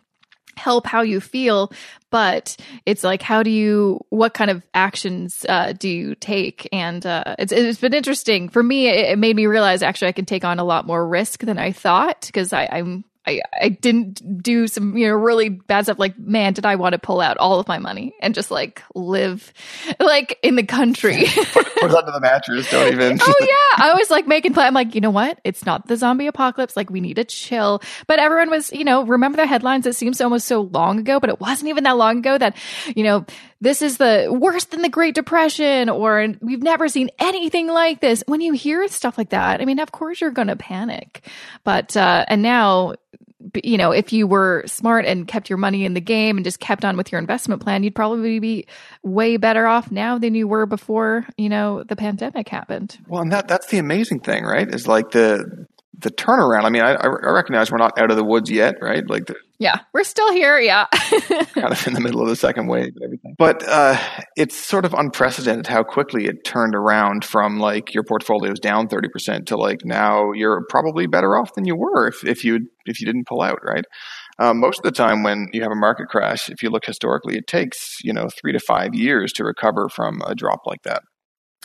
help 0.56 0.86
how 0.86 1.02
you 1.02 1.20
feel 1.20 1.72
but 2.10 2.56
it's 2.86 3.02
like 3.02 3.22
how 3.22 3.42
do 3.42 3.50
you 3.50 3.98
what 4.10 4.34
kind 4.34 4.52
of 4.52 4.62
actions 4.72 5.44
uh, 5.48 5.72
do 5.72 5.88
you 5.88 6.14
take 6.14 6.68
and 6.72 7.04
uh, 7.04 7.34
it's, 7.38 7.52
it's 7.52 7.80
been 7.80 7.92
interesting 7.94 8.48
for 8.48 8.62
me 8.62 8.86
it, 8.86 9.10
it, 9.10 9.18
made 9.18 9.34
me 9.34 9.46
realize 9.46 9.82
actually 9.82 10.08
i 10.08 10.12
can 10.12 10.24
take 10.24 10.44
on 10.44 10.60
a 10.60 10.64
lot 10.64 10.86
more 10.86 11.06
risk 11.06 11.40
than 11.40 11.58
i 11.58 11.72
thought 11.72 12.20
because 12.26 12.52
i'm 12.52 13.04
I, 13.26 13.40
I 13.60 13.68
didn't 13.70 14.42
do 14.42 14.66
some, 14.66 14.96
you 14.96 15.08
know, 15.08 15.14
really 15.14 15.48
bad 15.48 15.84
stuff. 15.84 15.98
Like, 15.98 16.18
man, 16.18 16.52
did 16.52 16.66
I 16.66 16.76
want 16.76 16.92
to 16.92 16.98
pull 16.98 17.20
out 17.20 17.38
all 17.38 17.58
of 17.58 17.66
my 17.66 17.78
money 17.78 18.14
and 18.20 18.34
just 18.34 18.50
like 18.50 18.82
live 18.94 19.52
like 19.98 20.38
in 20.42 20.56
the 20.56 20.62
country? 20.62 21.24
put, 21.52 21.64
put, 21.64 21.90
it 21.90 21.94
under 21.94 22.12
the 22.12 22.20
mattress. 22.20 22.70
Don't 22.70 22.92
even. 22.92 23.18
oh 23.22 23.34
yeah. 23.40 23.84
I 23.84 23.94
was 23.94 24.10
like 24.10 24.26
making 24.26 24.52
plans. 24.52 24.68
I'm 24.68 24.74
like, 24.74 24.94
you 24.94 25.00
know 25.00 25.10
what? 25.10 25.40
It's 25.42 25.64
not 25.64 25.86
the 25.86 25.96
zombie 25.96 26.26
apocalypse. 26.26 26.76
Like 26.76 26.90
we 26.90 27.00
need 27.00 27.14
to 27.14 27.24
chill. 27.24 27.80
But 28.06 28.18
everyone 28.18 28.50
was, 28.50 28.72
you 28.72 28.84
know, 28.84 29.04
remember 29.04 29.36
the 29.36 29.46
headlines? 29.46 29.86
It 29.86 29.96
seems 29.96 30.20
almost 30.20 30.46
so 30.46 30.60
long 30.60 30.98
ago, 30.98 31.18
but 31.18 31.30
it 31.30 31.40
wasn't 31.40 31.70
even 31.70 31.84
that 31.84 31.96
long 31.96 32.18
ago 32.18 32.36
that, 32.36 32.56
you 32.94 33.04
know, 33.04 33.24
this 33.60 33.82
is 33.82 33.96
the 33.96 34.28
worse 34.30 34.64
than 34.66 34.82
the 34.82 34.88
Great 34.88 35.14
Depression, 35.14 35.88
or 35.88 36.34
we've 36.40 36.62
never 36.62 36.88
seen 36.88 37.10
anything 37.18 37.68
like 37.68 38.00
this. 38.00 38.22
When 38.26 38.40
you 38.40 38.52
hear 38.52 38.86
stuff 38.88 39.16
like 39.16 39.30
that, 39.30 39.60
I 39.60 39.64
mean, 39.64 39.78
of 39.78 39.92
course 39.92 40.20
you're 40.20 40.30
going 40.30 40.48
to 40.48 40.56
panic. 40.56 41.26
But, 41.64 41.96
uh, 41.96 42.24
and 42.28 42.42
now, 42.42 42.94
you 43.62 43.76
know, 43.76 43.92
if 43.92 44.12
you 44.12 44.26
were 44.26 44.64
smart 44.66 45.04
and 45.04 45.28
kept 45.28 45.50
your 45.50 45.58
money 45.58 45.84
in 45.84 45.94
the 45.94 46.00
game 46.00 46.36
and 46.36 46.44
just 46.44 46.60
kept 46.60 46.84
on 46.84 46.96
with 46.96 47.12
your 47.12 47.18
investment 47.18 47.62
plan, 47.62 47.82
you'd 47.82 47.94
probably 47.94 48.38
be 48.38 48.66
way 49.02 49.36
better 49.36 49.66
off 49.66 49.90
now 49.90 50.18
than 50.18 50.34
you 50.34 50.48
were 50.48 50.66
before, 50.66 51.26
you 51.36 51.48
know, 51.48 51.82
the 51.82 51.96
pandemic 51.96 52.48
happened. 52.48 52.98
Well, 53.06 53.22
and 53.22 53.32
that 53.32 53.48
that's 53.48 53.66
the 53.66 53.78
amazing 53.78 54.20
thing, 54.20 54.44
right? 54.44 54.72
Is 54.72 54.88
like 54.88 55.10
the 55.10 55.66
the 55.98 56.10
turnaround. 56.10 56.64
I 56.64 56.70
mean, 56.70 56.82
I, 56.82 56.94
I 56.94 57.06
recognize 57.06 57.70
we're 57.70 57.78
not 57.78 57.98
out 57.98 58.10
of 58.10 58.16
the 58.16 58.24
woods 58.24 58.50
yet, 58.50 58.76
right? 58.80 59.08
Like, 59.08 59.26
the, 59.26 59.36
Yeah, 59.58 59.80
we're 59.92 60.04
still 60.04 60.32
here. 60.32 60.58
Yeah. 60.58 60.86
kind 60.92 61.72
of 61.72 61.86
in 61.86 61.94
the 61.94 62.00
middle 62.00 62.22
of 62.22 62.28
the 62.28 62.36
second 62.36 62.66
wave 62.66 62.92
and 62.94 63.04
everything. 63.04 63.34
But 63.38 63.66
uh, 63.68 63.98
it's 64.36 64.56
sort 64.56 64.84
of 64.84 64.94
unprecedented 64.94 65.66
how 65.66 65.82
quickly 65.82 66.26
it 66.26 66.44
turned 66.44 66.74
around 66.74 67.24
from 67.24 67.58
like 67.58 67.94
your 67.94 68.04
portfolio 68.04 68.52
is 68.52 68.60
down 68.60 68.88
30% 68.88 69.46
to 69.46 69.56
like 69.56 69.84
now 69.84 70.32
you're 70.32 70.64
probably 70.68 71.06
better 71.06 71.36
off 71.36 71.54
than 71.54 71.64
you 71.64 71.76
were 71.76 72.08
if, 72.08 72.24
if 72.24 72.44
you 72.44 72.68
if 72.86 73.00
you 73.00 73.06
didn't 73.06 73.26
pull 73.26 73.40
out, 73.40 73.60
right? 73.62 73.84
Um, 74.38 74.58
most 74.58 74.78
of 74.78 74.82
the 74.82 74.92
time 74.92 75.22
when 75.22 75.48
you 75.52 75.62
have 75.62 75.72
a 75.72 75.76
market 75.76 76.08
crash, 76.08 76.48
if 76.50 76.62
you 76.62 76.70
look 76.70 76.84
historically, 76.84 77.36
it 77.36 77.46
takes, 77.46 77.98
you 78.02 78.12
know, 78.12 78.28
three 78.28 78.52
to 78.52 78.58
five 78.58 78.94
years 78.94 79.32
to 79.34 79.44
recover 79.44 79.88
from 79.88 80.20
a 80.26 80.34
drop 80.34 80.60
like 80.66 80.82
that. 80.82 81.02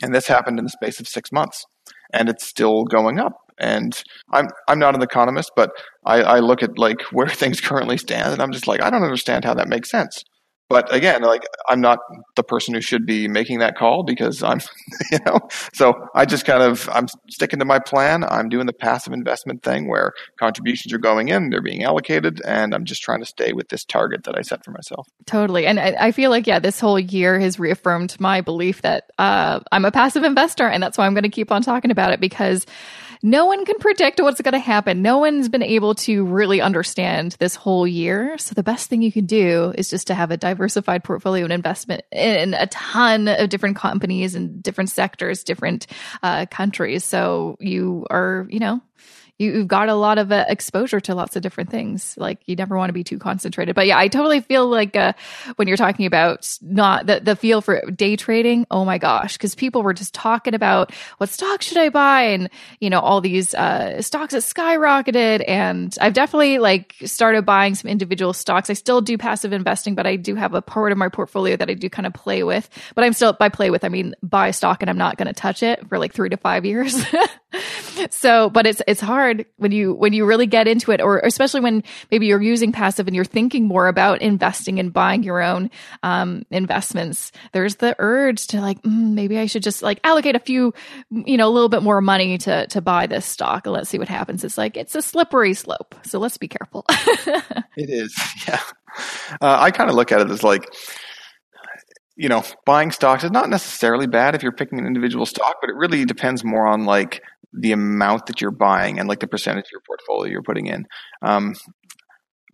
And 0.01 0.13
this 0.13 0.27
happened 0.27 0.59
in 0.59 0.65
the 0.65 0.71
space 0.71 0.99
of 0.99 1.07
six 1.07 1.31
months. 1.31 1.65
And 2.13 2.29
it's 2.29 2.47
still 2.47 2.85
going 2.85 3.19
up. 3.19 3.33
And 3.59 4.01
I'm 4.31 4.49
I'm 4.67 4.79
not 4.79 4.95
an 4.95 5.01
economist, 5.01 5.51
but 5.55 5.71
I, 6.05 6.21
I 6.21 6.39
look 6.39 6.63
at 6.63 6.77
like 6.77 7.01
where 7.11 7.27
things 7.27 7.61
currently 7.61 7.97
stand 7.97 8.33
and 8.33 8.41
I'm 8.41 8.51
just 8.51 8.67
like, 8.67 8.81
I 8.81 8.89
don't 8.89 9.03
understand 9.03 9.45
how 9.45 9.53
that 9.55 9.67
makes 9.67 9.89
sense. 9.89 10.23
But 10.69 10.93
again, 10.93 11.23
like 11.23 11.41
I'm 11.67 11.81
not 11.81 11.97
the 12.35 12.43
person 12.43 12.75
who 12.75 12.81
should 12.81 13.03
be 13.07 13.27
making 13.27 13.57
that 13.57 13.75
call 13.75 14.03
because 14.03 14.43
I'm, 14.43 14.59
you 15.11 15.17
know, 15.25 15.39
so 15.73 15.95
I 16.13 16.25
just 16.25 16.45
kind 16.45 16.61
of 16.61 16.87
I'm 16.93 17.07
sticking 17.27 17.57
to 17.57 17.65
my 17.65 17.79
plan. 17.79 18.23
I'm 18.23 18.49
doing 18.49 18.67
the 18.67 18.73
passive 18.73 19.11
investment 19.11 19.63
thing 19.63 19.89
where 19.89 20.13
contributions 20.39 20.93
are 20.93 20.99
going 20.99 21.29
in, 21.29 21.49
they're 21.49 21.59
being 21.59 21.83
allocated, 21.83 22.39
and 22.45 22.75
I'm 22.75 22.85
just 22.85 23.01
trying 23.01 23.19
to 23.19 23.25
stay 23.25 23.51
with 23.51 23.69
this 23.69 23.83
target 23.83 24.25
that 24.25 24.37
I 24.37 24.43
set 24.43 24.63
for 24.63 24.69
myself. 24.69 25.07
Totally, 25.25 25.65
and 25.65 25.79
I, 25.79 25.95
I 25.99 26.11
feel 26.11 26.29
like 26.29 26.45
yeah, 26.45 26.59
this 26.59 26.79
whole 26.79 26.99
year 26.99 27.39
has 27.39 27.57
reaffirmed 27.57 28.15
my 28.19 28.41
belief 28.41 28.83
that 28.83 29.09
uh, 29.17 29.61
I'm 29.71 29.85
a 29.85 29.91
passive 29.91 30.23
investor, 30.23 30.67
and 30.67 30.83
that's 30.83 30.99
why 30.99 31.07
I'm 31.07 31.15
going 31.15 31.23
to 31.23 31.29
keep 31.29 31.51
on 31.51 31.63
talking 31.63 31.89
about 31.89 32.13
it 32.13 32.19
because 32.19 32.67
no 33.21 33.45
one 33.45 33.65
can 33.65 33.77
predict 33.79 34.21
what's 34.21 34.41
going 34.41 34.53
to 34.53 34.59
happen. 34.59 35.01
No 35.01 35.17
one's 35.17 35.49
been 35.49 35.63
able 35.63 35.95
to 35.95 36.23
really 36.25 36.61
understand 36.61 37.35
this 37.39 37.55
whole 37.55 37.85
year. 37.85 38.37
So 38.37 38.53
the 38.53 38.63
best 38.63 38.89
thing 38.89 39.01
you 39.01 39.11
can 39.11 39.25
do 39.25 39.73
is 39.77 39.89
just 39.89 40.07
to 40.07 40.15
have 40.15 40.31
a 40.31 40.37
diversified 40.37 41.03
portfolio 41.03 41.43
and 41.43 41.53
investment 41.53 42.03
in 42.11 42.53
a 42.53 42.67
ton 42.67 43.27
of 43.27 43.49
different 43.49 43.75
companies 43.75 44.35
and 44.35 44.63
different 44.63 44.89
sectors, 44.89 45.43
different 45.43 45.87
uh, 46.23 46.45
countries. 46.45 47.03
So 47.03 47.57
you 47.59 48.05
are, 48.09 48.47
you 48.49 48.59
know, 48.59 48.81
you, 49.39 49.59
have 49.59 49.67
got 49.67 49.89
a 49.89 49.95
lot 49.95 50.17
of 50.17 50.31
uh, 50.31 50.45
exposure 50.47 50.99
to 50.99 51.15
lots 51.15 51.35
of 51.35 51.41
different 51.41 51.69
things. 51.69 52.15
Like 52.17 52.39
you 52.45 52.55
never 52.55 52.77
want 52.77 52.89
to 52.89 52.93
be 52.93 53.03
too 53.03 53.17
concentrated. 53.17 53.73
But 53.73 53.87
yeah, 53.87 53.97
I 53.97 54.09
totally 54.09 54.41
feel 54.41 54.67
like 54.67 54.95
uh, 54.95 55.13
when 55.55 55.67
you're 55.67 55.77
talking 55.77 56.05
about 56.05 56.57
not 56.61 57.05
the, 57.05 57.21
the 57.21 57.35
feel 57.35 57.61
for 57.61 57.81
day 57.89 58.17
trading, 58.17 58.67
oh 58.69 58.83
my 58.83 58.97
gosh, 58.97 59.37
because 59.37 59.55
people 59.55 59.81
were 59.81 59.93
just 59.93 60.13
talking 60.13 60.53
about 60.53 60.93
what 61.17 61.29
stock 61.29 61.61
should 61.61 61.77
I 61.77 61.89
buy 61.89 62.23
and, 62.23 62.49
you 62.79 62.89
know, 62.89 62.99
all 62.99 63.21
these 63.21 63.55
uh, 63.55 64.01
stocks 64.01 64.33
that 64.33 64.43
skyrocketed. 64.43 65.43
And 65.47 65.97
I've 66.01 66.13
definitely 66.13 66.59
like 66.59 66.95
started 67.05 67.45
buying 67.45 67.75
some 67.75 67.89
individual 67.89 68.33
stocks. 68.33 68.69
I 68.69 68.73
still 68.73 68.99
do 68.99 69.17
passive 69.17 69.53
investing, 69.53 69.95
but 69.95 70.05
I 70.05 70.17
do 70.17 70.35
have 70.35 70.53
a 70.53 70.61
part 70.61 70.91
of 70.91 70.97
my 70.97 71.07
portfolio 71.07 71.55
that 71.55 71.69
I 71.69 71.75
do 71.75 71.89
kind 71.89 72.05
of 72.05 72.13
play 72.13 72.43
with. 72.43 72.69
But 72.93 73.05
I'm 73.05 73.13
still, 73.13 73.33
by 73.33 73.47
play 73.47 73.69
with, 73.69 73.85
I 73.85 73.89
mean 73.89 74.15
buy 74.21 74.51
stock 74.51 74.83
and 74.83 74.89
I'm 74.89 74.97
not 74.97 75.17
going 75.17 75.27
to 75.27 75.33
touch 75.33 75.63
it 75.63 75.87
for 75.87 75.97
like 75.97 76.13
three 76.13 76.29
to 76.29 76.37
five 76.37 76.65
years. 76.65 77.01
so, 78.09 78.49
but 78.49 78.65
it's, 78.65 78.81
it's 78.87 79.01
hard 79.01 79.45
when 79.57 79.71
you 79.71 79.93
when 79.93 80.13
you 80.13 80.25
really 80.25 80.45
get 80.45 80.67
into 80.67 80.91
it, 80.91 81.01
or 81.01 81.19
especially 81.19 81.61
when 81.61 81.83
maybe 82.11 82.27
you're 82.27 82.41
using 82.41 82.71
passiv 82.71 83.07
and 83.07 83.15
you're 83.15 83.25
thinking 83.25 83.65
more 83.65 83.87
about 83.87 84.21
investing 84.21 84.79
and 84.79 84.93
buying 84.93 85.23
your 85.23 85.41
own 85.41 85.69
um, 86.03 86.43
investments. 86.51 87.31
There's 87.51 87.75
the 87.77 87.95
urge 87.99 88.47
to 88.47 88.61
like 88.61 88.81
mm, 88.83 89.13
maybe 89.13 89.37
I 89.37 89.45
should 89.45 89.63
just 89.63 89.81
like 89.81 89.99
allocate 90.03 90.35
a 90.35 90.39
few, 90.39 90.73
you 91.11 91.37
know, 91.37 91.47
a 91.47 91.51
little 91.51 91.69
bit 91.69 91.83
more 91.83 92.01
money 92.01 92.37
to 92.39 92.67
to 92.67 92.81
buy 92.81 93.07
this 93.07 93.25
stock 93.25 93.65
and 93.65 93.73
let's 93.73 93.89
see 93.89 93.99
what 93.99 94.09
happens. 94.09 94.43
It's 94.43 94.57
like 94.57 94.77
it's 94.77 94.95
a 94.95 95.01
slippery 95.01 95.53
slope, 95.53 95.95
so 96.03 96.19
let's 96.19 96.37
be 96.37 96.47
careful. 96.47 96.85
it 96.89 97.89
is, 97.89 98.15
yeah. 98.47 98.61
Uh, 99.41 99.57
I 99.59 99.71
kind 99.71 99.89
of 99.89 99.95
look 99.95 100.11
at 100.11 100.21
it 100.21 100.29
as 100.29 100.43
like 100.43 100.65
you 102.19 102.27
know, 102.27 102.43
buying 102.65 102.91
stocks 102.91 103.23
is 103.23 103.31
not 103.31 103.49
necessarily 103.49 104.05
bad 104.05 104.35
if 104.35 104.43
you're 104.43 104.51
picking 104.51 104.77
an 104.77 104.85
individual 104.85 105.25
stock, 105.25 105.55
but 105.61 105.69
it 105.69 105.75
really 105.77 106.03
depends 106.03 106.43
more 106.43 106.67
on 106.67 106.83
like 106.83 107.23
the 107.53 107.71
amount 107.71 108.27
that 108.27 108.41
you're 108.41 108.51
buying 108.51 108.99
and 108.99 109.07
like 109.07 109.19
the 109.19 109.27
percentage 109.27 109.65
of 109.65 109.71
your 109.71 109.81
portfolio 109.81 110.31
you're 110.31 110.43
putting 110.43 110.67
in. 110.67 110.85
Um, 111.21 111.55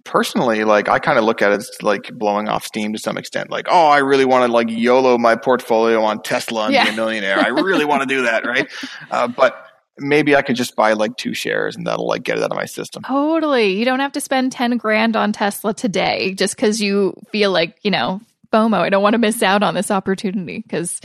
personally, 0.05 0.63
like 0.63 0.88
I 0.88 0.99
kind 0.99 1.17
of 1.17 1.25
look 1.25 1.41
at 1.41 1.51
it 1.51 1.55
as 1.55 1.71
like 1.81 2.12
blowing 2.13 2.47
off 2.47 2.65
steam 2.65 2.93
to 2.93 2.99
some 2.99 3.17
extent. 3.17 3.51
Like, 3.51 3.67
oh, 3.69 3.88
I 3.88 3.97
really 3.97 4.25
want 4.25 4.47
to 4.47 4.53
like 4.53 4.69
YOLO 4.69 5.17
my 5.17 5.36
portfolio 5.36 6.01
on 6.01 6.21
Tesla 6.21 6.65
and 6.65 6.73
yeah. 6.73 6.86
be 6.86 6.91
a 6.91 6.95
millionaire. 6.95 7.39
I 7.39 7.47
really 7.47 7.86
want 7.86 8.03
to 8.03 8.08
do 8.08 8.23
that, 8.23 8.45
right? 8.45 8.71
Uh, 9.12 9.27
but 9.27 9.65
maybe 9.97 10.36
I 10.36 10.41
could 10.41 10.55
just 10.55 10.75
buy 10.75 10.93
like 10.93 11.17
two 11.17 11.34
shares 11.34 11.75
and 11.75 11.88
that'll 11.88 12.08
like 12.08 12.23
get 12.23 12.38
it 12.38 12.43
out 12.43 12.51
of 12.51 12.58
my 12.58 12.65
system. 12.65 13.03
Totally. 13.03 13.77
You 13.77 13.86
don't 13.86 13.99
have 13.99 14.13
to 14.13 14.21
spend 14.21 14.51
10 14.51 14.77
grand 14.77 15.15
on 15.15 15.34
Tesla 15.34 15.73
today 15.73 16.34
just 16.34 16.55
because 16.55 16.81
you 16.81 17.15
feel 17.31 17.51
like, 17.51 17.77
you 17.81 17.91
know, 17.91 18.21
FOMO. 18.51 18.77
I 18.77 18.89
don't 18.89 19.03
want 19.03 19.13
to 19.13 19.19
miss 19.19 19.41
out 19.43 19.63
on 19.63 19.73
this 19.73 19.91
opportunity 19.91 20.60
because, 20.60 21.01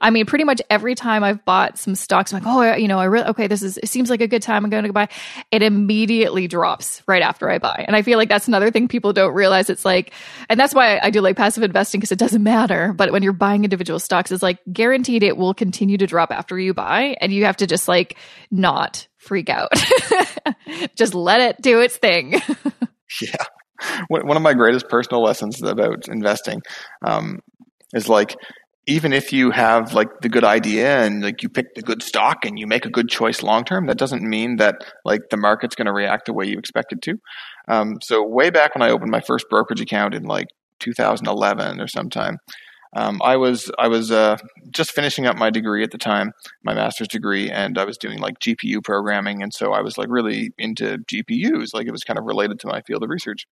I 0.00 0.10
mean, 0.10 0.26
pretty 0.26 0.44
much 0.44 0.60
every 0.70 0.94
time 0.94 1.24
I've 1.24 1.44
bought 1.44 1.78
some 1.78 1.94
stocks, 1.94 2.32
I'm 2.32 2.42
like, 2.42 2.52
oh, 2.52 2.76
you 2.76 2.88
know, 2.88 2.98
I 2.98 3.04
really 3.04 3.26
okay. 3.26 3.46
This 3.46 3.62
is 3.62 3.78
it 3.78 3.88
seems 3.88 4.10
like 4.10 4.20
a 4.20 4.26
good 4.26 4.42
time. 4.42 4.64
I'm 4.64 4.70
going 4.70 4.84
to 4.84 4.92
buy. 4.92 5.08
It 5.50 5.62
immediately 5.62 6.48
drops 6.48 7.02
right 7.06 7.22
after 7.22 7.50
I 7.50 7.58
buy, 7.58 7.84
and 7.86 7.96
I 7.96 8.02
feel 8.02 8.18
like 8.18 8.28
that's 8.28 8.48
another 8.48 8.70
thing 8.70 8.88
people 8.88 9.12
don't 9.12 9.34
realize. 9.34 9.70
It's 9.70 9.84
like, 9.84 10.12
and 10.48 10.58
that's 10.58 10.74
why 10.74 10.98
I 11.02 11.10
do 11.10 11.20
like 11.20 11.36
passive 11.36 11.62
investing 11.62 12.00
because 12.00 12.12
it 12.12 12.18
doesn't 12.18 12.42
matter. 12.42 12.92
But 12.92 13.12
when 13.12 13.22
you're 13.22 13.32
buying 13.32 13.64
individual 13.64 13.98
stocks, 13.98 14.32
it's 14.32 14.42
like 14.42 14.58
guaranteed 14.72 15.22
it 15.22 15.36
will 15.36 15.54
continue 15.54 15.98
to 15.98 16.06
drop 16.06 16.30
after 16.30 16.58
you 16.58 16.74
buy, 16.74 17.16
and 17.20 17.32
you 17.32 17.44
have 17.44 17.56
to 17.58 17.66
just 17.66 17.88
like 17.88 18.16
not 18.50 19.06
freak 19.18 19.48
out. 19.48 19.72
just 20.94 21.14
let 21.14 21.40
it 21.40 21.60
do 21.60 21.80
its 21.80 21.96
thing. 21.96 22.40
yeah 23.22 23.44
one 24.08 24.36
of 24.36 24.42
my 24.42 24.54
greatest 24.54 24.88
personal 24.88 25.22
lessons 25.22 25.62
about 25.62 26.08
investing 26.08 26.62
um, 27.02 27.40
is 27.94 28.08
like 28.08 28.36
even 28.86 29.12
if 29.12 29.32
you 29.32 29.50
have 29.50 29.92
like 29.92 30.08
the 30.20 30.28
good 30.28 30.44
idea 30.44 31.04
and 31.04 31.22
like 31.22 31.42
you 31.42 31.48
pick 31.48 31.74
the 31.74 31.82
good 31.82 32.02
stock 32.02 32.44
and 32.44 32.58
you 32.58 32.66
make 32.66 32.86
a 32.86 32.90
good 32.90 33.08
choice 33.08 33.42
long 33.42 33.64
term, 33.64 33.86
that 33.86 33.98
doesn't 33.98 34.22
mean 34.22 34.56
that 34.56 34.84
like 35.04 35.20
the 35.30 35.36
market's 35.36 35.74
going 35.74 35.86
to 35.86 35.92
react 35.92 36.26
the 36.26 36.32
way 36.32 36.46
you 36.46 36.58
expect 36.58 36.92
it 36.92 37.02
to. 37.02 37.20
Um, 37.68 37.98
so 38.02 38.26
way 38.26 38.50
back 38.50 38.74
when 38.74 38.82
I 38.82 38.90
opened 38.90 39.10
my 39.10 39.20
first 39.20 39.46
brokerage 39.50 39.80
account 39.80 40.14
in 40.14 40.24
like 40.24 40.48
2011 40.80 41.80
or 41.80 41.86
sometime, 41.86 42.38
um, 42.96 43.20
I 43.22 43.36
was 43.36 43.70
I 43.78 43.86
was 43.86 44.10
uh, 44.10 44.36
just 44.70 44.90
finishing 44.90 45.26
up 45.26 45.36
my 45.36 45.50
degree 45.50 45.84
at 45.84 45.92
the 45.92 45.98
time, 45.98 46.32
my 46.64 46.74
master's 46.74 47.08
degree, 47.08 47.48
and 47.48 47.78
I 47.78 47.84
was 47.84 47.96
doing 47.96 48.18
like 48.18 48.40
GPU 48.40 48.82
programming, 48.82 49.42
and 49.42 49.54
so 49.54 49.72
I 49.72 49.80
was 49.80 49.96
like 49.96 50.08
really 50.10 50.50
into 50.58 50.98
GPUs, 50.98 51.72
like 51.72 51.86
it 51.86 51.92
was 51.92 52.02
kind 52.02 52.18
of 52.18 52.24
related 52.24 52.58
to 52.60 52.66
my 52.66 52.80
field 52.82 53.04
of 53.04 53.10
research. 53.10 53.46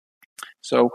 So 0.60 0.90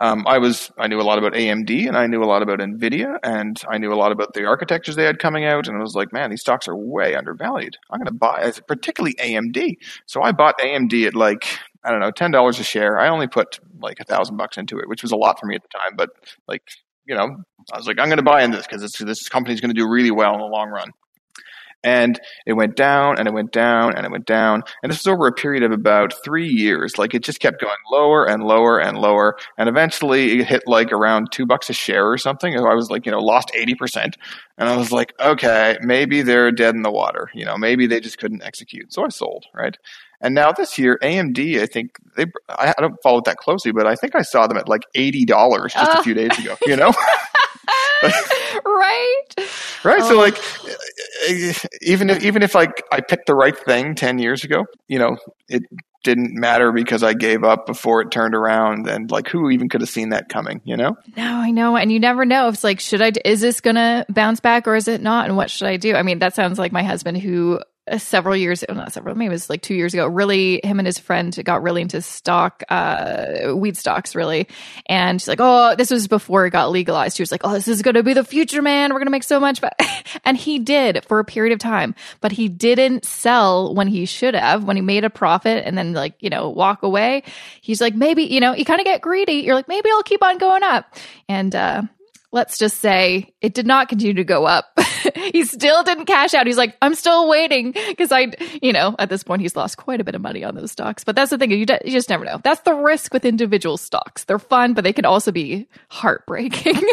um, 0.00 0.26
I 0.26 0.38
was 0.38 0.70
I 0.78 0.88
knew 0.88 1.00
a 1.00 1.02
lot 1.02 1.18
about 1.18 1.32
AMD 1.32 1.88
and 1.88 1.96
I 1.96 2.06
knew 2.06 2.22
a 2.22 2.26
lot 2.26 2.42
about 2.42 2.58
Nvidia 2.58 3.18
and 3.22 3.60
I 3.68 3.78
knew 3.78 3.92
a 3.92 3.96
lot 3.96 4.12
about 4.12 4.34
the 4.34 4.44
architectures 4.44 4.96
they 4.96 5.04
had 5.04 5.18
coming 5.18 5.44
out 5.44 5.68
and 5.68 5.76
I 5.76 5.80
was 5.80 5.94
like, 5.94 6.12
man, 6.12 6.30
these 6.30 6.42
stocks 6.42 6.68
are 6.68 6.76
way 6.76 7.14
undervalued. 7.14 7.78
I'm 7.90 7.98
going 7.98 8.06
to 8.06 8.12
buy, 8.12 8.52
particularly 8.68 9.14
AMD. 9.14 9.76
So 10.04 10.22
I 10.22 10.32
bought 10.32 10.58
AMD 10.58 11.06
at 11.06 11.14
like 11.14 11.46
I 11.82 11.90
don't 11.90 12.00
know, 12.00 12.10
ten 12.10 12.30
dollars 12.30 12.58
a 12.58 12.64
share. 12.64 12.98
I 12.98 13.08
only 13.08 13.26
put 13.26 13.58
like 13.80 14.00
a 14.00 14.04
thousand 14.04 14.36
bucks 14.36 14.58
into 14.58 14.78
it, 14.78 14.88
which 14.88 15.02
was 15.02 15.12
a 15.12 15.16
lot 15.16 15.38
for 15.40 15.46
me 15.46 15.54
at 15.54 15.62
the 15.62 15.68
time, 15.68 15.96
but 15.96 16.10
like 16.46 16.62
you 17.06 17.14
know, 17.14 17.36
I 17.72 17.76
was 17.76 17.86
like, 17.86 17.98
I'm 17.98 18.08
going 18.08 18.18
to 18.18 18.22
buy 18.22 18.42
in 18.42 18.50
this 18.50 18.66
because 18.66 18.82
this 18.98 19.28
company 19.28 19.54
is 19.54 19.60
going 19.60 19.74
to 19.74 19.80
do 19.80 19.88
really 19.88 20.10
well 20.10 20.34
in 20.34 20.40
the 20.40 20.46
long 20.46 20.70
run. 20.70 20.90
And 21.86 22.20
it 22.46 22.54
went 22.54 22.74
down 22.74 23.16
and 23.16 23.28
it 23.28 23.30
went 23.32 23.52
down 23.52 23.94
and 23.94 24.04
it 24.04 24.10
went 24.10 24.26
down. 24.26 24.64
And 24.82 24.90
this 24.90 24.98
was 24.98 25.06
over 25.06 25.28
a 25.28 25.32
period 25.32 25.62
of 25.62 25.70
about 25.70 26.12
three 26.24 26.48
years. 26.48 26.98
Like 26.98 27.14
it 27.14 27.22
just 27.22 27.38
kept 27.38 27.60
going 27.60 27.76
lower 27.92 28.28
and 28.28 28.42
lower 28.42 28.80
and 28.80 28.98
lower. 28.98 29.38
And 29.56 29.68
eventually 29.68 30.40
it 30.40 30.48
hit 30.48 30.64
like 30.66 30.90
around 30.90 31.30
two 31.30 31.46
bucks 31.46 31.70
a 31.70 31.72
share 31.72 32.10
or 32.10 32.18
something. 32.18 32.58
I 32.58 32.74
was 32.74 32.90
like, 32.90 33.06
you 33.06 33.12
know, 33.12 33.20
lost 33.20 33.52
80%. 33.54 34.14
And 34.58 34.68
I 34.68 34.76
was 34.76 34.90
like, 34.90 35.14
okay, 35.20 35.78
maybe 35.80 36.22
they're 36.22 36.50
dead 36.50 36.74
in 36.74 36.82
the 36.82 36.90
water. 36.90 37.30
You 37.32 37.44
know, 37.44 37.56
maybe 37.56 37.86
they 37.86 38.00
just 38.00 38.18
couldn't 38.18 38.42
execute. 38.42 38.92
So 38.92 39.04
I 39.04 39.08
sold, 39.08 39.46
right? 39.54 39.78
And 40.20 40.34
now 40.34 40.50
this 40.50 40.78
year, 40.78 40.98
AMD, 41.04 41.60
I 41.60 41.66
think 41.66 41.98
they, 42.16 42.26
I 42.48 42.74
don't 42.80 43.00
follow 43.00 43.18
it 43.18 43.26
that 43.26 43.36
closely, 43.36 43.70
but 43.70 43.86
I 43.86 43.94
think 43.94 44.16
I 44.16 44.22
saw 44.22 44.48
them 44.48 44.56
at 44.56 44.68
like 44.68 44.82
$80 44.96 45.70
just 45.70 45.76
uh. 45.76 46.00
a 46.00 46.02
few 46.02 46.14
days 46.14 46.36
ago, 46.36 46.56
you 46.66 46.74
know? 46.74 46.92
right 48.64 49.24
right 49.86 50.02
oh. 50.02 50.08
so 50.08 50.16
like 50.18 50.36
um, 50.36 51.68
even 51.82 52.10
if 52.10 52.22
even 52.22 52.42
if 52.42 52.54
like 52.54 52.82
i 52.92 53.00
picked 53.00 53.26
the 53.26 53.34
right 53.34 53.58
thing 53.58 53.94
10 53.94 54.18
years 54.18 54.44
ago 54.44 54.64
you 54.88 54.98
know 54.98 55.16
it 55.48 55.62
didn't 56.04 56.38
matter 56.38 56.70
because 56.70 57.02
i 57.02 57.14
gave 57.14 57.42
up 57.42 57.66
before 57.66 58.00
it 58.00 58.10
turned 58.10 58.34
around 58.34 58.88
and 58.88 59.10
like 59.10 59.28
who 59.28 59.50
even 59.50 59.68
could 59.68 59.80
have 59.80 59.90
seen 59.90 60.10
that 60.10 60.28
coming 60.28 60.60
you 60.64 60.76
know? 60.76 60.96
No 61.16 61.24
i 61.24 61.50
know 61.50 61.76
and 61.76 61.90
you 61.90 61.98
never 61.98 62.24
know. 62.24 62.48
If 62.48 62.54
it's 62.54 62.64
like 62.64 62.80
should 62.80 63.02
i 63.02 63.12
is 63.24 63.40
this 63.40 63.60
gonna 63.60 64.06
bounce 64.08 64.40
back 64.40 64.68
or 64.68 64.74
is 64.74 64.88
it 64.88 65.00
not? 65.00 65.26
And 65.26 65.36
what 65.36 65.50
should 65.50 65.66
i 65.66 65.76
do? 65.76 65.94
I 65.94 66.02
mean 66.02 66.20
that 66.20 66.34
sounds 66.34 66.58
like 66.58 66.72
my 66.72 66.82
husband 66.82 67.18
who 67.18 67.60
several 67.98 68.36
years, 68.36 68.64
not 68.68 68.92
several, 68.92 69.14
maybe 69.14 69.26
it 69.26 69.30
was 69.30 69.48
like 69.48 69.62
two 69.62 69.74
years 69.74 69.94
ago. 69.94 70.06
Really, 70.06 70.60
him 70.62 70.78
and 70.78 70.86
his 70.86 70.98
friend 70.98 71.38
got 71.44 71.62
really 71.62 71.82
into 71.82 72.02
stock, 72.02 72.62
uh, 72.68 73.52
weed 73.54 73.76
stocks, 73.76 74.14
really. 74.14 74.48
And 74.86 75.20
she's 75.20 75.28
like, 75.28 75.40
"Oh, 75.40 75.74
this 75.76 75.90
was 75.90 76.08
before 76.08 76.46
it 76.46 76.50
got 76.50 76.70
legalized." 76.70 77.16
She 77.16 77.22
was 77.22 77.30
like, 77.30 77.42
"Oh, 77.44 77.52
this 77.52 77.68
is 77.68 77.82
to 77.82 78.02
be 78.02 78.12
the 78.12 78.24
future, 78.24 78.62
man. 78.62 78.92
We're 78.92 79.04
to 79.04 79.10
make 79.10 79.22
so 79.22 79.38
much." 79.38 79.60
But 79.60 79.80
and 80.24 80.36
he 80.36 80.58
did 80.58 81.04
for 81.06 81.18
a 81.18 81.24
period 81.24 81.52
of 81.52 81.58
time, 81.58 81.94
but 82.20 82.32
he 82.32 82.48
didn't 82.48 83.04
sell 83.04 83.74
when 83.74 83.88
he 83.88 84.06
should 84.06 84.34
have. 84.34 84.64
When 84.64 84.76
he 84.76 84.82
made 84.82 85.04
a 85.04 85.10
profit 85.10 85.64
and 85.64 85.78
then 85.78 85.92
like 85.92 86.14
you 86.20 86.30
know 86.30 86.48
walk 86.50 86.82
away, 86.82 87.22
he's 87.60 87.80
like, 87.80 87.94
maybe 87.94 88.24
you 88.24 88.40
know 88.40 88.54
you 88.54 88.64
kind 88.64 88.80
of 88.80 88.84
get 88.84 89.00
greedy. 89.00 89.34
You're 89.34 89.54
like, 89.54 89.68
maybe 89.68 89.88
I'll 89.90 90.02
keep 90.02 90.22
on 90.22 90.38
going 90.38 90.62
up, 90.62 90.94
and 91.28 91.54
uh, 91.54 91.82
let's 92.36 92.58
just 92.58 92.80
say 92.80 93.32
it 93.40 93.54
did 93.54 93.66
not 93.66 93.88
continue 93.88 94.12
to 94.12 94.22
go 94.22 94.44
up. 94.44 94.78
he 95.32 95.42
still 95.44 95.82
didn't 95.82 96.04
cash 96.04 96.34
out. 96.34 96.46
He's 96.46 96.58
like, 96.58 96.76
I'm 96.82 96.94
still 96.94 97.28
waiting 97.28 97.72
because 97.72 98.12
I, 98.12 98.28
you 98.62 98.74
know, 98.74 98.94
at 98.98 99.08
this 99.08 99.24
point 99.24 99.40
he's 99.40 99.56
lost 99.56 99.78
quite 99.78 100.02
a 100.02 100.04
bit 100.04 100.14
of 100.14 100.20
money 100.20 100.44
on 100.44 100.54
those 100.54 100.70
stocks. 100.70 101.02
But 101.02 101.16
that's 101.16 101.30
the 101.30 101.38
thing, 101.38 101.50
you, 101.50 101.56
you 101.56 101.90
just 101.90 102.10
never 102.10 102.26
know. 102.26 102.38
That's 102.44 102.60
the 102.60 102.74
risk 102.74 103.14
with 103.14 103.24
individual 103.24 103.78
stocks. 103.78 104.24
They're 104.24 104.38
fun, 104.38 104.74
but 104.74 104.84
they 104.84 104.92
can 104.92 105.06
also 105.06 105.32
be 105.32 105.66
heartbreaking. 105.88 106.80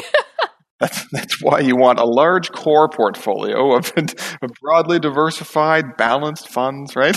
That's, 0.79 1.07
that's 1.13 1.41
why 1.41 1.61
you 1.61 1.77
want 1.77 1.99
a 1.99 2.03
large 2.03 2.51
core 2.51 2.89
portfolio 2.89 3.77
of, 3.77 3.93
of 3.95 4.51
broadly 4.59 4.99
diversified, 4.99 5.95
balanced 5.95 6.49
funds, 6.49 6.93
right? 6.93 7.15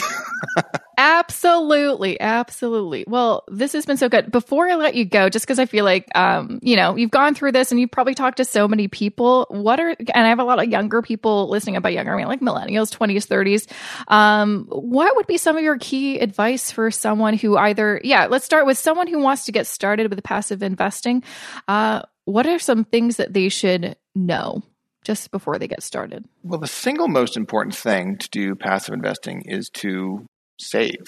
Absolutely, 0.97 2.21
absolutely. 2.21 3.05
Well, 3.07 3.45
this 3.49 3.73
has 3.73 3.87
been 3.87 3.97
so 3.97 4.09
good. 4.09 4.31
Before 4.31 4.69
I 4.69 4.75
let 4.75 4.95
you 4.95 5.05
go, 5.05 5.29
just 5.29 5.47
because 5.47 5.59
I 5.59 5.67
feel 5.67 5.85
like, 5.85 6.07
um, 6.15 6.59
you 6.63 6.77
know, 6.77 6.97
you've 6.97 7.11
gone 7.11 7.35
through 7.35 7.53
this 7.53 7.71
and 7.71 7.81
you've 7.81 7.91
probably 7.91 8.15
talked 8.15 8.39
to 8.39 8.45
so 8.45 8.67
many 8.67 8.89
people. 8.89 9.47
What 9.51 9.81
are, 9.81 9.91
and 9.91 10.27
I 10.27 10.29
have 10.29 10.39
a 10.39 10.45
lot 10.45 10.63
of 10.63 10.69
younger 10.69 11.03
people 11.03 11.49
listening 11.49 11.77
about 11.77 11.93
younger, 11.93 12.15
I 12.15 12.17
mean, 12.17 12.27
like 12.27 12.41
millennials, 12.41 12.97
20s, 12.97 13.27
30s. 13.27 14.13
Um, 14.13 14.67
what 14.69 15.17
would 15.17 15.27
be 15.27 15.39
some 15.39 15.57
of 15.57 15.63
your 15.63 15.79
key 15.79 16.19
advice 16.19 16.71
for 16.71 16.91
someone 16.91 17.35
who 17.35 17.57
either, 17.57 18.01
yeah, 18.03 18.27
let's 18.27 18.45
start 18.45 18.67
with 18.67 18.79
someone 18.79 19.07
who 19.07 19.21
wants 19.21 19.47
to 19.47 19.53
get 19.53 19.67
started 19.67 20.11
with 20.11 20.23
passive 20.23 20.63
investing. 20.63 21.23
Uh, 21.69 22.03
what 22.25 22.47
are 22.47 22.59
some 22.59 22.85
things 22.85 23.17
that 23.17 23.33
they 23.33 23.49
should 23.49 23.97
know 24.15 24.63
just 25.05 25.31
before 25.31 25.59
they 25.59 25.69
get 25.69 25.83
started? 25.83 26.25
Well, 26.43 26.59
the 26.59 26.67
single 26.67 27.07
most 27.09 27.37
important 27.37 27.75
thing 27.75 28.19
to 28.19 28.29
do 28.31 28.55
passive 28.57 28.93
investing 28.93 29.43
is 29.43 29.71
to 29.75 30.27
save. 30.59 31.05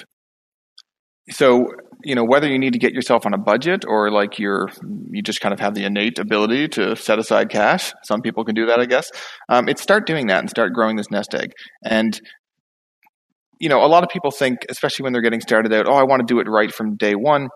So, 1.30 1.66
you 2.05 2.14
know, 2.14 2.24
whether 2.24 2.49
you 2.49 2.59
need 2.59 2.72
to 2.72 2.78
get 2.78 2.94
yourself 2.94 3.26
on 3.26 3.34
a 3.34 3.38
budget 3.38 3.84
or 3.86 4.11
like 4.11 4.38
you're, 4.38 4.68
you 5.11 5.22
just 5.22 5.40
kind 5.40 5.53
of 5.53 5.61
have 5.61 5.74
the 5.74 5.84
innate 5.84 6.18
ability 6.18 6.68
to 6.68 6.96
set 6.96 7.18
aside 7.18 7.51
cash. 7.51 7.92
Some 8.05 8.22
people 8.22 8.44
can 8.44 8.55
do 8.55 8.66
that, 8.66 8.80
I 8.80 8.86
guess. 8.86 9.11
Um, 9.49 9.68
it's 9.68 9.82
start 9.82 10.07
doing 10.07 10.28
that 10.28 10.38
and 10.38 10.49
start 10.49 10.72
growing 10.72 10.96
this 10.96 11.11
nest 11.11 11.34
egg. 11.34 11.53
And, 11.84 12.18
you 13.61 13.68
know, 13.68 13.84
a 13.84 13.88
lot 13.88 14.05
of 14.05 14.09
people 14.09 14.30
think, 14.30 14.61
especially 14.70 15.03
when 15.03 15.12
they're 15.12 15.22
getting 15.22 15.40
started 15.40 15.72
out, 15.74 15.86
oh, 15.86 15.94
I 15.94 16.05
want 16.05 16.26
to 16.26 16.32
do 16.32 16.40
it 16.40 16.49
right 16.49 16.72
from 16.72 16.96
day 16.96 17.14
one 17.14 17.49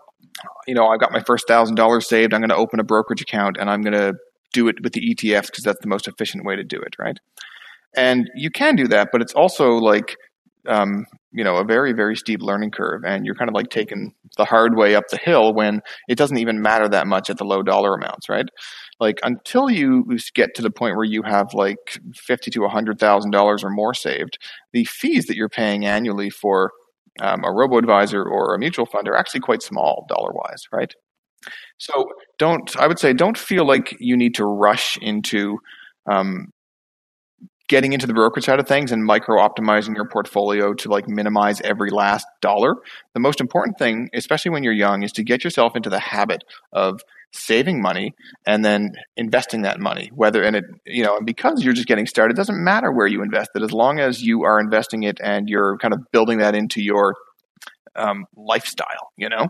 you 0.67 0.73
know, 0.73 0.87
I've 0.87 0.99
got 0.99 1.11
my 1.11 1.21
first 1.25 1.47
thousand 1.47 1.75
dollars 1.75 2.07
saved. 2.07 2.33
I'm 2.33 2.41
going 2.41 2.49
to 2.49 2.55
open 2.55 2.79
a 2.79 2.83
brokerage 2.83 3.21
account 3.21 3.57
and 3.59 3.69
I'm 3.69 3.81
going 3.81 3.93
to 3.93 4.13
do 4.53 4.67
it 4.67 4.75
with 4.83 4.93
the 4.93 5.01
ETFs 5.01 5.47
because 5.47 5.63
that's 5.63 5.81
the 5.81 5.87
most 5.87 6.07
efficient 6.07 6.45
way 6.45 6.55
to 6.55 6.63
do 6.63 6.77
it, 6.77 6.95
right? 6.99 7.17
And 7.95 8.29
you 8.35 8.49
can 8.49 8.75
do 8.75 8.87
that, 8.87 9.09
but 9.11 9.21
it's 9.21 9.33
also 9.33 9.73
like, 9.73 10.15
um, 10.67 11.05
you 11.31 11.43
know, 11.43 11.57
a 11.57 11.63
very, 11.63 11.93
very 11.93 12.15
steep 12.15 12.41
learning 12.41 12.71
curve. 12.71 13.03
And 13.05 13.25
you're 13.25 13.35
kind 13.35 13.49
of 13.49 13.55
like 13.55 13.69
taking 13.69 14.13
the 14.37 14.45
hard 14.45 14.75
way 14.77 14.95
up 14.95 15.05
the 15.09 15.17
hill 15.17 15.53
when 15.53 15.81
it 16.07 16.17
doesn't 16.17 16.37
even 16.37 16.61
matter 16.61 16.87
that 16.89 17.07
much 17.07 17.29
at 17.29 17.37
the 17.37 17.43
low 17.45 17.63
dollar 17.63 17.93
amounts, 17.95 18.29
right? 18.29 18.45
Like 18.99 19.19
until 19.23 19.69
you 19.69 20.05
get 20.35 20.55
to 20.55 20.61
the 20.61 20.71
point 20.71 20.95
where 20.95 21.05
you 21.05 21.23
have 21.23 21.53
like 21.53 21.99
fifty 22.15 22.51
to 22.51 22.67
hundred 22.67 22.99
thousand 22.99 23.31
dollars 23.31 23.63
or 23.63 23.69
more 23.69 23.93
saved, 23.93 24.37
the 24.71 24.85
fees 24.85 25.25
that 25.25 25.35
you're 25.35 25.49
paying 25.49 25.85
annually 25.85 26.29
for 26.29 26.71
um, 27.19 27.43
a 27.43 27.51
robo 27.51 27.77
advisor 27.77 28.23
or 28.23 28.55
a 28.55 28.59
mutual 28.59 28.85
fund 28.85 29.07
are 29.07 29.15
actually 29.15 29.41
quite 29.41 29.61
small 29.61 30.05
dollar 30.09 30.31
wise, 30.33 30.63
right? 30.71 30.93
So 31.77 32.07
don't, 32.39 32.75
I 32.77 32.87
would 32.87 32.99
say, 32.99 33.13
don't 33.13 33.37
feel 33.37 33.67
like 33.67 33.95
you 33.99 34.15
need 34.15 34.35
to 34.35 34.45
rush 34.45 34.97
into 35.01 35.57
um, 36.09 36.47
getting 37.67 37.93
into 37.93 38.07
the 38.07 38.13
brokerage 38.13 38.45
side 38.45 38.59
of 38.59 38.67
things 38.67 38.91
and 38.91 39.03
micro 39.03 39.37
optimizing 39.37 39.95
your 39.95 40.07
portfolio 40.07 40.73
to 40.73 40.89
like 40.89 41.07
minimize 41.07 41.61
every 41.61 41.89
last 41.89 42.27
dollar. 42.41 42.75
The 43.13 43.19
most 43.19 43.39
important 43.39 43.77
thing, 43.77 44.09
especially 44.13 44.51
when 44.51 44.63
you're 44.63 44.73
young, 44.73 45.03
is 45.03 45.11
to 45.13 45.23
get 45.23 45.43
yourself 45.43 45.75
into 45.75 45.89
the 45.89 45.99
habit 45.99 46.43
of 46.71 47.01
saving 47.33 47.81
money 47.81 48.13
and 48.45 48.63
then 48.63 48.91
investing 49.17 49.63
that 49.63 49.79
money 49.79 50.11
whether 50.13 50.43
and 50.43 50.55
it 50.55 50.65
you 50.85 51.03
know 51.03 51.17
and 51.17 51.25
because 51.25 51.63
you're 51.63 51.73
just 51.73 51.87
getting 51.87 52.05
started 52.05 52.35
it 52.35 52.37
doesn't 52.37 52.63
matter 52.63 52.91
where 52.91 53.07
you 53.07 53.23
invest 53.23 53.49
it 53.55 53.63
as 53.63 53.71
long 53.71 53.99
as 53.99 54.21
you 54.21 54.43
are 54.43 54.59
investing 54.59 55.01
it 55.01 55.17
and 55.19 55.49
you're 55.49 55.75
kind 55.79 55.95
of 55.95 56.11
building 56.11 56.37
that 56.37 56.53
into 56.53 56.79
your 56.79 57.15
um, 57.95 58.27
lifestyle 58.35 59.11
you 59.17 59.27
know 59.27 59.47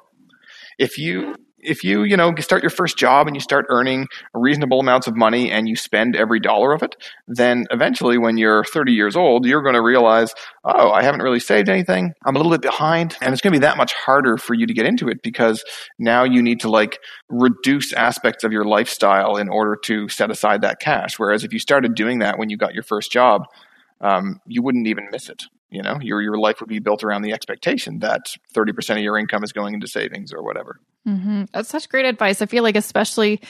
if 0.79 0.97
you 0.97 1.35
if 1.63 1.83
you 1.83 2.03
you 2.03 2.17
know 2.17 2.33
start 2.39 2.63
your 2.63 2.69
first 2.69 2.97
job 2.97 3.27
and 3.27 3.35
you 3.35 3.39
start 3.39 3.65
earning 3.69 4.07
reasonable 4.33 4.79
amounts 4.79 5.07
of 5.07 5.15
money 5.15 5.51
and 5.51 5.67
you 5.67 5.75
spend 5.75 6.15
every 6.15 6.39
dollar 6.39 6.73
of 6.73 6.83
it 6.83 6.95
then 7.27 7.65
eventually 7.71 8.17
when 8.17 8.37
you're 8.37 8.63
30 8.63 8.91
years 8.91 9.15
old 9.15 9.45
you're 9.45 9.61
going 9.61 9.75
to 9.75 9.81
realize 9.81 10.33
oh 10.63 10.91
i 10.91 11.03
haven't 11.03 11.21
really 11.21 11.39
saved 11.39 11.69
anything. 11.69 12.13
I'm 12.25 12.35
a 12.35 12.39
little 12.39 12.51
bit 12.51 12.61
behind. 12.61 13.15
And 13.21 13.33
it's 13.33 13.41
going 13.41 13.53
to 13.53 13.59
be 13.59 13.65
that 13.65 13.77
much 13.77 13.93
harder 13.93 14.37
for 14.37 14.53
you 14.53 14.65
to 14.67 14.73
get 14.73 14.85
into 14.85 15.07
it 15.09 15.21
because 15.21 15.63
now 15.99 16.23
you 16.23 16.41
need 16.41 16.59
to 16.61 16.69
like 16.69 16.99
reduce 17.29 17.93
aspects 17.93 18.43
of 18.43 18.51
your 18.51 18.65
lifestyle 18.65 19.37
in 19.37 19.49
order 19.49 19.75
to 19.85 20.07
set 20.09 20.31
aside 20.31 20.61
that 20.61 20.79
cash. 20.79 21.19
Whereas 21.19 21.43
if 21.43 21.53
you 21.53 21.59
started 21.59 21.95
doing 21.95 22.19
that 22.19 22.37
when 22.37 22.49
you 22.49 22.57
got 22.57 22.73
your 22.73 22.83
first 22.83 23.11
job 23.11 23.43
um, 24.01 24.41
you 24.47 24.61
wouldn't 24.61 24.87
even 24.87 25.07
miss 25.11 25.29
it 25.29 25.43
you 25.69 25.81
know? 25.81 25.97
Your 26.01 26.21
your 26.21 26.37
life 26.37 26.59
would 26.59 26.69
be 26.69 26.77
built 26.77 27.03
around 27.03 27.23
the 27.23 27.33
expectation 27.33 27.97
that 27.99 28.35
30% 28.55 28.91
of 28.91 29.01
your 29.01 29.17
income 29.17 29.43
is 29.43 29.51
going 29.51 29.73
into 29.73 29.87
savings 29.87 30.31
or 30.31 30.43
whatever 30.43 30.79
mm-hmm. 31.07 31.43
that's 31.53 31.69
such 31.69 31.89
great 31.89 32.05
advice 32.05 32.41
i 32.41 32.45
feel 32.45 32.63
like 32.63 32.75
especially 32.75 33.41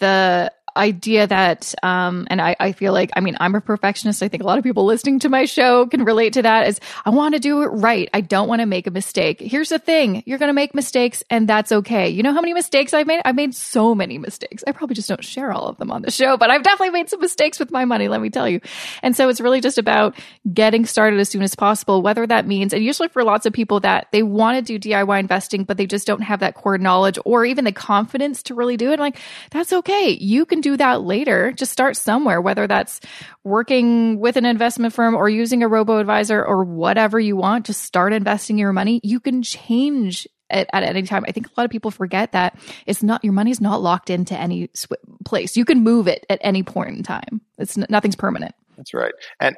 the 0.00 0.50
idea 0.76 1.26
that 1.26 1.74
um 1.82 2.26
and 2.30 2.40
I, 2.40 2.56
I 2.58 2.72
feel 2.72 2.92
like 2.92 3.10
i 3.16 3.20
mean 3.20 3.36
i'm 3.40 3.54
a 3.54 3.60
perfectionist. 3.60 4.22
I 4.22 4.28
think 4.28 4.42
a 4.42 4.46
lot 4.46 4.58
of 4.58 4.64
people 4.64 4.84
listening 4.84 5.18
to 5.20 5.28
my 5.28 5.44
show 5.44 5.86
can 5.86 6.04
relate 6.04 6.34
to 6.34 6.42
that 6.42 6.68
is 6.68 6.80
i 7.04 7.10
want 7.10 7.34
to 7.34 7.40
do 7.40 7.62
it 7.62 7.66
right. 7.66 8.08
I 8.14 8.20
don't 8.20 8.48
want 8.48 8.60
to 8.60 8.66
make 8.66 8.86
a 8.86 8.90
mistake. 8.90 9.40
Here's 9.40 9.68
the 9.68 9.78
thing. 9.78 10.22
You're 10.26 10.38
going 10.38 10.48
to 10.48 10.54
make 10.54 10.74
mistakes 10.74 11.22
and 11.30 11.48
that's 11.48 11.72
okay. 11.72 12.08
You 12.08 12.22
know 12.22 12.32
how 12.32 12.40
many 12.40 12.54
mistakes 12.54 12.94
i've 12.94 13.06
made? 13.06 13.20
I've 13.24 13.34
made 13.34 13.54
so 13.54 13.94
many 13.94 14.18
mistakes. 14.18 14.64
I 14.66 14.72
probably 14.72 14.94
just 14.94 15.08
don't 15.08 15.24
share 15.24 15.52
all 15.52 15.66
of 15.66 15.76
them 15.78 15.90
on 15.90 16.02
the 16.02 16.10
show 16.10 16.36
but 16.36 16.50
i've 16.50 16.62
definitely 16.62 16.90
made 16.90 17.08
some 17.08 17.20
mistakes 17.20 17.58
with 17.58 17.70
my 17.70 17.84
money 17.84 18.08
let 18.08 18.20
me 18.20 18.30
tell 18.30 18.48
you. 18.48 18.60
And 19.02 19.16
so 19.16 19.28
it's 19.28 19.40
really 19.40 19.60
just 19.60 19.78
about 19.78 20.16
getting 20.52 20.86
started 20.86 21.20
as 21.20 21.28
soon 21.28 21.42
as 21.42 21.54
possible 21.54 22.02
whether 22.02 22.26
that 22.26 22.46
means 22.46 22.72
and 22.72 22.82
usually 22.82 23.08
for 23.08 23.24
lots 23.24 23.46
of 23.46 23.52
people 23.52 23.80
that 23.80 24.08
they 24.12 24.22
want 24.22 24.56
to 24.64 24.78
do 24.78 24.90
diy 24.90 25.20
investing 25.20 25.64
but 25.64 25.76
they 25.76 25.86
just 25.86 26.06
don't 26.06 26.22
have 26.22 26.40
that 26.40 26.54
core 26.54 26.78
knowledge 26.78 27.18
or 27.24 27.44
even 27.44 27.64
the 27.64 27.72
confidence 27.72 28.42
to 28.42 28.54
really 28.54 28.76
do 28.76 28.92
it 28.92 28.98
like 28.98 29.18
that's 29.50 29.72
okay. 29.72 30.10
You 30.10 30.46
can 30.46 30.60
do 30.62 30.76
that 30.76 31.02
later. 31.02 31.52
Just 31.52 31.72
start 31.72 31.96
somewhere, 31.96 32.40
whether 32.40 32.66
that's 32.66 33.00
working 33.44 34.18
with 34.18 34.36
an 34.36 34.46
investment 34.46 34.94
firm 34.94 35.14
or 35.14 35.28
using 35.28 35.62
a 35.62 35.68
robo 35.68 35.98
advisor 35.98 36.44
or 36.44 36.64
whatever 36.64 37.20
you 37.20 37.36
want. 37.36 37.66
Just 37.66 37.82
start 37.82 38.12
investing 38.12 38.58
your 38.58 38.72
money. 38.72 39.00
You 39.02 39.20
can 39.20 39.42
change 39.42 40.26
at, 40.48 40.68
at, 40.72 40.82
any 40.82 41.02
time. 41.02 41.24
I 41.26 41.32
think 41.32 41.46
a 41.46 41.50
lot 41.56 41.64
of 41.64 41.70
people 41.70 41.90
forget 41.90 42.32
that 42.32 42.58
it's 42.86 43.02
not 43.02 43.24
your 43.24 43.32
money's 43.32 43.60
not 43.60 43.80
locked 43.80 44.10
into 44.10 44.38
any 44.38 44.70
sw- 44.74 44.92
place. 45.24 45.56
You 45.56 45.64
can 45.64 45.82
move 45.82 46.06
it 46.08 46.24
at 46.28 46.38
any 46.42 46.62
point 46.62 46.96
in 46.96 47.02
time. 47.02 47.40
It's 47.58 47.76
nothing's 47.76 48.16
permanent. 48.16 48.54
That's 48.76 48.94
right. 48.94 49.12
And 49.40 49.56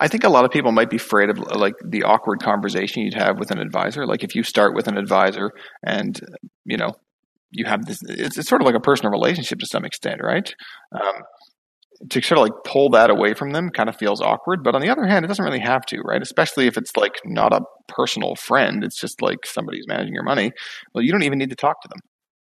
I 0.00 0.08
think 0.08 0.24
a 0.24 0.30
lot 0.30 0.46
of 0.46 0.50
people 0.50 0.72
might 0.72 0.88
be 0.88 0.96
afraid 0.96 1.28
of 1.28 1.38
like 1.38 1.74
the 1.84 2.04
awkward 2.04 2.40
conversation 2.40 3.02
you'd 3.02 3.14
have 3.14 3.38
with 3.38 3.50
an 3.50 3.58
advisor. 3.58 4.06
Like 4.06 4.24
if 4.24 4.34
you 4.34 4.42
start 4.42 4.74
with 4.74 4.88
an 4.88 4.96
advisor 4.96 5.52
and 5.84 6.18
you 6.64 6.78
know 6.78 6.94
you 7.50 7.64
have 7.64 7.84
this 7.86 8.00
it's, 8.08 8.38
it's, 8.38 8.48
sort 8.48 8.62
of 8.62 8.66
like 8.66 8.74
a 8.74 8.80
personal 8.80 9.10
relationship 9.10 9.58
to 9.58 9.66
some 9.66 9.84
extent 9.84 10.20
right? 10.22 10.54
Um, 10.92 11.22
to 12.08 12.22
sort 12.22 12.38
of 12.38 12.44
like 12.44 12.64
pull 12.64 12.88
that 12.90 13.10
away 13.10 13.34
from 13.34 13.50
them 13.50 13.68
kind 13.68 13.88
of 13.88 13.96
feels 13.96 14.22
awkward 14.22 14.62
but 14.64 14.74
on 14.74 14.80
the 14.80 14.88
other 14.88 15.06
hand 15.06 15.24
it 15.24 15.28
doesn't 15.28 15.44
really 15.44 15.60
have 15.60 15.84
to 15.86 16.00
right? 16.02 16.22
Especially 16.22 16.66
if 16.66 16.76
it's 16.76 16.96
like 16.96 17.16
not 17.24 17.52
a 17.52 17.62
personal 17.88 18.36
friend 18.36 18.84
it's 18.84 18.98
just 19.00 19.20
like 19.20 19.44
somebody 19.44 19.78
who's 19.78 19.88
managing 19.88 20.14
your 20.14 20.22
money 20.22 20.52
well 20.94 21.04
you 21.04 21.12
don't 21.12 21.22
even 21.22 21.38
need 21.38 21.50
to 21.50 21.56
talk 21.56 21.80
to 21.82 21.88
them 21.88 22.00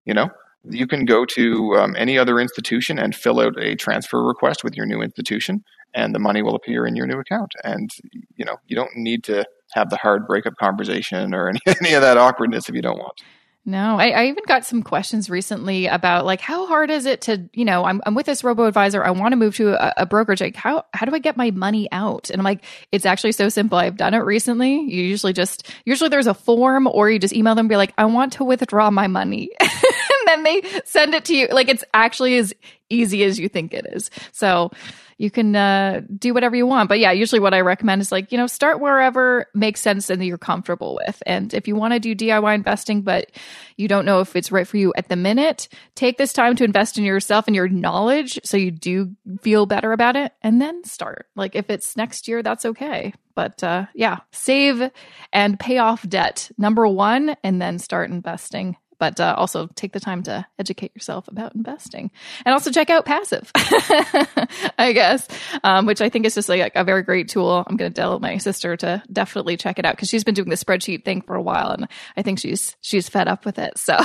you 0.06 0.14
know? 0.14 0.30
You 0.68 0.88
can 0.88 1.06
go 1.06 1.26
to 1.26 1.76
um, 1.78 1.96
any 1.96 2.18
other 2.18 2.40
institution 2.40 2.98
and 2.98 3.14
fill 3.14 3.40
out 3.40 3.54
a 3.60 3.76
transfer 3.76 4.24
request 4.24 4.64
with 4.64 4.76
your 4.76 4.88
new 4.88 5.02
institution 5.02 5.64
and 5.94 6.14
the 6.14 6.20
money 6.20 6.42
will 6.42 6.56
appear 6.56 6.86
in 6.86 6.96
your 6.96 7.08
new 7.08 7.20
account 7.20 7.54
and 7.64 7.90
you 8.36 8.46
know 8.46 8.58
you 8.68 8.76
don't 8.76 8.96
need 8.96 9.24
to 9.26 9.46
have 9.74 9.90
the 9.90 9.98
hard 9.98 10.28
breakup 10.28 10.56
conversation 10.56 11.34
or 11.34 11.50
any, 11.50 11.60
any 11.68 11.94
of 11.94 12.02
that 12.02 12.18
awkwardness 12.18 12.68
if 12.68 12.76
you 12.76 12.82
don't 12.82 12.98
want 12.98 13.22
no, 13.68 13.98
I, 13.98 14.10
I, 14.10 14.26
even 14.28 14.44
got 14.46 14.64
some 14.64 14.84
questions 14.84 15.28
recently 15.28 15.88
about 15.88 16.24
like 16.24 16.40
how 16.40 16.68
hard 16.68 16.92
is 16.92 17.08
it 17.08 17.22
to, 17.22 17.50
you 17.52 17.66
know, 17.66 17.84
I'm, 17.84 18.00
I'm 18.06 18.14
with 18.14 18.28
this 18.28 18.44
robo 18.44 18.66
advisor. 18.66 19.04
I 19.04 19.10
want 19.10 19.32
to 19.32 19.38
move 19.38 19.56
to 19.56 19.74
a, 19.74 20.04
a, 20.04 20.06
brokerage. 20.06 20.40
Like 20.40 20.56
how 20.56 20.86
how 20.94 21.08
do 21.08 21.16
I 21.16 21.18
get 21.18 21.36
my 21.36 21.50
money 21.50 21.90
out? 21.92 22.30
And 22.30 22.40
I'm 22.40 22.44
like, 22.44 22.64
it's 22.92 23.08
actually 23.08 23.32
so 23.32 23.50
simple. 23.50 23.80
I've 23.80 23.98
done 23.98 24.14
it 24.14 24.20
recently. 24.20 24.82
You 24.82 25.02
usually 25.02 25.34
just 25.34 25.68
usually 25.84 26.10
there's 26.10 26.28
a 26.28 26.36
form 26.36 26.86
or 26.86 27.10
you 27.10 27.18
just 27.18 27.34
email 27.34 27.56
them 27.56 27.68
be 27.68 27.76
like, 27.76 27.94
I 27.98 28.06
want 28.06 28.34
to 28.34 28.44
withdraw 28.44 28.92
my 28.92 29.08
money. 29.08 29.50
and 29.60 30.28
then 30.28 30.44
they 30.44 30.62
send 30.86 31.16
it 31.16 31.26
to 31.26 31.36
you. 31.36 31.48
Like 31.48 31.68
it's 31.68 31.84
actually 31.92 32.38
as 32.38 32.54
easy 32.92 33.24
as 33.24 33.40
you 33.40 33.50
think 33.50 33.74
it 33.74 33.88
is. 33.92 34.12
So 34.32 34.70
you 35.18 35.32
can 35.32 35.56
uh, 35.56 36.02
do 36.18 36.34
whatever 36.34 36.56
you 36.56 36.68
want. 36.68 36.90
But 36.90 37.00
yeah, 37.00 37.12
usually 37.12 37.40
what 37.40 37.54
I 37.54 37.62
recommend 37.62 38.02
is 38.02 38.12
like, 38.12 38.32
you 38.32 38.38
know, 38.38 38.48
start 38.48 38.82
wherever 38.82 39.46
makes 39.54 39.80
sense 39.80 40.10
and 40.10 40.24
you're 40.26 40.38
comfortable 40.38 41.00
with. 41.06 41.24
And 41.26 41.54
if 41.54 41.68
you 41.68 41.76
want 41.76 41.94
to 41.94 42.00
do 42.00 42.16
DIY 42.16 42.54
investing, 42.54 43.02
but 43.02 43.32
you 43.78 43.88
don't 43.88 44.06
know 44.06 44.20
if 44.20 44.36
it's 44.36 44.52
right 44.52 44.68
for 44.68 44.78
you 44.78 44.94
at 44.98 45.08
the 45.08 45.16
minute, 45.16 45.70
take 45.96 46.18
this 46.18 46.34
time 46.34 46.56
to 46.58 46.66
invest 46.66 46.98
in 46.98 47.06
yourself 47.06 47.48
and 47.48 47.56
your 47.56 47.70
knowledge 47.70 48.40
so 48.44 48.58
you 48.58 48.72
do 48.72 49.16
feel 49.42 49.66
better 49.66 49.94
about 49.94 50.18
it 50.18 50.34
and 50.42 50.62
then 50.62 50.84
start. 50.84 51.28
Like 51.36 51.56
if 51.56 51.70
it's 51.70 51.96
next 51.96 52.28
year, 52.28 52.44
that's 52.44 52.66
okay. 52.66 53.14
But 53.36 53.64
uh, 53.64 53.86
yeah, 53.94 54.20
save 54.32 54.92
and 55.32 55.60
pay 55.60 55.78
off 55.78 56.08
debt, 56.08 56.52
number 56.58 56.88
one, 56.88 57.36
and 57.44 57.62
then 57.62 57.80
start 57.80 58.10
investing 58.10 58.78
but 58.98 59.20
uh, 59.20 59.36
also 59.38 59.68
take 59.76 59.94
the 59.94 60.00
time 60.00 60.24
to 60.24 60.46
educate 60.60 60.92
yourself 60.96 61.28
about 61.28 61.56
investing 61.56 62.12
and 62.46 62.54
also 62.54 62.72
check 62.72 62.90
out 62.90 63.06
passiv 63.06 63.50
i 64.78 64.94
guess 64.94 65.28
um, 65.64 65.86
which 65.86 66.02
i 66.02 66.10
think 66.10 66.26
is 66.26 66.36
just 66.36 66.50
like 66.50 66.72
a, 66.76 66.84
very 66.84 67.04
great 67.04 67.28
tool 67.28 67.64
i'm 67.68 67.78
going 67.78 67.92
to 67.92 68.02
tell 68.02 68.20
my 68.20 68.38
sister 68.38 68.78
to 68.78 69.02
definitely 69.12 69.58
check 69.58 69.80
it 69.80 69.86
out 69.86 69.96
because 69.96 70.10
she's 70.10 70.24
been 70.24 70.36
doing 70.36 70.50
the 70.50 70.56
spreadsheet 70.56 71.04
thing 71.04 71.22
for 71.22 71.36
a 71.36 71.42
while 71.42 71.72
and 71.72 71.88
i 72.18 72.22
think 72.22 72.40
she's 72.40 72.76
she's 72.82 73.10
fed 73.10 73.28
up 73.28 73.46
with 73.46 73.60
it 73.60 73.78
so 73.86 73.98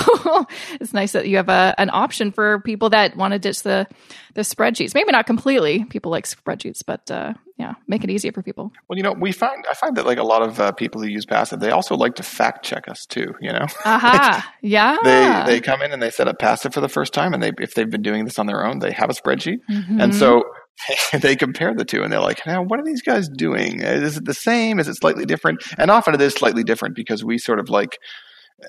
it's 0.80 0.92
nice 0.92 1.12
that 1.12 1.28
you 1.28 1.36
have 1.36 1.48
a, 1.48 1.74
an 1.78 1.90
option 1.92 2.32
for 2.32 2.60
people 2.60 2.90
that 2.90 3.16
want 3.16 3.32
to 3.32 3.38
ditch 3.38 3.62
the 3.62 3.86
the 4.34 4.42
spreadsheets 4.42 4.94
maybe 4.94 5.12
not 5.12 5.26
completely 5.26 5.84
people 5.84 6.10
like 6.10 6.24
spreadsheets 6.24 6.82
but 6.84 7.10
uh, 7.10 7.32
yeah, 7.60 7.74
make 7.86 8.02
it 8.02 8.10
easier 8.10 8.32
for 8.32 8.42
people. 8.42 8.72
Well, 8.88 8.96
you 8.96 9.02
know, 9.02 9.12
we 9.12 9.32
find 9.32 9.64
I 9.70 9.74
find 9.74 9.94
that 9.96 10.06
like 10.06 10.16
a 10.16 10.24
lot 10.24 10.40
of 10.40 10.58
uh, 10.58 10.72
people 10.72 11.02
who 11.02 11.08
use 11.08 11.26
passiv, 11.26 11.60
they 11.60 11.70
also 11.70 11.94
like 11.94 12.14
to 12.14 12.22
fact 12.22 12.64
check 12.64 12.88
us 12.88 13.04
too. 13.04 13.34
You 13.40 13.52
know, 13.52 13.66
aha, 13.84 14.36
uh-huh. 14.38 14.50
yeah. 14.62 14.79
They 15.46 15.54
they 15.54 15.60
come 15.60 15.82
in 15.82 15.92
and 15.92 16.02
they 16.02 16.10
set 16.10 16.28
up 16.28 16.38
passiv 16.38 16.72
for 16.74 16.80
the 16.80 16.88
first 16.88 17.12
time, 17.12 17.34
and 17.34 17.42
they 17.42 17.52
if 17.58 17.74
they've 17.74 17.90
been 17.90 18.02
doing 18.02 18.24
this 18.24 18.38
on 18.38 18.46
their 18.46 18.64
own, 18.64 18.78
they 18.78 18.92
have 18.92 19.10
a 19.10 19.14
spreadsheet, 19.14 19.58
mm-hmm. 19.70 20.00
and 20.00 20.14
so 20.14 20.44
they 21.20 21.36
compare 21.36 21.74
the 21.74 21.84
two, 21.84 22.02
and 22.02 22.12
they're 22.12 22.20
like, 22.20 22.44
now 22.46 22.62
what 22.62 22.80
are 22.80 22.84
these 22.84 23.02
guys 23.02 23.28
doing? 23.28 23.80
Is 23.80 24.16
it 24.16 24.24
the 24.24 24.34
same? 24.34 24.78
Is 24.78 24.88
it 24.88 24.96
slightly 24.96 25.26
different? 25.26 25.62
And 25.78 25.90
often 25.90 26.14
it 26.14 26.20
is 26.20 26.34
slightly 26.34 26.64
different 26.64 26.94
because 26.94 27.24
we 27.24 27.38
sort 27.38 27.60
of 27.60 27.68
like. 27.68 27.98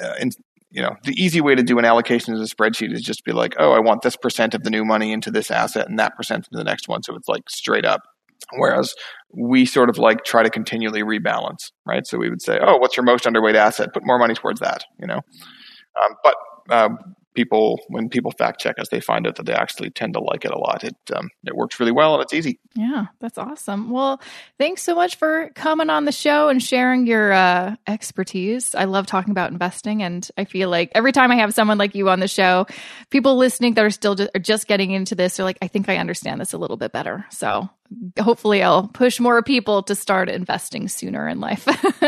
Uh, 0.01 0.13
in, 0.21 0.31
you 0.71 0.81
know, 0.81 0.95
the 1.03 1.13
easy 1.21 1.41
way 1.41 1.53
to 1.53 1.63
do 1.63 1.77
an 1.77 1.83
allocation 1.83 2.33
as 2.33 2.39
a 2.39 2.55
spreadsheet 2.55 2.93
is 2.93 3.01
just 3.01 3.25
be 3.25 3.33
like, 3.33 3.55
oh, 3.59 3.73
I 3.73 3.79
want 3.79 4.03
this 4.03 4.15
percent 4.15 4.53
of 4.53 4.63
the 4.63 4.69
new 4.69 4.85
money 4.85 5.11
into 5.11 5.29
this 5.29 5.51
asset 5.51 5.89
and 5.89 5.99
that 5.99 6.15
percent 6.15 6.47
into 6.49 6.57
the 6.57 6.63
next 6.63 6.87
one. 6.87 7.03
So 7.03 7.13
it's 7.15 7.27
like 7.27 7.49
straight 7.49 7.83
up. 7.83 7.99
Whereas 8.57 8.93
we 9.33 9.65
sort 9.65 9.89
of 9.89 9.97
like 9.97 10.23
try 10.23 10.43
to 10.43 10.49
continually 10.49 11.03
rebalance, 11.03 11.71
right? 11.85 12.05
So 12.05 12.17
we 12.17 12.29
would 12.29 12.41
say, 12.41 12.59
oh, 12.61 12.77
what's 12.77 12.97
your 12.97 13.03
most 13.03 13.25
underweight 13.25 13.55
asset? 13.55 13.93
Put 13.93 14.05
more 14.05 14.17
money 14.17 14.33
towards 14.33 14.59
that, 14.61 14.83
you 14.99 15.07
know? 15.07 15.21
Um, 16.01 16.15
but 16.23 16.35
uh, 16.69 16.89
people 17.33 17.79
when 17.87 18.09
people 18.09 18.31
fact 18.31 18.59
check 18.59 18.77
us, 18.79 18.89
they 18.89 18.99
find 18.99 19.25
out 19.27 19.35
that 19.35 19.45
they 19.45 19.53
actually 19.53 19.89
tend 19.89 20.13
to 20.13 20.19
like 20.19 20.45
it 20.45 20.51
a 20.51 20.57
lot. 20.57 20.83
It 20.83 20.95
um, 21.15 21.29
it 21.45 21.55
works 21.55 21.79
really 21.79 21.91
well 21.91 22.13
and 22.13 22.23
it's 22.23 22.33
easy. 22.33 22.59
Yeah, 22.75 23.07
that's 23.19 23.37
awesome. 23.37 23.89
Well, 23.89 24.21
thanks 24.57 24.81
so 24.83 24.95
much 24.95 25.15
for 25.15 25.49
coming 25.55 25.89
on 25.89 26.05
the 26.05 26.11
show 26.11 26.49
and 26.49 26.61
sharing 26.61 27.07
your 27.07 27.31
uh, 27.31 27.75
expertise. 27.87 28.75
I 28.75 28.85
love 28.85 29.07
talking 29.07 29.31
about 29.31 29.51
investing, 29.51 30.03
and 30.03 30.27
I 30.37 30.45
feel 30.45 30.69
like 30.69 30.91
every 30.95 31.11
time 31.11 31.31
I 31.31 31.35
have 31.35 31.53
someone 31.53 31.77
like 31.77 31.95
you 31.95 32.09
on 32.09 32.19
the 32.19 32.27
show, 32.27 32.67
people 33.09 33.37
listening 33.37 33.73
that 33.75 33.85
are 33.85 33.89
still 33.89 34.15
just, 34.15 34.31
are 34.35 34.39
just 34.39 34.67
getting 34.67 34.91
into 34.91 35.15
this 35.15 35.39
are 35.39 35.43
like, 35.43 35.57
I 35.61 35.67
think 35.67 35.89
I 35.89 35.97
understand 35.97 36.41
this 36.41 36.53
a 36.53 36.57
little 36.57 36.77
bit 36.77 36.91
better. 36.91 37.25
So 37.29 37.69
hopefully 38.19 38.63
I'll 38.63 38.87
push 38.87 39.19
more 39.19 39.41
people 39.43 39.83
to 39.83 39.95
start 39.95 40.29
investing 40.29 40.87
sooner 40.87 41.27
in 41.27 41.39
life. 41.39 41.67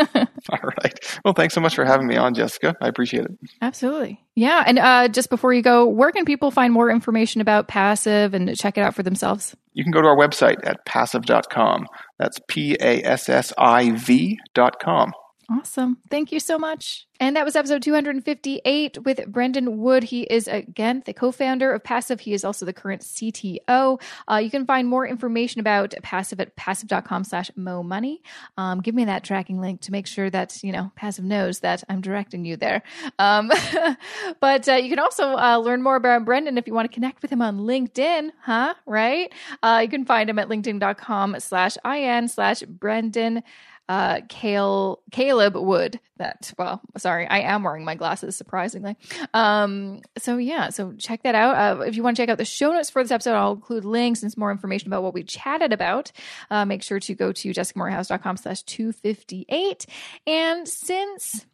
All 0.50 0.60
right. 0.62 1.20
Well, 1.24 1.34
thanks 1.34 1.54
so 1.54 1.62
much 1.62 1.76
for 1.76 1.86
having 1.86 2.08
me 2.08 2.16
on, 2.16 2.34
Jessica. 2.34 2.76
I 2.82 2.88
appreciate 2.88 3.26
it. 3.26 3.32
Absolutely. 3.62 4.22
Yeah. 4.36 4.64
And 4.66 4.80
uh, 4.80 5.08
just 5.08 5.30
before 5.30 5.54
you 5.54 5.62
go, 5.62 5.86
where 5.86 6.12
can 6.12 6.26
people 6.26 6.52
find 6.52 6.74
more 6.74 6.90
information 6.90 7.42
about 7.42 7.68
Passiv 7.68 8.34
and 8.34 8.56
check 8.58 8.78
it 8.78 8.82
out 8.82 8.96
for 8.96 9.04
themselves? 9.04 9.56
You 9.74 9.84
can 9.84 9.92
go 9.92 10.02
to 10.02 10.08
our 10.08 10.18
website 10.18 10.66
at 10.66 10.86
passiv.com. 10.86 11.88
That's 12.20 12.40
P 12.48 12.76
A 12.80 13.04
S 13.04 13.30
S 13.30 13.54
I 13.58 13.92
V.com. 13.92 15.14
Awesome. 15.50 15.98
Thank 16.10 16.32
you 16.32 16.39
so 16.39 16.58
much. 16.58 17.08
And 17.20 17.36
that 17.36 17.46
was 17.46 17.56
episode 17.56 17.82
258 17.82 19.04
with 19.04 19.26
Brendan 19.28 19.78
Wood. 19.78 20.04
He 20.04 20.24
is, 20.24 20.48
again, 20.48 21.04
the 21.06 21.14
co 21.14 21.32
founder 21.32 21.72
of 21.72 21.84
Passiv. 21.84 22.20
He 22.20 22.34
is 22.34 22.44
also 22.44 22.66
the 22.66 22.74
current 22.74 23.02
CTO. 23.02 24.02
Uh, 24.30 24.36
you 24.38 24.50
can 24.50 24.66
find 24.66 24.88
more 24.88 25.08
information 25.08 25.62
about 25.62 25.91
Passiv 26.04 26.41
at 26.41 26.56
passiv.com 26.56 27.24
slash 27.24 27.52
mo 27.56 27.84
money. 27.84 28.22
Um, 28.58 28.82
give 28.82 28.96
me 28.96 29.06
that 29.06 29.24
tracking 29.24 29.62
link 29.62 29.82
to 29.82 29.91
make 29.91 30.08
sure 30.08 30.30
that, 30.30 30.62
you 30.64 30.72
know, 30.72 30.91
Passiv 31.00 31.24
knows 31.24 31.60
that 31.60 31.84
I'm 31.88 32.02
directing 32.02 32.46
you 32.46 32.58
there. 32.58 32.84
Um, 33.20 33.52
but 34.39 34.68
uh, 34.68 34.74
you 34.74 34.89
can 34.89 35.00
also 35.00 35.38
uh, 35.38 35.58
learn 35.58 35.82
more 35.82 35.96
about 35.96 36.26
Brendan 36.26 36.58
if 36.58 36.68
you 36.68 36.74
want 36.74 36.89
to 36.89 36.94
connect 36.94 37.22
with 37.22 37.32
him 37.32 37.41
on 37.41 37.60
LinkedIn, 37.60 38.32
huh? 38.41 38.74
Right? 38.86 39.32
Uh, 39.62 39.80
you 39.84 39.89
can 39.89 40.06
find 40.06 40.30
him 40.30 40.39
at 40.39 40.50
linkedin.com 40.50 41.39
slash 41.39 41.78
in 41.86 42.28
slash 42.28 42.64
Brendan 42.64 43.44
uh, 43.90 44.22
Kale, 44.30 45.02
Caleb 45.12 45.56
Wood. 45.56 46.00
That 46.18 46.54
well, 46.58 46.82
sorry, 46.98 47.28
I 47.28 47.40
am 47.40 47.64
wearing 47.64 47.84
my 47.84 47.96
glasses 47.96 48.36
surprisingly. 48.36 48.96
Um, 49.34 50.02
so 50.18 50.38
yeah, 50.38 50.70
so 50.70 50.94
check 50.94 51.24
that 51.24 51.36
out. 51.36 51.80
Uh, 51.80 51.82
if 51.82 51.96
you 51.96 52.04
want 52.04 52.16
to 52.16 52.22
check 52.22 52.30
out 52.30 52.38
the 52.38 52.46
show 52.46 52.72
notes 52.72 52.90
for 52.90 53.04
this 53.04 53.12
episode, 53.12 53.36
I'll 53.36 53.54
include 53.54 53.84
links 53.84 54.22
and 54.22 54.32
some 54.32 54.40
more 54.40 54.52
information 54.52 54.88
about 54.88 55.04
what 55.04 55.14
we 55.14 55.24
chatted 55.24 55.74
about. 55.74 56.12
Uh, 56.50 56.66
make 56.66 56.84
sure 56.84 57.00
to 57.00 57.16
go 57.16 57.32
to 57.32 57.50
jessicamoorhouse.com 57.50 58.38
slash 58.38 58.64
258. 58.64 59.86
And 60.28 60.68
since 60.68 61.46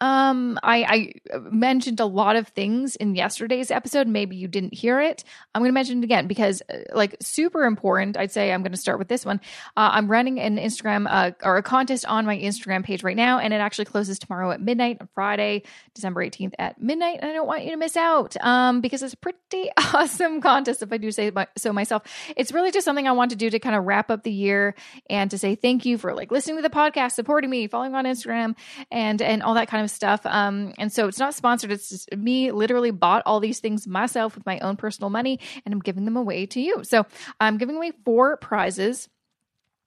um, 0.00 0.58
I, 0.62 1.12
I 1.32 1.38
mentioned 1.50 2.00
a 2.00 2.06
lot 2.06 2.36
of 2.36 2.48
things 2.48 2.96
in 2.96 3.14
yesterday's 3.14 3.70
episode. 3.70 4.06
Maybe 4.06 4.36
you 4.36 4.48
didn't 4.48 4.74
hear 4.74 5.00
it. 5.00 5.24
I'm 5.54 5.60
going 5.60 5.70
to 5.70 5.74
mention 5.74 5.98
it 5.98 6.04
again 6.04 6.26
because, 6.26 6.62
uh, 6.72 6.78
like, 6.94 7.16
super 7.20 7.64
important. 7.64 8.16
I'd 8.16 8.32
say 8.32 8.52
I'm 8.52 8.62
going 8.62 8.72
to 8.72 8.78
start 8.78 8.98
with 8.98 9.08
this 9.08 9.24
one. 9.24 9.40
Uh, 9.76 9.90
I'm 9.92 10.10
running 10.10 10.40
an 10.40 10.56
Instagram 10.56 11.06
uh, 11.08 11.32
or 11.42 11.56
a 11.56 11.62
contest 11.62 12.06
on 12.06 12.26
my 12.26 12.36
Instagram 12.36 12.84
page 12.84 13.02
right 13.02 13.16
now, 13.16 13.38
and 13.38 13.54
it 13.54 13.58
actually 13.58 13.86
closes 13.86 14.18
tomorrow 14.18 14.50
at 14.50 14.60
midnight 14.60 14.98
on 15.00 15.08
Friday, 15.14 15.62
December 15.94 16.24
18th 16.24 16.54
at 16.58 16.80
midnight. 16.80 17.20
And 17.22 17.30
I 17.30 17.34
don't 17.34 17.46
want 17.46 17.64
you 17.64 17.70
to 17.70 17.76
miss 17.76 17.96
out 17.96 18.36
um, 18.42 18.80
because 18.80 19.02
it's 19.02 19.14
a 19.14 19.18
pretty 19.18 19.70
awesome 19.94 20.40
contest, 20.40 20.82
if 20.82 20.92
I 20.92 20.96
do 20.96 21.10
say 21.10 21.30
so 21.56 21.72
myself. 21.72 22.02
It's 22.36 22.52
really 22.52 22.70
just 22.70 22.84
something 22.84 23.06
I 23.06 23.12
want 23.12 23.30
to 23.30 23.36
do 23.36 23.50
to 23.50 23.58
kind 23.58 23.76
of 23.76 23.84
wrap 23.84 24.10
up 24.10 24.22
the 24.22 24.32
year 24.32 24.74
and 25.08 25.30
to 25.30 25.38
say 25.38 25.54
thank 25.54 25.84
you 25.84 25.98
for 25.98 26.14
like 26.14 26.30
listening 26.30 26.56
to 26.56 26.62
the 26.62 26.70
podcast, 26.70 27.12
supporting 27.12 27.50
me, 27.50 27.66
following 27.66 27.94
on 27.94 28.04
Instagram, 28.04 28.56
and 28.90 29.20
and 29.22 29.42
all 29.42 29.54
that 29.54 29.68
kind 29.68 29.83
of 29.83 29.83
of 29.84 29.90
stuff. 29.90 30.24
Um, 30.24 30.72
and 30.78 30.92
so 30.92 31.06
it's 31.06 31.18
not 31.18 31.34
sponsored. 31.34 31.70
It's 31.70 31.88
just 31.88 32.14
me 32.16 32.50
literally 32.50 32.90
bought 32.90 33.22
all 33.26 33.40
these 33.40 33.60
things 33.60 33.86
myself 33.86 34.34
with 34.34 34.46
my 34.46 34.58
own 34.60 34.76
personal 34.76 35.10
money 35.10 35.38
and 35.64 35.72
I'm 35.72 35.80
giving 35.80 36.04
them 36.04 36.16
away 36.16 36.46
to 36.46 36.60
you. 36.60 36.82
So 36.84 37.06
I'm 37.40 37.58
giving 37.58 37.76
away 37.76 37.92
four 38.04 38.36
prizes. 38.36 39.08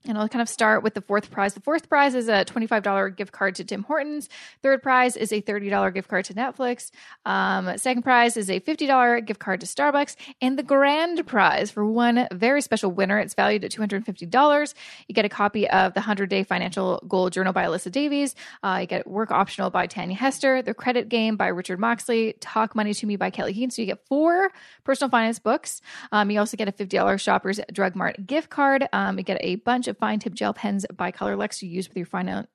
And 0.08 0.18
I'll 0.18 0.30
kind 0.30 0.42
of 0.42 0.50
start 0.50 0.84
with 0.84 0.94
the 0.94 1.02
fourth 1.02 1.30
prize. 1.32 1.54
The 1.54 1.62
fourth 1.62 1.90
prize 1.90 2.16
is 2.16 2.30
a 2.30 2.46
$25 2.46 3.16
gift 3.16 3.32
card 3.32 3.56
to 3.56 3.64
Tim 3.64 3.84
Hortons. 3.84 4.30
Third 4.64 4.82
prize 4.82 5.18
is 5.18 5.32
a 5.32 5.42
$30 5.42 5.94
gift 5.94 6.08
card 6.08 6.26
to 6.26 6.34
Netflix. 6.34 6.92
Um, 7.26 7.78
second 7.78 8.04
prize 8.04 8.38
is 8.38 8.50
a 8.50 8.60
$50 8.60 9.26
gift 9.26 9.40
card 9.40 9.62
to 9.62 9.68
Starbucks. 9.68 10.16
And 10.42 10.58
the 10.58 10.64
grand 10.64 11.26
prize 11.28 11.72
for 11.72 11.86
one 11.86 12.28
very 12.32 12.62
special 12.62 12.92
winner, 12.92 13.20
it's 13.20 13.34
valued 13.34 13.64
at 13.64 13.72
$250. 13.72 14.74
You 15.08 15.16
get 15.16 15.26
a 15.26 15.30
copy 15.30 15.70
of 15.70 15.94
the 15.94 16.00
100 16.00 16.30
Day 16.30 16.44
Financial 16.44 17.04
Goal 17.08 17.30
Journal 17.30 17.54
by 17.54 17.66
Alyssa 17.66 17.92
Davies. 17.92 18.36
Uh, 18.64 18.80
you 18.82 18.88
get 18.88 19.08
Work 19.08 19.32
Optional 19.32 19.70
by 19.70 19.88
Tanya 19.88 20.16
Hester, 20.16 20.62
The 20.62 20.74
Credit 20.74 21.10
Game 21.10 21.36
by 21.36 21.48
Richard 21.48 21.80
Moxley, 21.80 22.36
Talk 22.40 22.76
Money 22.76 22.94
to 22.94 23.06
Me 23.06 23.16
by 23.16 23.30
Kelley 23.30 23.54
Keehn. 23.54 23.72
So 23.72 23.82
you 23.82 23.88
get 23.88 24.06
four 24.08 24.52
personal 24.84 25.10
finance 25.10 25.40
books. 25.40 25.82
Um, 26.12 26.32
you 26.32 26.40
also 26.40 26.56
get 26.58 26.68
a 26.68 26.72
$50 26.72 27.20
Shoppers 27.20 27.60
Drug 27.72 27.96
Mart 27.96 28.26
gift 28.26 28.50
card. 28.50 28.88
Um, 28.94 29.18
you 29.18 29.24
get 29.24 29.40
a 29.42 29.56
bunch 29.56 29.88
of 29.88 29.97
fine 30.00 30.20
tip 30.20 30.34
gel 30.34 30.54
pens 30.54 30.86
by 30.96 31.12
Colorlex 31.12 31.60
to 31.60 31.68
use 31.68 31.88
with 31.88 31.98
your 31.98 32.06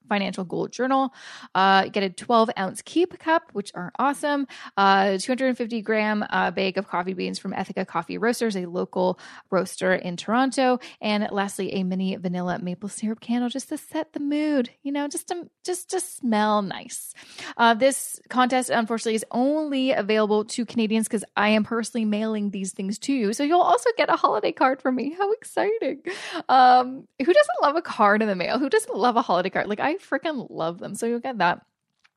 financial 0.08 0.44
goal 0.44 0.68
journal. 0.68 1.12
Uh, 1.54 1.88
get 1.88 2.02
a 2.02 2.10
12 2.10 2.50
ounce 2.58 2.82
keep 2.82 3.18
cup, 3.18 3.50
which 3.52 3.72
are 3.74 3.92
awesome. 3.98 4.46
Uh, 4.76 5.18
250 5.18 5.82
gram 5.82 6.24
uh, 6.30 6.50
bag 6.50 6.78
of 6.78 6.88
coffee 6.88 7.14
beans 7.14 7.38
from 7.38 7.52
Ethica 7.52 7.86
Coffee 7.86 8.18
Roasters, 8.18 8.56
a 8.56 8.66
local 8.66 9.18
roaster 9.50 9.92
in 9.94 10.16
Toronto. 10.16 10.78
And 11.00 11.28
lastly, 11.30 11.74
a 11.74 11.82
mini 11.82 12.16
vanilla 12.16 12.58
maple 12.60 12.88
syrup 12.88 13.20
candle 13.20 13.48
just 13.48 13.68
to 13.70 13.78
set 13.78 14.12
the 14.12 14.20
mood, 14.20 14.70
you 14.82 14.92
know, 14.92 15.08
just 15.08 15.28
to, 15.28 15.48
just 15.64 15.90
to 15.90 16.00
smell 16.00 16.62
nice. 16.62 17.14
Uh, 17.56 17.74
this 17.74 18.20
contest, 18.28 18.70
unfortunately, 18.70 19.14
is 19.14 19.24
only 19.30 19.92
available 19.92 20.44
to 20.44 20.64
Canadians 20.64 21.08
because 21.08 21.24
I 21.36 21.50
am 21.50 21.64
personally 21.64 22.04
mailing 22.04 22.50
these 22.50 22.72
things 22.72 22.98
to 23.00 23.12
you. 23.12 23.32
So 23.32 23.44
you'll 23.44 23.60
also 23.60 23.90
get 23.96 24.08
a 24.08 24.16
holiday 24.16 24.52
card 24.52 24.80
from 24.80 24.96
me. 24.96 25.14
How 25.16 25.32
exciting! 25.32 26.02
Um, 26.48 27.06
who 27.24 27.31
doesn't 27.32 27.62
love 27.62 27.76
a 27.76 27.82
card 27.82 28.22
in 28.22 28.28
the 28.28 28.34
mail? 28.34 28.58
Who 28.58 28.68
doesn't 28.68 28.96
love 28.96 29.16
a 29.16 29.22
holiday 29.22 29.50
card? 29.50 29.66
Like 29.68 29.80
I 29.80 29.94
freaking 29.96 30.46
love 30.50 30.78
them. 30.78 30.94
So 30.94 31.06
you'll 31.06 31.20
get 31.20 31.38
that. 31.38 31.64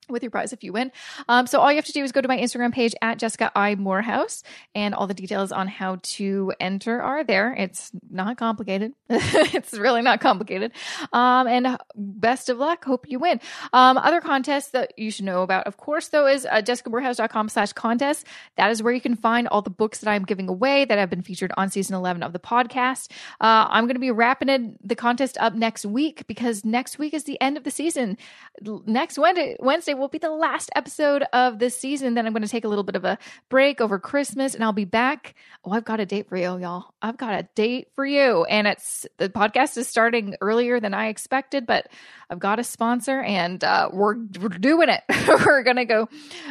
With 0.10 0.24
your 0.24 0.32
prize 0.32 0.54
if 0.54 0.64
you 0.64 0.74
win. 0.74 0.92
Um, 1.28 1.48
so 1.48 1.60
all 1.60 1.72
you 1.72 1.78
have 1.78 1.86
to 1.86 1.92
do 1.92 2.04
is 2.04 2.12
go 2.12 2.22
to 2.22 2.28
my 2.28 2.38
Instagram 2.38 2.74
page 2.74 2.94
at 3.02 3.20
Jessica 3.20 3.52
I 3.56 3.76
Moorhouse, 3.76 4.44
and 4.74 4.94
all 4.94 5.08
the 5.08 5.14
details 5.14 5.52
on 5.52 5.68
how 5.68 6.00
to 6.02 6.54
enter 6.60 7.02
are 7.02 7.24
there. 7.24 7.54
It's 7.54 7.92
not 8.10 8.38
complicated. 8.38 8.94
it's 9.10 9.74
really 9.74 10.02
not 10.02 10.20
complicated. 10.20 10.72
Um, 11.14 11.48
and 11.48 11.78
best 11.96 12.50
of 12.50 12.58
luck. 12.58 12.86
Hope 12.86 13.10
you 13.10 13.20
win. 13.20 13.40
Um, 13.74 13.98
other 13.98 14.22
contests 14.22 14.70
that 14.72 14.98
you 14.98 15.12
should 15.12 15.26
know 15.26 15.44
about, 15.44 15.68
of 15.68 15.78
course, 15.78 16.10
though, 16.10 16.28
is 16.28 16.46
uh, 16.46 16.62
jessicamoorhouse.com 16.62 17.50
slash 17.50 17.74
contest. 17.74 18.26
That 18.58 18.72
is 18.72 18.84
where 18.84 18.94
you 18.94 19.02
can 19.02 19.16
find 19.16 19.48
all 19.48 19.62
the 19.62 19.70
books 19.70 20.00
that 20.00 20.10
I'm 20.10 20.24
giving 20.24 20.50
away 20.50 20.86
that 20.86 20.98
have 20.98 21.10
been 21.10 21.22
featured 21.22 21.52
on 21.58 21.70
season 21.70 21.96
11 21.96 22.24
of 22.24 22.34
the 22.34 22.40
podcast. 22.40 23.12
Uh, 23.42 23.68
I'm 23.70 23.86
going 23.86 23.96
to 23.96 24.00
be 24.00 24.12
wrapping 24.12 24.50
it, 24.50 24.88
the 24.88 24.96
contest 24.96 25.38
up 25.40 25.54
next 25.54 25.86
week 25.86 26.28
because 26.28 26.64
next 26.64 27.00
week 27.00 27.14
is 27.14 27.24
the 27.24 27.40
end 27.42 27.58
of 27.58 27.64
the 27.64 27.72
season. 27.72 28.18
Next 28.62 29.18
Wednesday, 29.18 29.58
Wednesday 29.60 29.94
will 29.98 30.08
be 30.08 30.18
the 30.18 30.32
last 30.32 30.70
episode 30.76 31.24
of 31.34 31.60
this 31.60 31.78
season. 31.78 32.14
Then 32.14 32.26
I'm 32.26 32.34
going 32.34 32.44
to 32.44 32.50
take 32.50 32.66
a 32.66 32.68
little 32.68 32.84
bit 32.84 32.96
of 32.96 33.06
a 33.06 33.18
break 33.50 33.82
over 33.82 34.00
Christmas 34.00 34.54
and 34.56 34.64
I'll 34.64 34.74
be 34.74 34.86
back. 34.86 35.36
Oh, 35.64 35.72
I've 35.72 35.86
got 35.86 36.00
a 36.00 36.06
date 36.06 36.30
for 36.30 36.38
you, 36.38 36.58
y'all. 36.58 36.94
I've 37.02 37.18
got 37.18 37.40
a 37.40 37.48
date 37.56 37.90
for 37.94 38.06
you. 38.06 38.44
And 38.46 38.68
it's 38.68 39.06
the 39.18 39.30
podcast 39.30 39.78
is 39.78 39.88
starting 39.88 40.36
earlier 40.42 40.80
than 40.80 40.94
I 40.94 41.08
expected, 41.08 41.66
but 41.66 41.88
I've 42.30 42.40
got 42.40 42.60
a 42.60 42.64
sponsor 42.64 43.22
and 43.22 43.64
uh, 43.64 43.90
we're, 43.92 44.16
we're 44.40 44.50
doing 44.50 44.90
it. 44.90 45.04
we're 45.46 45.64
going 45.64 45.78
to 45.78 45.86
go 45.86 46.10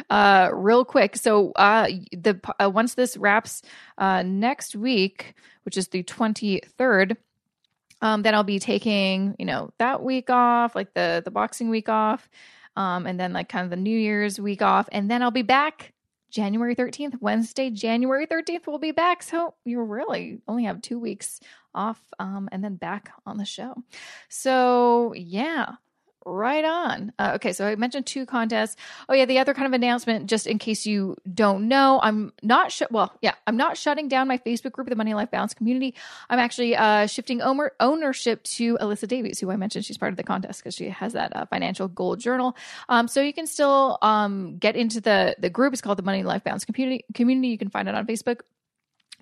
uh, 0.09 0.49
real 0.53 0.85
quick. 0.85 1.15
So 1.15 1.51
uh, 1.51 1.87
the 2.11 2.39
uh, 2.61 2.69
once 2.69 2.95
this 2.95 3.17
wraps 3.17 3.61
uh, 3.97 4.23
next 4.23 4.75
week, 4.75 5.35
which 5.63 5.77
is 5.77 5.87
the 5.89 6.03
23rd, 6.03 7.17
um, 8.01 8.21
then 8.21 8.35
I'll 8.35 8.43
be 8.43 8.59
taking, 8.59 9.35
you 9.39 9.45
know, 9.45 9.71
that 9.79 10.03
week 10.03 10.29
off, 10.29 10.75
like 10.75 10.93
the 10.93 11.21
the 11.23 11.31
boxing 11.31 11.69
week 11.69 11.89
off, 11.89 12.29
um, 12.75 13.05
and 13.07 13.19
then 13.19 13.33
like 13.33 13.49
kind 13.49 13.63
of 13.63 13.69
the 13.69 13.75
New 13.75 13.97
Year's 13.97 14.39
week 14.39 14.61
off, 14.61 14.87
and 14.91 15.09
then 15.09 15.21
I'll 15.21 15.31
be 15.31 15.41
back 15.41 15.93
January 16.35 16.75
13th, 16.75 17.21
Wednesday, 17.21 17.69
January 17.69 18.27
13th, 18.27 18.67
we'll 18.67 18.77
be 18.77 18.91
back. 18.91 19.23
So 19.23 19.53
you 19.63 19.81
really 19.81 20.41
only 20.49 20.65
have 20.65 20.81
two 20.81 20.99
weeks 20.99 21.39
off 21.73 22.01
um, 22.19 22.49
and 22.51 22.61
then 22.61 22.75
back 22.75 23.13
on 23.25 23.37
the 23.37 23.45
show. 23.45 23.73
So, 24.27 25.13
yeah, 25.15 25.75
Right 26.27 26.65
on. 26.65 27.13
Uh, 27.19 27.33
okay, 27.35 27.53
so 27.53 27.67
I 27.67 27.75
mentioned 27.75 28.07
two 28.07 28.25
contests. 28.25 28.77
Oh 29.07 29.13
yeah, 29.13 29.25
the 29.25 29.37
other 29.37 29.53
kind 29.53 29.67
of 29.67 29.73
announcement, 29.73 30.27
just 30.27 30.47
in 30.47 30.57
case 30.57 30.87
you 30.87 31.17
don't 31.31 31.67
know, 31.67 31.99
I'm 32.01 32.33
not 32.41 32.71
sh- 32.71 32.81
well, 32.89 33.13
yeah, 33.21 33.35
I'm 33.45 33.57
not 33.57 33.77
shutting 33.77 34.07
down 34.07 34.27
my 34.27 34.39
Facebook 34.39 34.71
group, 34.71 34.89
the 34.89 34.95
Money 34.95 35.13
Life 35.13 35.29
Balance 35.29 35.53
community. 35.53 35.93
I'm 36.27 36.39
actually 36.39 36.75
uh, 36.75 37.05
shifting 37.05 37.43
owner- 37.43 37.73
ownership 37.79 38.41
to 38.55 38.75
Alyssa 38.79 39.07
Davies, 39.07 39.39
who 39.39 39.51
I 39.51 39.55
mentioned 39.55 39.85
she's 39.85 39.99
part 39.99 40.13
of 40.13 40.17
the 40.17 40.23
contest 40.23 40.61
because 40.61 40.73
she 40.73 40.89
has 40.89 41.13
that 41.13 41.35
uh, 41.35 41.45
financial 41.45 41.87
goal 41.87 42.15
journal. 42.15 42.57
Um, 42.89 43.07
so 43.07 43.21
you 43.21 43.31
can 43.31 43.45
still 43.45 43.99
um, 44.01 44.57
get 44.57 44.75
into 44.75 45.01
the 45.01 45.35
the 45.37 45.51
group. 45.51 45.73
It's 45.73 45.81
called 45.83 45.99
the 45.99 46.03
Money 46.03 46.23
Life 46.23 46.43
Balance 46.43 46.65
community. 46.65 47.05
Community. 47.13 47.49
You 47.49 47.59
can 47.59 47.69
find 47.69 47.87
it 47.87 47.93
on 47.93 48.07
Facebook 48.07 48.39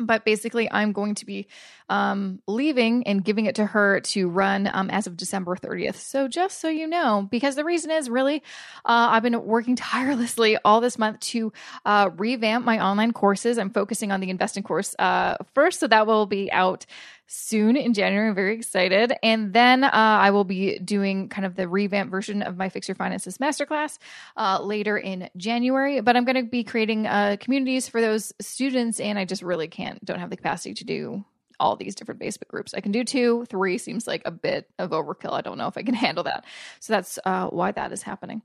but 0.06 0.26
basically 0.26 0.70
i'm 0.72 0.92
going 0.92 1.16
to 1.16 1.26
be 1.26 1.48
um, 1.90 2.40
leaving 2.48 3.06
and 3.06 3.26
giving 3.26 3.46
it 3.46 3.56
to 3.56 3.66
her 3.66 4.00
to 4.00 4.30
run 4.30 4.70
um, 4.74 4.90
as 4.90 5.06
of 5.06 5.18
december 5.18 5.56
30th 5.56 5.96
so 5.96 6.28
just 6.28 6.60
so 6.62 6.70
you 6.70 6.88
know 6.88 7.28
because 7.30 7.56
the 7.56 7.64
reason 7.64 7.92
is 7.92 8.10
really 8.10 8.38
uh, 8.86 9.10
i've 9.12 9.24
been 9.24 9.46
working 9.46 9.76
tirelessly 9.94 10.58
all 10.64 10.82
this 10.82 10.98
month 10.98 11.20
to 11.20 11.52
uh, 11.86 12.10
revamp 12.18 12.66
my 12.66 12.84
online 12.84 13.12
courses. 13.14 13.58
I'm 13.58 13.70
focusing 13.70 14.12
on 14.12 14.20
the 14.20 14.30
investing 14.30 14.64
course 14.64 14.96
uh, 15.00 15.38
first 15.54 15.80
so 15.80 15.88
that 15.88 16.08
will 16.08 16.26
be 16.26 16.52
out 16.52 16.86
soon 17.34 17.76
in 17.76 17.94
January. 17.94 18.30
I'm 18.30 18.36
very 18.36 18.56
excited. 18.56 19.14
And 19.24 19.54
then 19.54 19.84
uh, 19.84 19.90
I 19.92 20.30
will 20.30 20.44
be 20.44 20.78
doing 20.80 21.30
kind 21.30 21.46
of 21.46 21.56
the 21.56 21.68
revamp 21.68 22.12
version 22.12 22.44
of 22.44 22.58
my 22.58 22.70
Fix 22.70 22.88
Your 22.88 22.96
Finances 22.96 23.40
Masterclass 23.40 23.98
uh, 24.38 24.62
later 24.62 24.98
in 24.98 25.30
January. 25.36 26.00
But 26.02 26.16
I'm 26.16 26.26
going 26.26 26.36
to 26.36 26.44
be 26.44 26.64
creating 26.64 27.08
uh, 27.08 27.38
communities 27.40 27.90
for 27.90 28.02
those 28.02 28.34
students, 28.40 29.00
and 29.00 29.18
I 29.18 29.26
just 29.26 29.42
really 29.42 29.68
can't, 29.68 30.04
don't 30.06 30.20
have 30.20 30.30
the 30.30 30.38
capacity 30.38 30.76
to 30.76 30.84
do 30.84 31.26
all 31.60 31.76
these 31.76 31.96
different 31.96 32.22
Facebook 32.22 32.48
groups. 32.50 32.74
I 32.74 32.82
can 32.82 32.92
do 32.92 33.04
two, 33.04 33.46
three 33.50 33.78
seems 33.78 34.06
like 34.06 34.22
a 34.26 34.32
bit 34.32 34.70
of 34.78 34.92
overkill. 34.92 35.34
I 35.34 35.42
don't 35.42 35.58
know 35.58 35.68
if 35.68 35.78
I 35.78 35.84
can 35.84 35.94
handle 35.96 36.26
that. 36.26 36.46
So 36.80 36.94
that's 36.94 37.18
uh, 37.26 37.48
why 37.48 37.72
that 37.72 37.92
is 37.92 38.04
happening. 38.04 38.44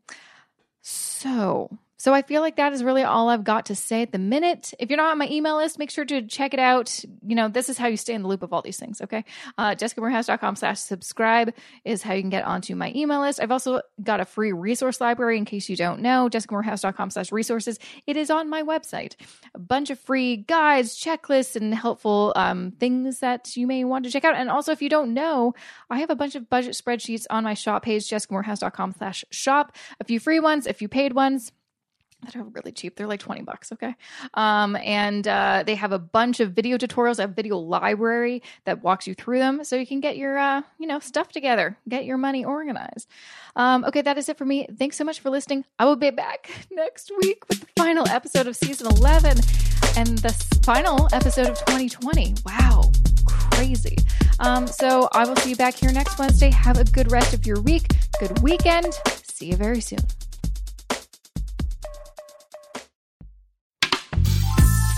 So 0.81 1.77
so 1.99 2.15
I 2.15 2.23
feel 2.23 2.43
like 2.43 2.57
that 2.57 2.73
is 2.73 2.85
really 2.85 3.03
all 3.03 3.29
I've 3.29 3.43
got 3.43 3.67
to 3.67 3.75
say 3.75 4.03
at 4.03 4.13
the 4.13 4.21
minute. 4.21 4.73
If 4.79 4.89
you're 4.89 4.97
not 4.97 5.11
on 5.11 5.19
my 5.19 5.29
email 5.29 5.57
list, 5.57 5.81
make 5.81 5.91
sure 5.91 6.05
to 6.05 6.23
check 6.23 6.55
it 6.55 6.61
out. 6.61 7.05
You 7.27 7.35
know, 7.35 7.49
this 7.49 7.69
is 7.69 7.77
how 7.77 7.89
you 7.89 7.97
stay 7.97 8.15
in 8.15 8.23
the 8.23 8.29
loop 8.29 8.45
of 8.45 8.53
all 8.53 8.63
these 8.63 8.79
things, 8.79 9.01
okay? 9.01 9.25
Uh, 9.59 9.75
JessicaMoorhouse.com 9.75 10.55
slash 10.55 10.79
subscribe 10.79 11.53
is 11.85 12.03
how 12.03 12.15
you 12.15 12.23
can 12.23 12.31
get 12.31 12.45
onto 12.45 12.77
my 12.77 12.93
email 12.95 13.21
list. 13.21 13.41
I've 13.41 13.51
also 13.51 13.81
got 14.01 14.21
a 14.21 14.25
free 14.25 14.53
resource 14.53 15.01
library 15.01 15.39
in 15.39 15.45
case 15.45 15.69
you 15.69 15.75
don't 15.75 16.01
know, 16.01 16.29
JessicaMoorhouse.com 16.31 17.11
slash 17.11 17.33
resources. 17.33 17.81
It 18.07 18.17
is 18.17 18.31
on 18.31 18.49
my 18.49 18.63
website. 18.63 19.17
A 19.57 19.59
bunch 19.59 19.91
of 19.91 19.99
free 19.99 20.37
guides, 20.37 20.97
checklists, 20.97 21.57
and 21.57 21.75
helpful 21.75 22.33
um, 22.37 22.71
things 22.79 23.19
that 23.19 23.57
you 23.57 23.67
may 23.67 23.83
want 23.83 24.05
to 24.05 24.11
check 24.13 24.25
out. 24.25 24.37
And 24.37 24.51
also, 24.51 24.71
if 24.71 24.81
you 24.81 24.89
don't 24.89 25.15
know, 25.15 25.53
I 25.91 25.99
have 25.99 26.11
a 26.11 26.17
bunch 26.17 26.37
of 26.37 26.49
budget 26.49 26.75
spreadsheets 26.75 27.27
on 27.29 27.43
my 27.43 27.55
shop 27.55 27.83
page, 27.83 28.09
JessicaMoorhouse.com 28.09 28.95
slash 28.99 29.25
shop. 29.31 29.75
A 29.99 30.05
few 30.05 30.21
free 30.21 30.39
ones, 30.39 30.69
a 30.69 30.73
few 30.73 30.87
paid 30.87 31.13
ones 31.13 31.51
that 32.25 32.35
are 32.37 32.43
really 32.43 32.73
cheap. 32.73 32.97
They're 32.97 33.07
like 33.07 33.21
20 33.21 33.43
bucks, 33.43 33.73
okay? 33.73 33.95
Um, 34.35 34.77
and 34.77 35.27
uh, 35.27 35.63
they 35.65 35.77
have 35.77 35.93
a 35.93 35.99
bunch 35.99 36.41
of 36.41 36.53
video 36.53 36.77
tutorials, 36.77 37.23
a 37.23 37.29
video 37.29 37.59
library 37.59 38.43
that 38.65 38.83
walks 38.83 39.07
you 39.07 39.15
through 39.15 39.39
them 39.39 39.65
so 39.65 39.77
you 39.77 39.87
can 39.87 40.01
get 40.01 40.17
your, 40.17 40.37
uh, 40.37 40.63
you 40.79 40.87
know, 40.87 40.99
stuff 40.99 41.29
together, 41.29 41.77
get 41.89 42.05
your 42.05 42.19
money 42.19 42.45
organized. 42.45 43.09
Um, 43.57 43.85
okay, 43.85 44.03
that 44.03 44.19
is 44.19 44.29
it 44.29 44.37
for 44.37 44.45
me. 44.45 44.67
Thanks 44.79 44.97
so 44.97 45.05
much 45.05 45.21
for 45.21 45.31
listening. 45.31 45.65
I 45.79 45.85
will 45.85 45.97
be 45.97 46.11
back 46.11 46.51
next 46.71 47.11
week 47.23 47.49
with 47.49 47.61
the 47.61 47.67
final 47.77 48.09
episode 48.09 48.47
of 48.47 48.57
season 48.57 48.89
11 48.89 49.39
and 49.97 50.19
the 50.19 50.33
final 50.63 51.09
episode 51.13 51.49
of 51.49 51.59
2020. 51.67 52.35
Wow, 52.45 52.91
crazy. 53.27 53.97
Um, 54.41 54.67
so 54.67 55.09
I 55.13 55.25
will 55.25 55.37
see 55.37 55.51
you 55.51 55.57
back 55.57 55.75
here 55.75 55.93
next 55.93 56.19
Wednesday. 56.19 56.51
Have 56.51 56.79
a 56.79 56.85
good 56.85 57.11
rest 57.13 57.33
of 57.33 57.47
your 57.47 57.61
week, 57.61 57.89
good 58.19 58.39
weekend. 58.41 58.95
See 59.25 59.47
you 59.47 59.57
very 59.57 59.81
soon. 59.81 60.01